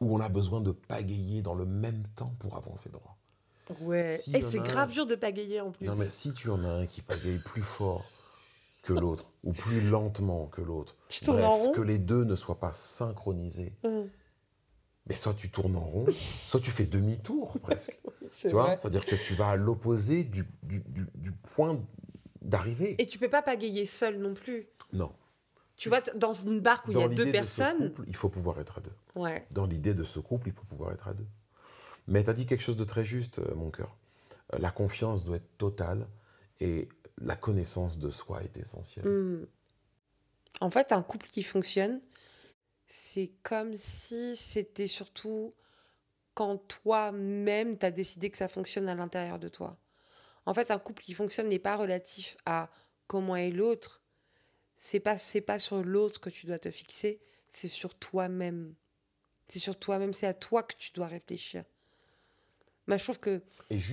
où 0.00 0.16
on 0.16 0.20
a 0.20 0.28
besoin 0.28 0.60
de 0.60 0.70
pagayer 0.72 1.42
dans 1.42 1.54
le 1.54 1.64
même 1.64 2.04
temps 2.16 2.34
pour 2.38 2.56
avancer 2.56 2.90
droit. 2.90 3.16
Ouais. 3.80 4.18
Si 4.18 4.34
Et 4.36 4.42
c'est 4.42 4.58
un- 4.58 4.62
grave 4.62 4.92
dur 4.92 5.06
de 5.06 5.14
pagayer 5.14 5.60
en 5.60 5.70
plus. 5.70 5.86
Non, 5.86 5.94
mais 5.96 6.04
si 6.04 6.32
tu 6.32 6.48
en 6.50 6.62
as 6.64 6.68
un 6.68 6.86
qui 6.86 7.00
pagaye 7.02 7.38
plus 7.44 7.62
fort 7.62 8.04
que 8.82 8.92
l'autre, 8.92 9.30
ou 9.44 9.52
plus 9.52 9.80
lentement 9.88 10.46
que 10.46 10.60
l'autre, 10.60 10.96
Tu 11.08 11.24
tournes 11.24 11.36
bref, 11.38 11.48
en 11.48 11.56
rond 11.56 11.72
que 11.72 11.80
les 11.80 11.98
deux 11.98 12.24
ne 12.24 12.34
soient 12.36 12.58
pas 12.58 12.72
synchronisés, 12.72 13.72
Hum, 13.84 14.08
mais 15.06 15.14
soit 15.14 15.34
tu 15.34 15.50
tournes 15.50 15.76
en 15.76 15.84
rond, 15.84 16.06
soit 16.46 16.60
tu 16.60 16.70
fais 16.70 16.86
demi-tour 16.86 17.58
presque. 17.62 17.98
tu 18.40 18.48
vois. 18.50 18.76
C'est-à-dire 18.76 19.04
que 19.04 19.14
tu 19.16 19.34
vas 19.34 19.50
à 19.50 19.56
l'opposé 19.56 20.24
du, 20.24 20.44
du, 20.62 20.80
du- 20.80 21.06
du 21.14 21.32
point 21.32 21.80
d'arrivée. 22.40 22.94
Et 23.00 23.06
tu 23.06 23.18
peux 23.18 23.28
pas 23.28 23.42
pagayer 23.42 23.86
seul 23.86 24.18
non 24.18 24.34
plus. 24.34 24.66
Non. 24.92 25.12
Tu 25.76 25.88
vois, 25.88 26.00
dans 26.16 26.32
une 26.32 26.60
barque 26.60 26.86
où 26.88 26.92
il 26.92 26.98
y 26.98 27.02
a 27.02 27.08
deux 27.08 27.24
l'idée 27.24 27.40
de 27.40 27.46
ce 27.46 27.56
personnes. 27.56 27.88
couple, 27.94 28.04
il 28.08 28.14
faut 28.16 28.28
pouvoir 28.28 28.60
être 28.60 28.78
à 28.78 28.80
deux. 28.80 28.92
Ouais. 29.16 29.46
Dans 29.52 29.66
l'idée 29.66 29.94
de 29.94 30.04
ce 30.04 30.18
couple, 30.20 30.48
il 30.48 30.52
faut 30.54 30.64
pouvoir 30.64 30.92
être 30.92 31.08
à 31.08 31.14
deux. 31.14 31.26
Mais 32.08 32.22
tu 32.22 32.30
as 32.30 32.34
dit 32.34 32.46
quelque 32.46 32.60
chose 32.60 32.76
de 32.76 32.84
très 32.84 33.04
juste, 33.04 33.38
euh, 33.38 33.54
mon 33.54 33.70
cœur. 33.70 33.96
Euh, 34.54 34.58
La 34.60 34.70
confiance 34.70 35.24
doit 35.24 35.36
être 35.36 35.56
totale 35.58 36.06
et 36.60 36.88
la 37.24 37.36
connaissance 37.36 37.98
de 37.98 38.10
soi 38.10 38.42
est 38.42 38.56
essentielle. 38.56 39.06
Hmm. 39.06 39.46
En 40.60 40.70
fait, 40.70 40.92
un 40.92 41.02
couple 41.02 41.28
qui 41.28 41.42
fonctionne, 41.42 42.00
c'est 42.86 43.32
comme 43.42 43.76
si 43.76 44.36
c'était 44.36 44.86
surtout 44.86 45.54
quand 46.34 46.56
toi-même, 46.56 47.78
tu 47.78 47.86
as 47.86 47.90
décidé 47.90 48.30
que 48.30 48.36
ça 48.36 48.48
fonctionne 48.48 48.88
à 48.88 48.94
l'intérieur 48.94 49.38
de 49.38 49.48
toi. 49.48 49.78
En 50.46 50.54
fait, 50.54 50.70
un 50.70 50.78
couple 50.78 51.02
qui 51.02 51.14
fonctionne 51.14 51.48
n'est 51.48 51.58
pas 51.58 51.76
relatif 51.76 52.36
à 52.46 52.70
comment 53.06 53.36
est 53.36 53.50
l'autre. 53.50 54.02
C'est 54.76 55.00
pas 55.00 55.16
c'est 55.16 55.40
pas 55.40 55.58
sur 55.58 55.82
l'autre 55.82 56.20
que 56.20 56.30
tu 56.30 56.46
dois 56.46 56.58
te 56.58 56.70
fixer, 56.70 57.20
c'est 57.48 57.68
sur 57.68 57.94
toi-même. 57.94 58.74
C'est 59.48 59.58
sur 59.58 59.78
toi-même, 59.78 60.12
c'est 60.12 60.26
à 60.26 60.34
toi 60.34 60.62
que 60.62 60.74
tu 60.76 60.92
dois 60.92 61.06
réfléchir. 61.06 61.64
Je 62.88 63.02
trouve 63.02 63.20
que 63.20 63.42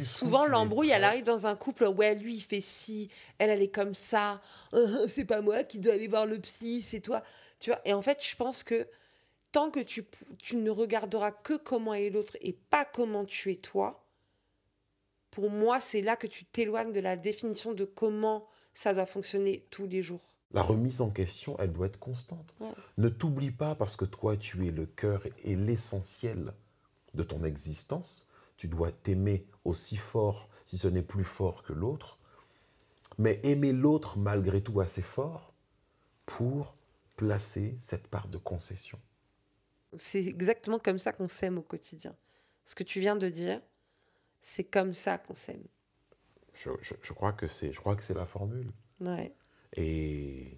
Souvent, 0.03 0.45
l'embrouille, 0.45 0.89
elle 0.89 1.03
arrive 1.03 1.23
dans 1.23 1.47
un 1.47 1.55
couple. 1.55 1.85
Ouais, 1.85 2.15
lui, 2.15 2.35
il 2.35 2.41
fait 2.41 2.61
ci, 2.61 3.09
elle, 3.37 3.49
elle 3.49 3.61
est 3.61 3.73
comme 3.73 3.93
ça. 3.93 4.41
Euh, 4.73 5.07
c'est 5.07 5.25
pas 5.25 5.41
moi 5.41 5.63
qui 5.63 5.79
dois 5.79 5.93
aller 5.93 6.07
voir 6.07 6.25
le 6.25 6.39
psy, 6.39 6.81
c'est 6.81 6.99
toi. 6.99 7.23
Tu 7.59 7.69
vois 7.69 7.79
Et 7.85 7.93
en 7.93 8.01
fait, 8.01 8.23
je 8.25 8.35
pense 8.35 8.63
que 8.63 8.87
tant 9.51 9.69
que 9.69 9.79
tu, 9.79 10.05
tu 10.37 10.55
ne 10.55 10.69
regarderas 10.69 11.31
que 11.31 11.55
comment 11.55 11.93
est 11.93 12.09
l'autre 12.09 12.35
et 12.41 12.53
pas 12.53 12.85
comment 12.85 13.25
tu 13.25 13.51
es 13.51 13.55
toi, 13.55 14.05
pour 15.31 15.49
moi, 15.49 15.79
c'est 15.79 16.01
là 16.01 16.15
que 16.15 16.27
tu 16.27 16.45
t'éloignes 16.45 16.91
de 16.91 16.99
la 16.99 17.15
définition 17.15 17.73
de 17.73 17.85
comment 17.85 18.47
ça 18.73 18.93
doit 18.93 19.05
fonctionner 19.05 19.65
tous 19.69 19.87
les 19.87 20.01
jours. 20.01 20.21
La 20.51 20.63
remise 20.63 21.01
en 21.01 21.11
question, 21.11 21.55
elle 21.59 21.71
doit 21.71 21.85
être 21.85 21.99
constante. 21.99 22.53
Ouais. 22.59 22.69
Ne 22.97 23.09
t'oublie 23.09 23.51
pas 23.51 23.75
parce 23.75 23.95
que 23.95 24.05
toi, 24.05 24.35
tu 24.35 24.67
es 24.67 24.71
le 24.71 24.87
cœur 24.87 25.21
et 25.43 25.55
l'essentiel 25.55 26.53
de 27.13 27.23
ton 27.23 27.43
existence. 27.43 28.27
Tu 28.59 28.67
dois 28.67 28.91
t'aimer 28.91 29.45
aussi 29.63 29.95
fort, 29.95 30.49
si 30.65 30.77
ce 30.77 30.89
n'est 30.89 31.01
plus 31.01 31.23
fort 31.23 31.63
que 31.63 31.71
l'autre. 31.71 32.17
Mais 33.17 33.39
aimer 33.43 33.71
l'autre 33.71 34.17
malgré 34.17 34.61
tout 34.61 34.81
assez 34.81 35.01
fort 35.01 35.53
pour 36.25 36.75
placer 37.15 37.77
cette 37.79 38.09
part 38.09 38.27
de 38.27 38.37
concession. 38.37 38.99
C'est 39.93 40.25
exactement 40.25 40.77
comme 40.77 40.99
ça 40.99 41.13
qu'on 41.13 41.29
s'aime 41.29 41.57
au 41.57 41.61
quotidien. 41.61 42.13
Ce 42.65 42.75
que 42.75 42.83
tu 42.83 42.99
viens 42.99 43.15
de 43.15 43.29
dire, 43.29 43.61
c'est 44.41 44.65
comme 44.65 44.93
ça 44.93 45.17
qu'on 45.17 45.35
s'aime. 45.35 45.63
Je, 46.53 46.69
je- 46.81 46.95
je 47.01 47.13
crois 47.13 47.31
que 47.31 47.47
c'est, 47.47 47.71
je 47.71 47.79
crois 47.79 47.95
que 47.95 48.03
c'est 48.03 48.13
la 48.13 48.25
formule. 48.25 48.71
Ouais. 48.99 49.33
Et 49.77 50.57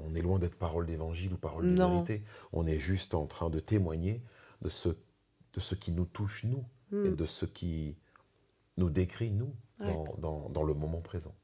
on 0.00 0.12
est 0.16 0.20
loin 0.20 0.40
d'être 0.40 0.58
parole 0.58 0.86
d'évangile 0.86 1.32
ou 1.34 1.36
parole 1.36 1.64
de 1.66 1.70
Non. 1.76 1.92
vérité. 2.02 2.24
On 2.52 2.66
est 2.66 2.78
juste 2.78 3.14
en 3.14 3.26
train 3.26 3.50
de 3.50 3.60
témoigner 3.60 4.20
de 4.62 4.68
ce, 4.68 4.88
de 4.88 5.60
ce 5.60 5.76
qui 5.76 5.92
nous 5.92 6.06
touche, 6.06 6.42
nous, 6.42 6.64
et 7.04 7.08
Hmm. 7.10 7.16
de 7.16 7.26
ce 7.26 7.44
qui 7.46 7.96
nous 8.76 8.90
décrit, 8.90 9.30
nous, 9.30 9.52
Ouais. 9.80 9.86
dans, 9.92 10.14
dans- 10.18 10.48
dans 10.50 10.62
le 10.64 10.72
moment 10.74 11.00
présent. 11.00 11.34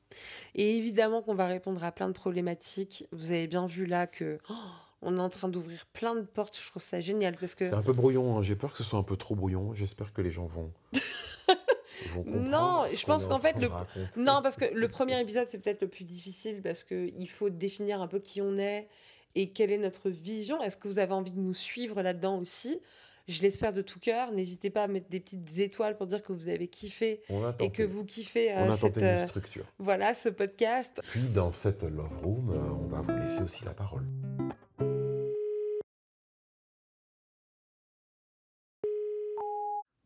Et 0.54 0.76
évidemment 0.76 1.22
qu'on 1.22 1.34
va 1.34 1.46
répondre 1.46 1.82
à 1.84 1.92
plein 1.92 2.08
de 2.08 2.12
problématiques. 2.12 3.06
Vous 3.12 3.30
avez 3.32 3.46
bien 3.46 3.66
vu 3.66 3.86
là 3.86 4.06
que 4.06 4.38
oh, 4.50 4.54
on 5.02 5.16
est 5.16 5.20
en 5.20 5.28
train 5.30 5.48
d'ouvrir 5.48 5.86
plein 5.92 6.14
de 6.14 6.20
portes. 6.22 6.58
Je 6.62 6.68
trouve 6.70 6.82
ça 6.82 7.00
génial 7.00 7.34
parce 7.36 7.54
que 7.54 7.68
C'est 7.68 7.74
un 7.74 7.82
peu 7.82 7.92
brouillon, 7.92 8.38
hein. 8.38 8.42
j'ai 8.42 8.56
peur 8.56 8.72
que 8.72 8.78
ce 8.78 8.84
soit 8.84 8.98
un 8.98 9.02
peu 9.02 9.16
trop 9.16 9.34
brouillon. 9.34 9.74
J'espère 9.74 10.12
que 10.12 10.20
les 10.22 10.30
gens 10.30 10.46
vont. 10.46 10.70
Non, 12.26 12.82
je 12.92 13.04
pense 13.06 13.26
qu'en 13.28 13.36
en 13.36 13.38
fait, 13.38 13.58
le- 13.60 13.68
non 14.16 14.40
parce 14.42 14.56
que 14.56 14.64
le 14.74 14.88
premier 14.88 15.20
épisode 15.20 15.46
c'est 15.48 15.58
peut-être 15.58 15.82
le 15.82 15.88
plus 15.88 16.04
difficile 16.04 16.60
parce 16.60 16.82
que 16.82 17.10
il 17.16 17.26
faut 17.28 17.48
définir 17.48 18.00
un 18.02 18.08
peu 18.08 18.18
qui 18.18 18.40
on 18.42 18.58
est 18.58 18.88
et 19.34 19.50
quelle 19.50 19.70
est 19.70 19.78
notre 19.78 20.10
vision. 20.10 20.60
Est-ce 20.62 20.76
que 20.76 20.88
vous 20.88 20.98
avez 20.98 21.12
envie 21.12 21.30
de 21.32 21.38
nous 21.38 21.54
suivre 21.54 22.02
là-dedans 22.02 22.38
aussi? 22.38 22.80
Je 23.28 23.40
l'espère 23.42 23.72
de 23.72 23.82
tout 23.82 24.00
cœur. 24.00 24.32
N'hésitez 24.32 24.70
pas 24.70 24.82
à 24.84 24.88
mettre 24.88 25.08
des 25.08 25.20
petites 25.20 25.58
étoiles 25.58 25.96
pour 25.96 26.06
dire 26.06 26.22
que 26.22 26.32
vous 26.32 26.48
avez 26.48 26.68
kiffé 26.68 27.22
On 27.28 27.52
et 27.60 27.70
que 27.70 27.82
vous 27.82 28.04
kiffez 28.04 28.52
on 28.54 28.68
euh, 28.68 28.70
a 28.70 28.72
cette, 28.72 28.94
tenté 28.94 29.06
une 29.06 29.12
euh, 29.12 29.26
structure. 29.28 29.64
voilà 29.78 30.12
ce 30.14 30.28
podcast. 30.28 31.00
Puis 31.04 31.22
dans 31.28 31.52
cette 31.52 31.82
Love 31.84 32.18
Room, 32.22 32.50
euh, 32.50 32.58
on 32.80 32.86
va 32.88 33.00
vous 33.00 33.16
laisser 33.16 33.42
aussi 33.42 33.64
la 33.64 33.74
parole. 33.74 34.04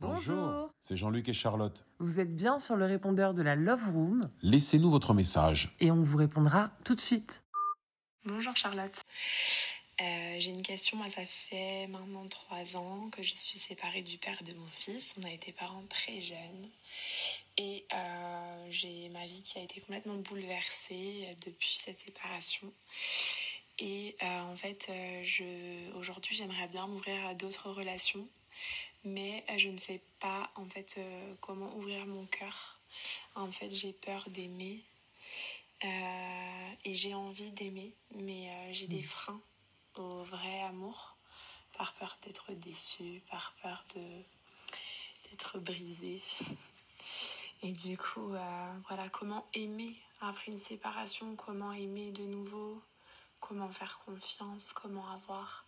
Bonjour. 0.01 0.71
C'est 0.81 0.97
Jean-Luc 0.97 1.29
et 1.29 1.33
Charlotte. 1.33 1.85
Vous 1.99 2.21
êtes 2.21 2.35
bien 2.35 2.59
sur 2.59 2.77
le 2.77 2.85
répondeur 2.85 3.35
de 3.35 3.43
la 3.43 3.57
Love 3.57 3.91
Room 3.93 4.21
Laissez-nous 4.43 4.91
votre 4.91 5.15
message. 5.15 5.75
et 5.81 5.91
on 5.91 6.03
vous 6.03 6.17
répondra 6.19 6.71
tout 6.85 6.95
de 6.95 7.01
suite. 7.01 7.43
Bonjour 8.25 8.55
Charlotte. 8.57 8.97
Euh, 10.01 10.37
J'ai 10.39 10.51
une 10.51 10.63
question. 10.63 10.99
Moi, 10.99 11.09
ça 11.09 11.25
fait 11.25 11.87
maintenant 11.87 12.27
trois 12.29 12.77
ans 12.77 13.09
que 13.11 13.23
je 13.23 13.35
suis 13.35 13.59
séparée 13.59 14.03
du 14.03 14.19
père 14.19 14.43
de 14.43 14.53
mon 14.53 14.67
fils. 14.67 15.15
On 15.19 15.25
a 15.25 15.33
été 15.33 15.53
parents 15.53 15.87
très 15.89 16.21
jeunes. 16.21 16.71
Et 17.57 17.87
euh, 17.95 18.67
j'ai 18.71 19.09
ma 19.09 19.25
vie 19.27 19.41
qui 19.43 19.59
a 19.59 19.63
été 19.63 19.81
complètement 19.81 20.17
bouleversée 20.17 21.35
depuis 21.47 21.77
cette 21.77 21.99
séparation. 21.99 22.71
Et 23.79 24.15
euh, 24.23 24.41
en 24.53 24.57
fait, 24.57 24.87
euh, 24.91 25.23
je, 25.25 25.97
aujourd'hui, 25.97 26.37
j'aimerais 26.37 26.69
bien 26.69 26.87
m'ouvrir 26.87 27.27
à 27.27 27.35
d'autres 27.35 27.71
relations. 27.71 28.29
Mais 29.05 29.45
euh, 29.49 29.57
je 29.57 29.69
ne 29.69 29.79
sais 29.79 30.03
pas 30.21 30.51
en 30.57 30.67
fait 30.67 30.97
euh, 30.99 31.35
comment 31.41 31.75
ouvrir 31.77 32.05
mon 32.07 32.27
cœur. 32.27 32.79
En 33.35 33.51
fait, 33.51 33.71
j'ai 33.73 33.95
peur 33.95 34.29
d'aimer. 34.29 34.83
Euh, 35.85 36.71
et 36.85 36.95
j'ai 36.95 37.15
envie 37.15 37.51
d'aimer, 37.53 37.93
mais 38.15 38.49
euh, 38.49 38.73
j'ai 38.73 38.87
des 38.87 39.03
freins 39.03 39.41
au 39.99 40.23
vrai 40.23 40.63
amour, 40.63 41.17
par 41.77 41.93
peur 41.95 42.19
d'être 42.23 42.53
déçue, 42.53 43.23
par 43.31 43.55
peur 43.63 43.83
de 43.95 44.03
d'être 45.31 45.59
brisée. 45.59 46.23
Et 47.63 47.73
du 47.73 47.97
coup, 47.99 48.33
euh, 48.33 48.73
voilà, 48.89 49.09
comment 49.09 49.47
aimer 49.55 49.97
après 50.21 50.53
une 50.53 50.59
séparation, 50.59 51.35
comment 51.37 51.73
aimer 51.73 52.13
de 52.13 52.23
nouveau, 52.23 52.83
comment 53.41 53.71
faire 53.71 53.99
confiance, 54.05 54.73
comment 54.73 55.09
avoir 55.11 55.67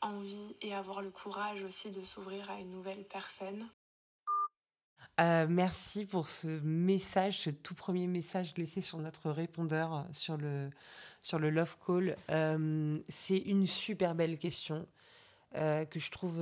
envie 0.00 0.56
et 0.60 0.74
avoir 0.74 1.00
le 1.00 1.10
courage 1.10 1.62
aussi 1.62 1.90
de 1.90 2.02
s'ouvrir 2.02 2.50
à 2.50 2.58
une 2.58 2.70
nouvelle 2.70 3.04
personne. 3.04 3.68
Euh, 5.20 5.46
merci 5.48 6.06
pour 6.06 6.26
ce 6.26 6.60
message, 6.62 7.40
ce 7.40 7.50
tout 7.50 7.74
premier 7.74 8.06
message 8.06 8.54
laissé 8.56 8.80
sur 8.80 8.98
notre 8.98 9.30
répondeur 9.30 9.94
euh, 9.94 10.02
sur 10.12 10.36
le, 10.38 10.70
sur 11.20 11.38
le 11.38 11.50
Love 11.50 11.76
Call. 11.86 12.16
Euh, 12.30 12.98
c'est 13.08 13.36
une 13.38 13.66
super 13.66 14.14
belle 14.14 14.38
question 14.38 14.86
euh, 15.54 15.84
que 15.84 15.98
je 16.00 16.10
trouve 16.10 16.40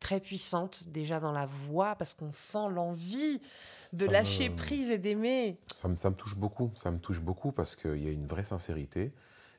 très 0.00 0.20
puissante 0.20 0.88
déjà 0.88 1.18
dans 1.18 1.32
la 1.32 1.46
voix 1.46 1.94
parce 1.96 2.12
qu'on 2.14 2.32
sent 2.32 2.68
l'envie 2.70 3.40
de 3.94 4.04
Ça 4.04 4.12
lâcher 4.12 4.48
me- 4.50 4.56
prise 4.56 4.90
et 4.90 4.98
d'aimer. 4.98 5.58
Ça 5.80 5.88
me, 5.88 5.96
ça 5.96 6.10
me 6.10 6.14
touche 6.16 6.36
beaucoup, 6.36 6.70
ça 6.74 6.90
me 6.90 6.98
touche 6.98 7.20
beaucoup 7.22 7.52
parce 7.52 7.74
qu'il 7.74 8.02
y 8.02 8.08
a 8.08 8.12
une 8.12 8.26
vraie 8.26 8.44
sincérité 8.44 9.12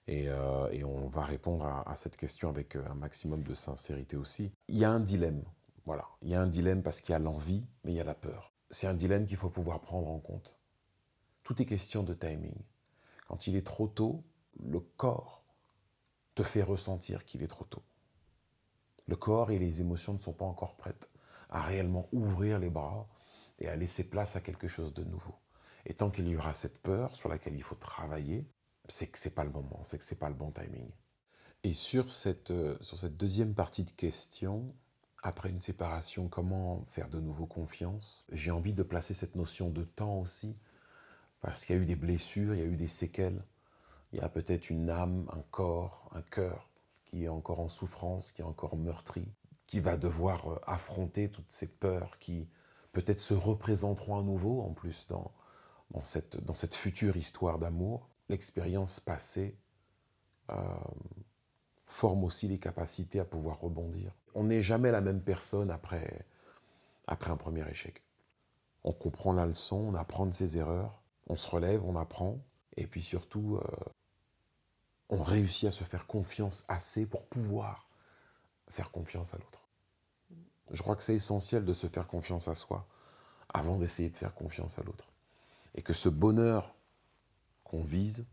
et, 0.08 0.26
et 0.72 0.84
on 0.84 1.08
va 1.10 1.24
répondre 1.24 1.66
à, 1.66 1.90
à 1.90 1.96
cette 1.96 2.18
question 2.18 2.50
avec 2.50 2.76
un 2.76 2.94
maximum 2.96 3.44
de 3.44 3.54
sincérité 3.54 4.18
aussi. 4.18 4.52
Il 4.68 4.78
y 4.78 4.84
a 4.84 4.90
un 4.92 5.00
dilemme, 5.00 5.44
voilà. 5.86 6.08
Il 6.22 6.30
y 6.30 6.36
a 6.36 6.42
un 6.42 6.48
dilemme 6.48 6.84
parce 6.84 7.02
qu'il 7.02 7.14
y 7.14 7.16
a 7.16 7.20
l'envie, 7.20 7.66
mais 7.84 7.92
il 7.92 7.96
y 7.96 8.02
a 8.02 8.06
la 8.06 8.16
peur. 8.16 8.54
C'est 8.70 8.88
un 8.88 8.94
dilemme 8.94 9.26
qu'il 9.26 9.38
faut 9.38 9.50
pouvoir 9.50 9.82
prendre 9.82 10.10
en 10.10 10.20
compte. 10.20 10.58
Tout 11.44 11.62
est 11.62 11.66
question 11.66 12.04
de 12.04 12.14
timing. 12.14 12.56
Quand 13.28 13.48
il 13.48 13.56
est 13.56 13.66
trop 13.66 13.88
tôt, 13.88 14.24
le 14.60 14.80
corps 14.80 15.46
te 16.36 16.44
fait 16.44 16.64
ressentir 16.64 17.26
qu'il 17.26 17.44
est 17.44 17.48
trop 17.48 17.66
tôt. 17.66 17.84
Le 19.08 19.16
corps 19.16 19.52
et 19.52 19.60
les 19.60 19.82
émotions 19.82 20.14
ne 20.14 20.20
sont 20.20 20.34
pas 20.34 20.46
encore 20.46 20.76
prêtes 20.78 21.10
à 21.50 21.62
réellement 21.62 22.08
ouvrir 22.14 22.60
les 22.60 22.70
bras 22.70 23.10
et 23.60 23.68
à 23.68 23.76
laisser 23.76 24.10
place 24.10 24.36
à 24.36 24.42
quelque 24.42 24.68
chose 24.68 24.94
de 24.94 25.04
nouveau. 25.04 25.36
Et 25.86 25.94
tant 25.94 26.10
qu'il 26.10 26.28
y 26.28 26.36
aura 26.36 26.54
cette 26.54 26.82
peur 26.82 27.16
sur 27.16 27.28
laquelle 27.28 27.56
il 27.56 27.64
faut 27.64 27.76
travailler, 27.76 28.48
c'est 28.88 29.08
que 29.08 29.18
c'est 29.18 29.36
pas 29.36 29.44
le 29.44 29.52
moment, 29.52 29.82
c'est 29.84 29.98
que 29.98 30.04
c'est 30.04 30.16
pas 30.16 30.30
le 30.30 30.36
bon 30.36 30.52
timing. 30.52 30.90
Et 31.64 31.74
sur 31.74 32.10
cette, 32.10 32.52
euh, 32.52 32.78
sur 32.82 32.98
cette 32.98 33.18
deuxième 33.18 33.54
partie 33.54 33.84
de 33.84 33.92
question, 33.92 34.68
après 35.24 35.50
une 35.50 35.62
séparation, 35.62 36.28
comment 36.28 36.82
faire 36.90 37.10
de 37.10 37.20
nouveau 37.20 37.46
confiance? 37.46 38.26
J'ai 38.32 38.52
envie 38.52 38.74
de 38.74 38.84
placer 38.84 39.14
cette 39.14 39.36
notion 39.36 39.70
de 39.70 39.84
temps 39.84 40.20
aussi, 40.20 40.56
parce 41.42 41.66
qu'il 41.66 41.76
y 41.76 41.80
a 41.80 41.82
eu 41.82 41.86
des 41.86 41.96
blessures, 41.96 42.56
il 42.56 42.60
y 42.60 42.64
a 42.64 42.66
eu 42.66 42.76
des 42.76 42.88
séquelles, 42.88 43.44
il 44.14 44.20
y 44.20 44.22
a 44.22 44.30
peut-être 44.30 44.70
une 44.70 44.90
âme, 44.90 45.30
un 45.32 45.42
corps, 45.52 46.10
un 46.14 46.22
cœur 46.22 46.70
qui 47.06 47.26
est 47.26 47.30
encore 47.30 47.60
en 47.60 47.70
souffrance, 47.70 48.32
qui 48.32 48.42
est 48.42 48.46
encore 48.46 48.76
meurtri, 48.76 49.28
qui 49.68 49.80
va 49.80 49.98
devoir 49.98 50.52
euh, 50.52 50.60
affronter 50.66 51.30
toutes 51.30 51.52
ces 51.52 51.68
peurs 51.68 52.18
qui 52.20 52.48
peut-être 52.92 53.20
se 53.20 53.34
représenteront 53.34 54.20
à 54.20 54.24
nouveau 54.24 54.62
en 54.62 54.74
plus 54.74 55.08
dans, 55.08 55.32
dans, 55.92 56.04
cette, 56.04 56.44
dans 56.44 56.56
cette 56.56 56.76
future 56.76 57.16
histoire 57.16 57.60
d'amour. 57.60 58.10
L'expérience 58.28 59.00
passée 59.00 59.56
euh, 60.50 60.56
forme 61.86 62.24
aussi 62.24 62.48
les 62.48 62.58
capacités 62.60 63.20
à 63.20 63.26
pouvoir 63.26 63.60
rebondir. 63.60 64.12
On 64.34 64.46
n'est 64.46 64.64
jamais 64.64 64.92
la 64.92 65.02
même 65.02 65.22
personne 65.22 65.72
après, 65.72 66.26
un 67.08 67.38
premier 67.38 67.68
échec. 67.70 68.02
On 68.84 68.94
comprend 68.94 69.34
la 69.34 69.46
leçon, 69.46 69.76
on 69.76 69.96
apprend 69.96 70.26
de 70.26 70.34
ses 70.34 70.58
erreurs, 70.58 71.02
on 71.28 71.36
se 71.36 71.50
relève, 71.50 71.84
on 71.86 71.96
apprend, 71.96 72.40
et 72.78 72.88
puis 72.88 73.02
surtout, 73.02 73.58
euh, 73.58 73.90
on 75.10 75.22
réussit 75.22 75.68
à 75.68 75.72
se 75.72 75.84
faire 75.84 76.08
confiance 76.08 76.66
assez 76.68 77.06
pour 77.06 77.26
pouvoir 77.28 77.88
faire 78.70 78.92
confiance 78.92 79.34
à 79.34 79.38
l'autre. 79.38 79.68
Je 80.72 80.82
crois 80.82 80.96
que 80.96 81.04
c'est 81.04 81.16
essentiel 81.16 81.66
de 81.66 81.74
se 81.74 81.88
faire 81.88 82.08
confiance 82.08 82.48
à 82.48 82.56
soi 82.56 82.88
avant 83.50 83.78
d'essayer 83.78 84.10
de 84.10 84.16
faire 84.16 84.34
confiance 84.34 84.80
à 84.80 84.84
l'autre. 84.84 85.12
Et 85.76 85.82
que 85.82 85.94
ce 85.94 86.08
bonheur 86.08 86.74
qu'on 87.66 87.84
vise, 87.84 88.26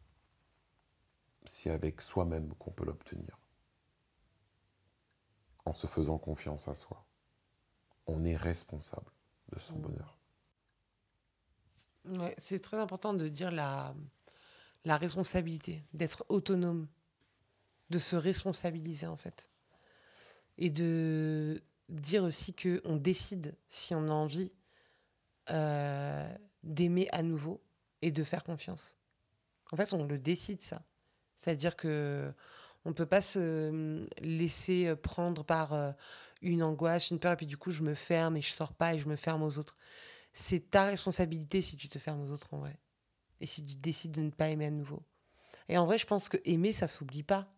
c'est 1.44 1.70
avec 1.70 2.00
soi-même 2.00 2.54
qu'on 2.54 2.70
peut 2.70 2.84
l'obtenir. 2.84 3.37
En 5.68 5.74
se 5.74 5.86
faisant 5.86 6.16
confiance 6.16 6.66
à 6.66 6.74
soi. 6.74 7.06
On 8.06 8.24
est 8.24 8.36
responsable 8.36 9.12
de 9.52 9.58
son 9.58 9.74
bonheur. 9.74 10.16
Ouais, 12.06 12.34
c'est 12.38 12.60
très 12.60 12.78
important 12.78 13.12
de 13.12 13.28
dire 13.28 13.50
la, 13.50 13.94
la 14.86 14.96
responsabilité, 14.96 15.84
d'être 15.92 16.24
autonome, 16.30 16.88
de 17.90 17.98
se 17.98 18.16
responsabiliser 18.16 19.06
en 19.06 19.16
fait. 19.16 19.50
Et 20.56 20.70
de 20.70 21.62
dire 21.90 22.24
aussi 22.24 22.54
que 22.54 22.80
on 22.84 22.96
décide 22.96 23.54
si 23.66 23.94
on 23.94 24.08
a 24.08 24.12
envie 24.12 24.52
euh, 25.50 26.34
d'aimer 26.62 27.08
à 27.12 27.22
nouveau 27.22 27.62
et 28.00 28.10
de 28.10 28.24
faire 28.24 28.42
confiance. 28.42 28.96
En 29.70 29.76
fait, 29.76 29.92
on 29.92 30.04
le 30.04 30.18
décide 30.18 30.62
ça. 30.62 30.82
C'est-à-dire 31.36 31.76
que 31.76 32.32
on 32.88 32.94
peut 32.94 33.06
pas 33.06 33.20
se 33.20 34.06
laisser 34.22 34.96
prendre 34.96 35.44
par 35.44 35.74
euh, 35.74 35.92
une 36.40 36.62
angoisse, 36.62 37.10
une 37.10 37.18
peur, 37.18 37.32
et 37.32 37.36
puis 37.36 37.44
du 37.44 37.58
coup 37.58 37.70
je 37.70 37.82
me 37.82 37.94
ferme 37.94 38.38
et 38.38 38.40
je 38.40 38.50
sors 38.50 38.72
pas 38.72 38.94
et 38.94 38.98
je 38.98 39.08
me 39.08 39.16
ferme 39.16 39.42
aux 39.42 39.58
autres. 39.58 39.76
C'est 40.32 40.70
ta 40.70 40.84
responsabilité 40.84 41.60
si 41.60 41.76
tu 41.76 41.90
te 41.90 41.98
fermes 41.98 42.22
aux 42.22 42.30
autres 42.30 42.54
en 42.54 42.58
vrai. 42.60 42.78
Et 43.40 43.46
si 43.46 43.64
tu 43.64 43.76
décides 43.76 44.12
de 44.12 44.22
ne 44.22 44.30
pas 44.30 44.48
aimer 44.48 44.66
à 44.66 44.70
nouveau. 44.70 45.02
Et 45.68 45.76
en 45.76 45.84
vrai, 45.84 45.98
je 45.98 46.06
pense 46.06 46.30
que 46.30 46.38
aimer, 46.46 46.72
ça 46.72 46.88
s'oublie 46.88 47.22
pas. 47.22 47.52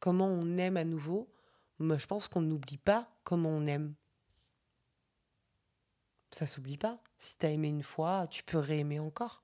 Comment 0.00 0.28
on 0.28 0.58
aime 0.58 0.76
à 0.76 0.84
nouveau, 0.84 1.32
moi 1.78 1.96
je 1.96 2.06
pense 2.06 2.28
qu'on 2.28 2.42
n'oublie 2.42 2.76
pas 2.76 3.10
comment 3.24 3.48
on 3.48 3.66
aime. 3.66 3.94
Ça 6.30 6.44
s'oublie 6.44 6.76
pas. 6.76 7.02
Si 7.16 7.38
t'as 7.38 7.48
aimé 7.48 7.68
une 7.68 7.82
fois, 7.82 8.26
tu 8.28 8.44
peux 8.44 8.58
réaimer 8.58 9.00
encore. 9.00 9.42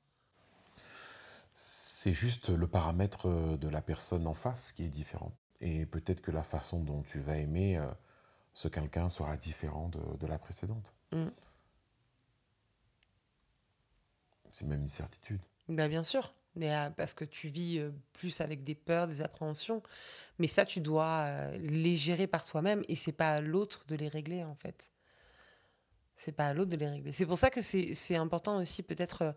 C'est 2.05 2.13
juste 2.13 2.51
le 2.51 2.67
paramètre 2.67 3.31
euh, 3.31 3.57
de 3.57 3.67
la 3.67 3.81
personne 3.81 4.27
en 4.27 4.35
face 4.35 4.73
qui 4.73 4.85
est 4.85 4.89
différent. 4.89 5.33
Et 5.63 5.87
peut-être 5.87 6.21
que 6.21 6.31
la 6.31 6.43
façon 6.43 6.85
dont 6.85 7.01
tu 7.01 7.19
vas 7.19 7.39
aimer 7.39 7.79
euh, 7.79 7.87
ce 8.53 8.69
quelqu'un 8.69 9.09
sera 9.09 9.39
différent 9.39 9.89
de, 9.89 10.19
de 10.19 10.27
la 10.27 10.39
précédente. 10.39 10.93
Mm. 11.13 11.29
C'est 14.51 14.67
même 14.67 14.83
une 14.83 14.91
certitude. 14.91 15.41
Bah, 15.71 15.89
bien 15.89 16.05
sûr. 16.05 16.35
Mais 16.57 16.77
euh, 16.77 16.91
parce 16.91 17.15
que 17.15 17.25
tu 17.25 17.49
vis 17.49 17.79
euh, 17.79 17.91
plus 18.13 18.39
avec 18.43 18.65
des 18.65 18.75
peurs, 18.75 19.09
des 19.09 19.23
appréhensions. 19.23 19.83
Mais 20.39 20.47
ça, 20.47 20.67
tu 20.67 20.81
dois 20.81 21.53
les 21.53 21.97
gérer 21.97 22.27
par 22.27 22.45
toi-même 22.45 22.83
et 22.87 22.97
c'est 22.97 23.13
pas 23.13 23.31
à 23.31 23.41
l'autre 23.41 23.87
de 23.89 23.97
les 23.97 24.09
régler 24.09 24.45
en 24.45 24.55
fait. 24.55 24.91
C'est 26.19 26.33
pas 26.33 26.49
à 26.49 26.53
l'autre 26.53 26.71
de 26.71 26.77
les 26.77 26.87
régler. 26.87 27.13
C'est 27.13 27.25
pour 27.25 27.39
ça 27.39 27.49
que 27.49 27.63
c'est 27.63 28.17
important 28.17 28.59
aussi 28.59 28.83
peut-être 28.83 29.35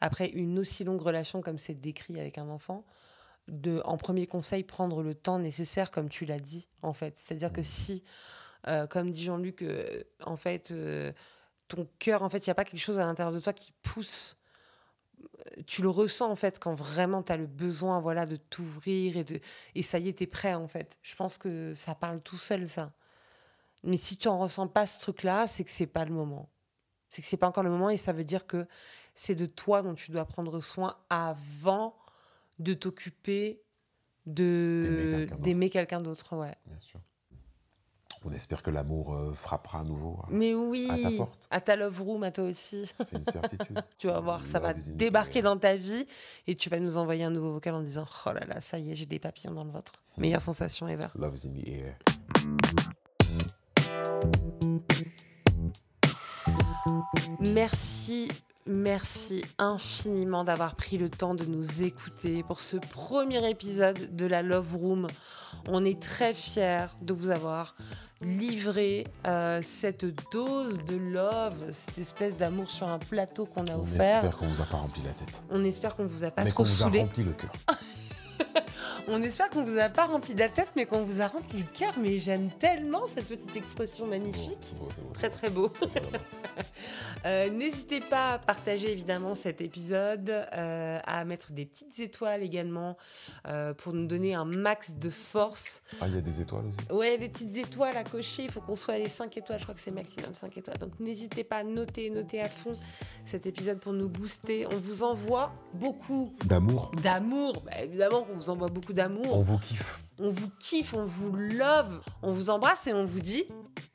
après 0.00 0.28
une 0.30 0.58
aussi 0.58 0.84
longue 0.84 1.00
relation 1.00 1.40
comme 1.40 1.58
c'est 1.58 1.74
décrit 1.74 2.20
avec 2.20 2.38
un 2.38 2.48
enfant, 2.48 2.84
de 3.48 3.80
en 3.84 3.96
premier 3.96 4.26
conseil 4.26 4.62
prendre 4.62 5.02
le 5.02 5.14
temps 5.14 5.38
nécessaire 5.38 5.90
comme 5.90 6.08
tu 6.08 6.24
l'as 6.24 6.40
dit 6.40 6.68
en 6.82 6.92
fait. 6.92 7.18
C'est-à-dire 7.18 7.52
que 7.52 7.62
si, 7.62 8.04
euh, 8.66 8.86
comme 8.86 9.10
dit 9.10 9.24
Jean-Luc, 9.24 9.62
euh, 9.62 10.04
en 10.24 10.36
fait 10.36 10.70
euh, 10.70 11.12
ton 11.68 11.88
cœur, 11.98 12.22
en 12.22 12.30
fait, 12.30 12.46
il 12.46 12.48
n'y 12.48 12.52
a 12.52 12.54
pas 12.54 12.64
quelque 12.64 12.80
chose 12.80 12.98
à 12.98 13.04
l'intérieur 13.04 13.32
de 13.32 13.40
toi 13.40 13.52
qui 13.52 13.72
pousse 13.82 14.38
tu 15.66 15.82
le 15.82 15.88
ressens 15.88 16.30
en 16.30 16.36
fait 16.36 16.58
quand 16.58 16.74
vraiment 16.74 17.22
tu 17.22 17.32
as 17.32 17.36
le 17.36 17.46
besoin 17.46 18.00
voilà 18.00 18.26
de 18.26 18.36
t'ouvrir 18.36 19.16
et 19.16 19.24
de 19.24 19.40
et 19.74 19.82
ça 19.82 19.98
y 19.98 20.08
est 20.08 20.18
t'es 20.18 20.26
prêt 20.26 20.54
en 20.54 20.68
fait. 20.68 20.98
Je 21.02 21.14
pense 21.16 21.38
que 21.38 21.74
ça 21.74 21.94
parle 21.94 22.20
tout 22.20 22.36
seul 22.36 22.68
ça. 22.68 22.92
Mais 23.82 23.96
si 23.96 24.16
tu 24.16 24.28
en 24.28 24.38
ressens 24.38 24.68
pas 24.68 24.86
ce 24.86 25.00
truc 25.00 25.22
là 25.22 25.46
c'est 25.46 25.64
que 25.64 25.70
c'est 25.70 25.86
pas 25.86 26.04
le 26.04 26.12
moment. 26.12 26.48
C'est 27.10 27.22
que 27.22 27.28
c'est 27.28 27.36
pas 27.36 27.48
encore 27.48 27.64
le 27.64 27.70
moment 27.70 27.90
et 27.90 27.96
ça 27.96 28.12
veut 28.12 28.24
dire 28.24 28.46
que 28.46 28.66
c'est 29.20 29.34
de 29.34 29.46
toi 29.46 29.82
dont 29.82 29.94
tu 29.94 30.12
dois 30.12 30.24
prendre 30.24 30.60
soin 30.60 30.96
avant 31.10 31.96
de 32.60 32.72
t'occuper 32.74 33.60
D'aimer 34.26 34.84
de 34.86 34.92
quelqu'un 35.10 35.26
d'autre. 35.34 35.42
d'aimer 35.42 35.70
quelqu'un 35.70 36.00
d'autre 36.00 36.36
ouais 36.36 36.54
Bien 36.66 36.80
sûr. 36.80 37.00
On 38.24 38.30
espère 38.32 38.62
que 38.62 38.70
l'amour 38.70 39.14
euh, 39.14 39.32
frappera 39.32 39.80
à 39.80 39.84
nouveau. 39.84 40.18
hein. 40.22 40.26
Mais 40.30 40.52
oui, 40.54 40.86
À 40.90 40.98
ta 41.10 41.16
porte. 41.16 41.48
à 41.50 41.60
ta 41.60 41.76
love 41.76 42.02
room, 42.02 42.22
à 42.24 42.30
toi 42.32 42.44
aussi. 42.44 42.84
C'est 42.98 43.16
une 43.16 43.24
certitude. 43.24 43.80
Tu 43.98 44.06
vas 44.08 44.20
voir, 44.20 44.44
ça 44.46 44.58
va 44.60 44.74
débarquer 44.74 45.40
dans 45.42 45.56
ta 45.56 45.76
vie 45.76 46.04
et 46.46 46.54
tu 46.54 46.68
vas 46.68 46.78
nous 46.80 46.96
envoyer 46.98 47.24
un 47.24 47.30
nouveau 47.30 47.52
vocal 47.54 47.74
en 47.74 47.80
disant 47.82 48.06
Oh 48.26 48.32
là 48.32 48.44
là, 48.46 48.60
ça 48.60 48.78
y 48.78 48.90
est, 48.92 48.96
j'ai 48.96 49.06
des 49.06 49.18
papillons 49.18 49.52
dans 49.54 49.64
le 49.64 49.70
ventre. 49.70 49.92
Meilleure 50.16 50.40
sensation 50.42 50.86
ever. 50.88 51.06
Love 51.16 51.34
is 51.36 51.46
in 51.48 51.54
the 51.54 51.68
air. 51.68 51.96
Merci, 57.40 58.28
merci 58.68 59.42
infiniment 59.58 60.44
d'avoir 60.44 60.74
pris 60.76 60.98
le 60.98 61.08
temps 61.08 61.34
de 61.34 61.44
nous 61.44 61.82
écouter 61.82 62.42
pour 62.42 62.60
ce 62.60 62.76
premier 62.76 63.48
épisode 63.48 64.14
de 64.14 64.26
la 64.26 64.42
Love 64.42 64.76
Room. 64.76 65.06
On 65.66 65.84
est 65.84 66.00
très 66.00 66.34
fiers 66.34 66.86
de 67.02 67.12
vous 67.14 67.30
avoir 67.30 67.74
livré 68.20 69.06
euh, 69.26 69.60
cette 69.62 70.04
dose 70.32 70.84
de 70.84 70.96
love, 70.96 71.54
cette 71.72 71.98
espèce 71.98 72.36
d'amour 72.36 72.70
sur 72.70 72.88
un 72.88 72.98
plateau 72.98 73.46
qu'on 73.46 73.64
a 73.66 73.74
On 73.76 73.82
offert. 73.82 74.16
espère 74.24 74.36
qu'on 74.36 74.48
vous 74.48 74.60
a 74.60 74.66
pas 74.66 74.76
rempli 74.76 75.02
la 75.04 75.12
tête. 75.12 75.42
On 75.50 75.64
espère 75.64 75.96
qu'on 75.96 76.06
vous 76.06 76.24
a 76.24 76.30
pas 76.30 76.44
mais 76.44 76.50
qu'on 76.50 76.64
trop 76.64 76.72
vous 76.72 76.82
a 76.82 76.84
saoulé. 76.86 77.00
rempli 77.00 77.24
le 77.24 77.32
cœur. 77.32 77.50
On 79.10 79.22
espère 79.22 79.48
qu'on 79.48 79.62
vous 79.62 79.78
a 79.78 79.88
pas 79.88 80.04
rempli 80.04 80.34
la 80.34 80.48
tête, 80.50 80.68
mais 80.76 80.84
qu'on 80.84 81.02
vous 81.02 81.22
a 81.22 81.28
rempli 81.28 81.58
le 81.60 81.64
cœur. 81.72 81.94
Mais 81.98 82.18
j'aime 82.18 82.50
tellement 82.58 83.06
cette 83.06 83.26
petite 83.26 83.56
expression 83.56 84.06
magnifique. 84.06 84.74
Beau, 84.78 84.84
beau. 84.84 85.10
Très 85.14 85.30
très 85.30 85.50
beau. 85.50 85.72
Euh, 87.26 87.50
N'hésitez 87.50 87.98
pas 88.00 88.34
à 88.34 88.38
partager 88.38 88.92
évidemment 88.92 89.34
cet 89.34 89.60
épisode, 89.60 90.30
euh, 90.30 91.00
à 91.04 91.24
mettre 91.24 91.50
des 91.50 91.66
petites 91.66 91.98
étoiles 91.98 92.44
également 92.44 92.96
euh, 93.48 93.74
pour 93.74 93.92
nous 93.92 94.06
donner 94.06 94.34
un 94.36 94.44
max 94.44 94.92
de 94.92 95.10
force. 95.10 95.82
Ah, 96.00 96.06
il 96.06 96.14
y 96.14 96.18
a 96.18 96.20
des 96.20 96.40
étoiles 96.40 96.66
aussi 96.66 96.78
Ouais, 96.96 97.18
des 97.18 97.28
petites 97.28 97.56
étoiles 97.56 97.96
à 97.96 98.04
cocher, 98.04 98.44
il 98.44 98.50
faut 98.52 98.60
qu'on 98.60 98.76
soit 98.76 98.94
à 98.94 98.98
les 98.98 99.08
5 99.08 99.36
étoiles, 99.36 99.58
je 99.58 99.64
crois 99.64 99.74
que 99.74 99.80
c'est 99.80 99.90
maximum 99.90 100.32
5 100.32 100.56
étoiles. 100.58 100.78
Donc 100.78 100.92
n'hésitez 101.00 101.42
pas 101.42 101.56
à 101.56 101.64
noter, 101.64 102.08
noter 102.10 102.40
à 102.40 102.48
fond 102.48 102.72
cet 103.24 103.46
épisode 103.46 103.80
pour 103.80 103.92
nous 103.92 104.08
booster. 104.08 104.66
On 104.72 104.76
vous 104.76 105.02
envoie 105.02 105.52
beaucoup 105.74 106.32
D'amour. 106.44 106.92
d'amour, 107.02 107.60
Bah, 107.66 107.72
évidemment 107.82 108.22
qu'on 108.22 108.34
vous 108.36 108.50
envoie 108.50 108.68
beaucoup 108.68 108.92
d'amour. 108.98 109.36
On 109.36 109.42
vous 109.42 109.58
kiffe. 109.58 110.00
On 110.18 110.30
vous 110.30 110.50
kiffe, 110.58 110.92
on 110.94 111.04
vous 111.04 111.32
love, 111.32 112.00
on 112.22 112.32
vous 112.32 112.50
embrasse 112.50 112.86
et 112.88 112.92
on 112.92 113.04
vous 113.04 113.20
dit 113.20 113.44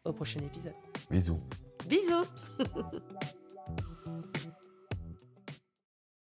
au 0.05 0.13
prochain 0.13 0.39
épisode. 0.39 0.73
Bisous. 1.11 1.41
Bisous 1.87 2.25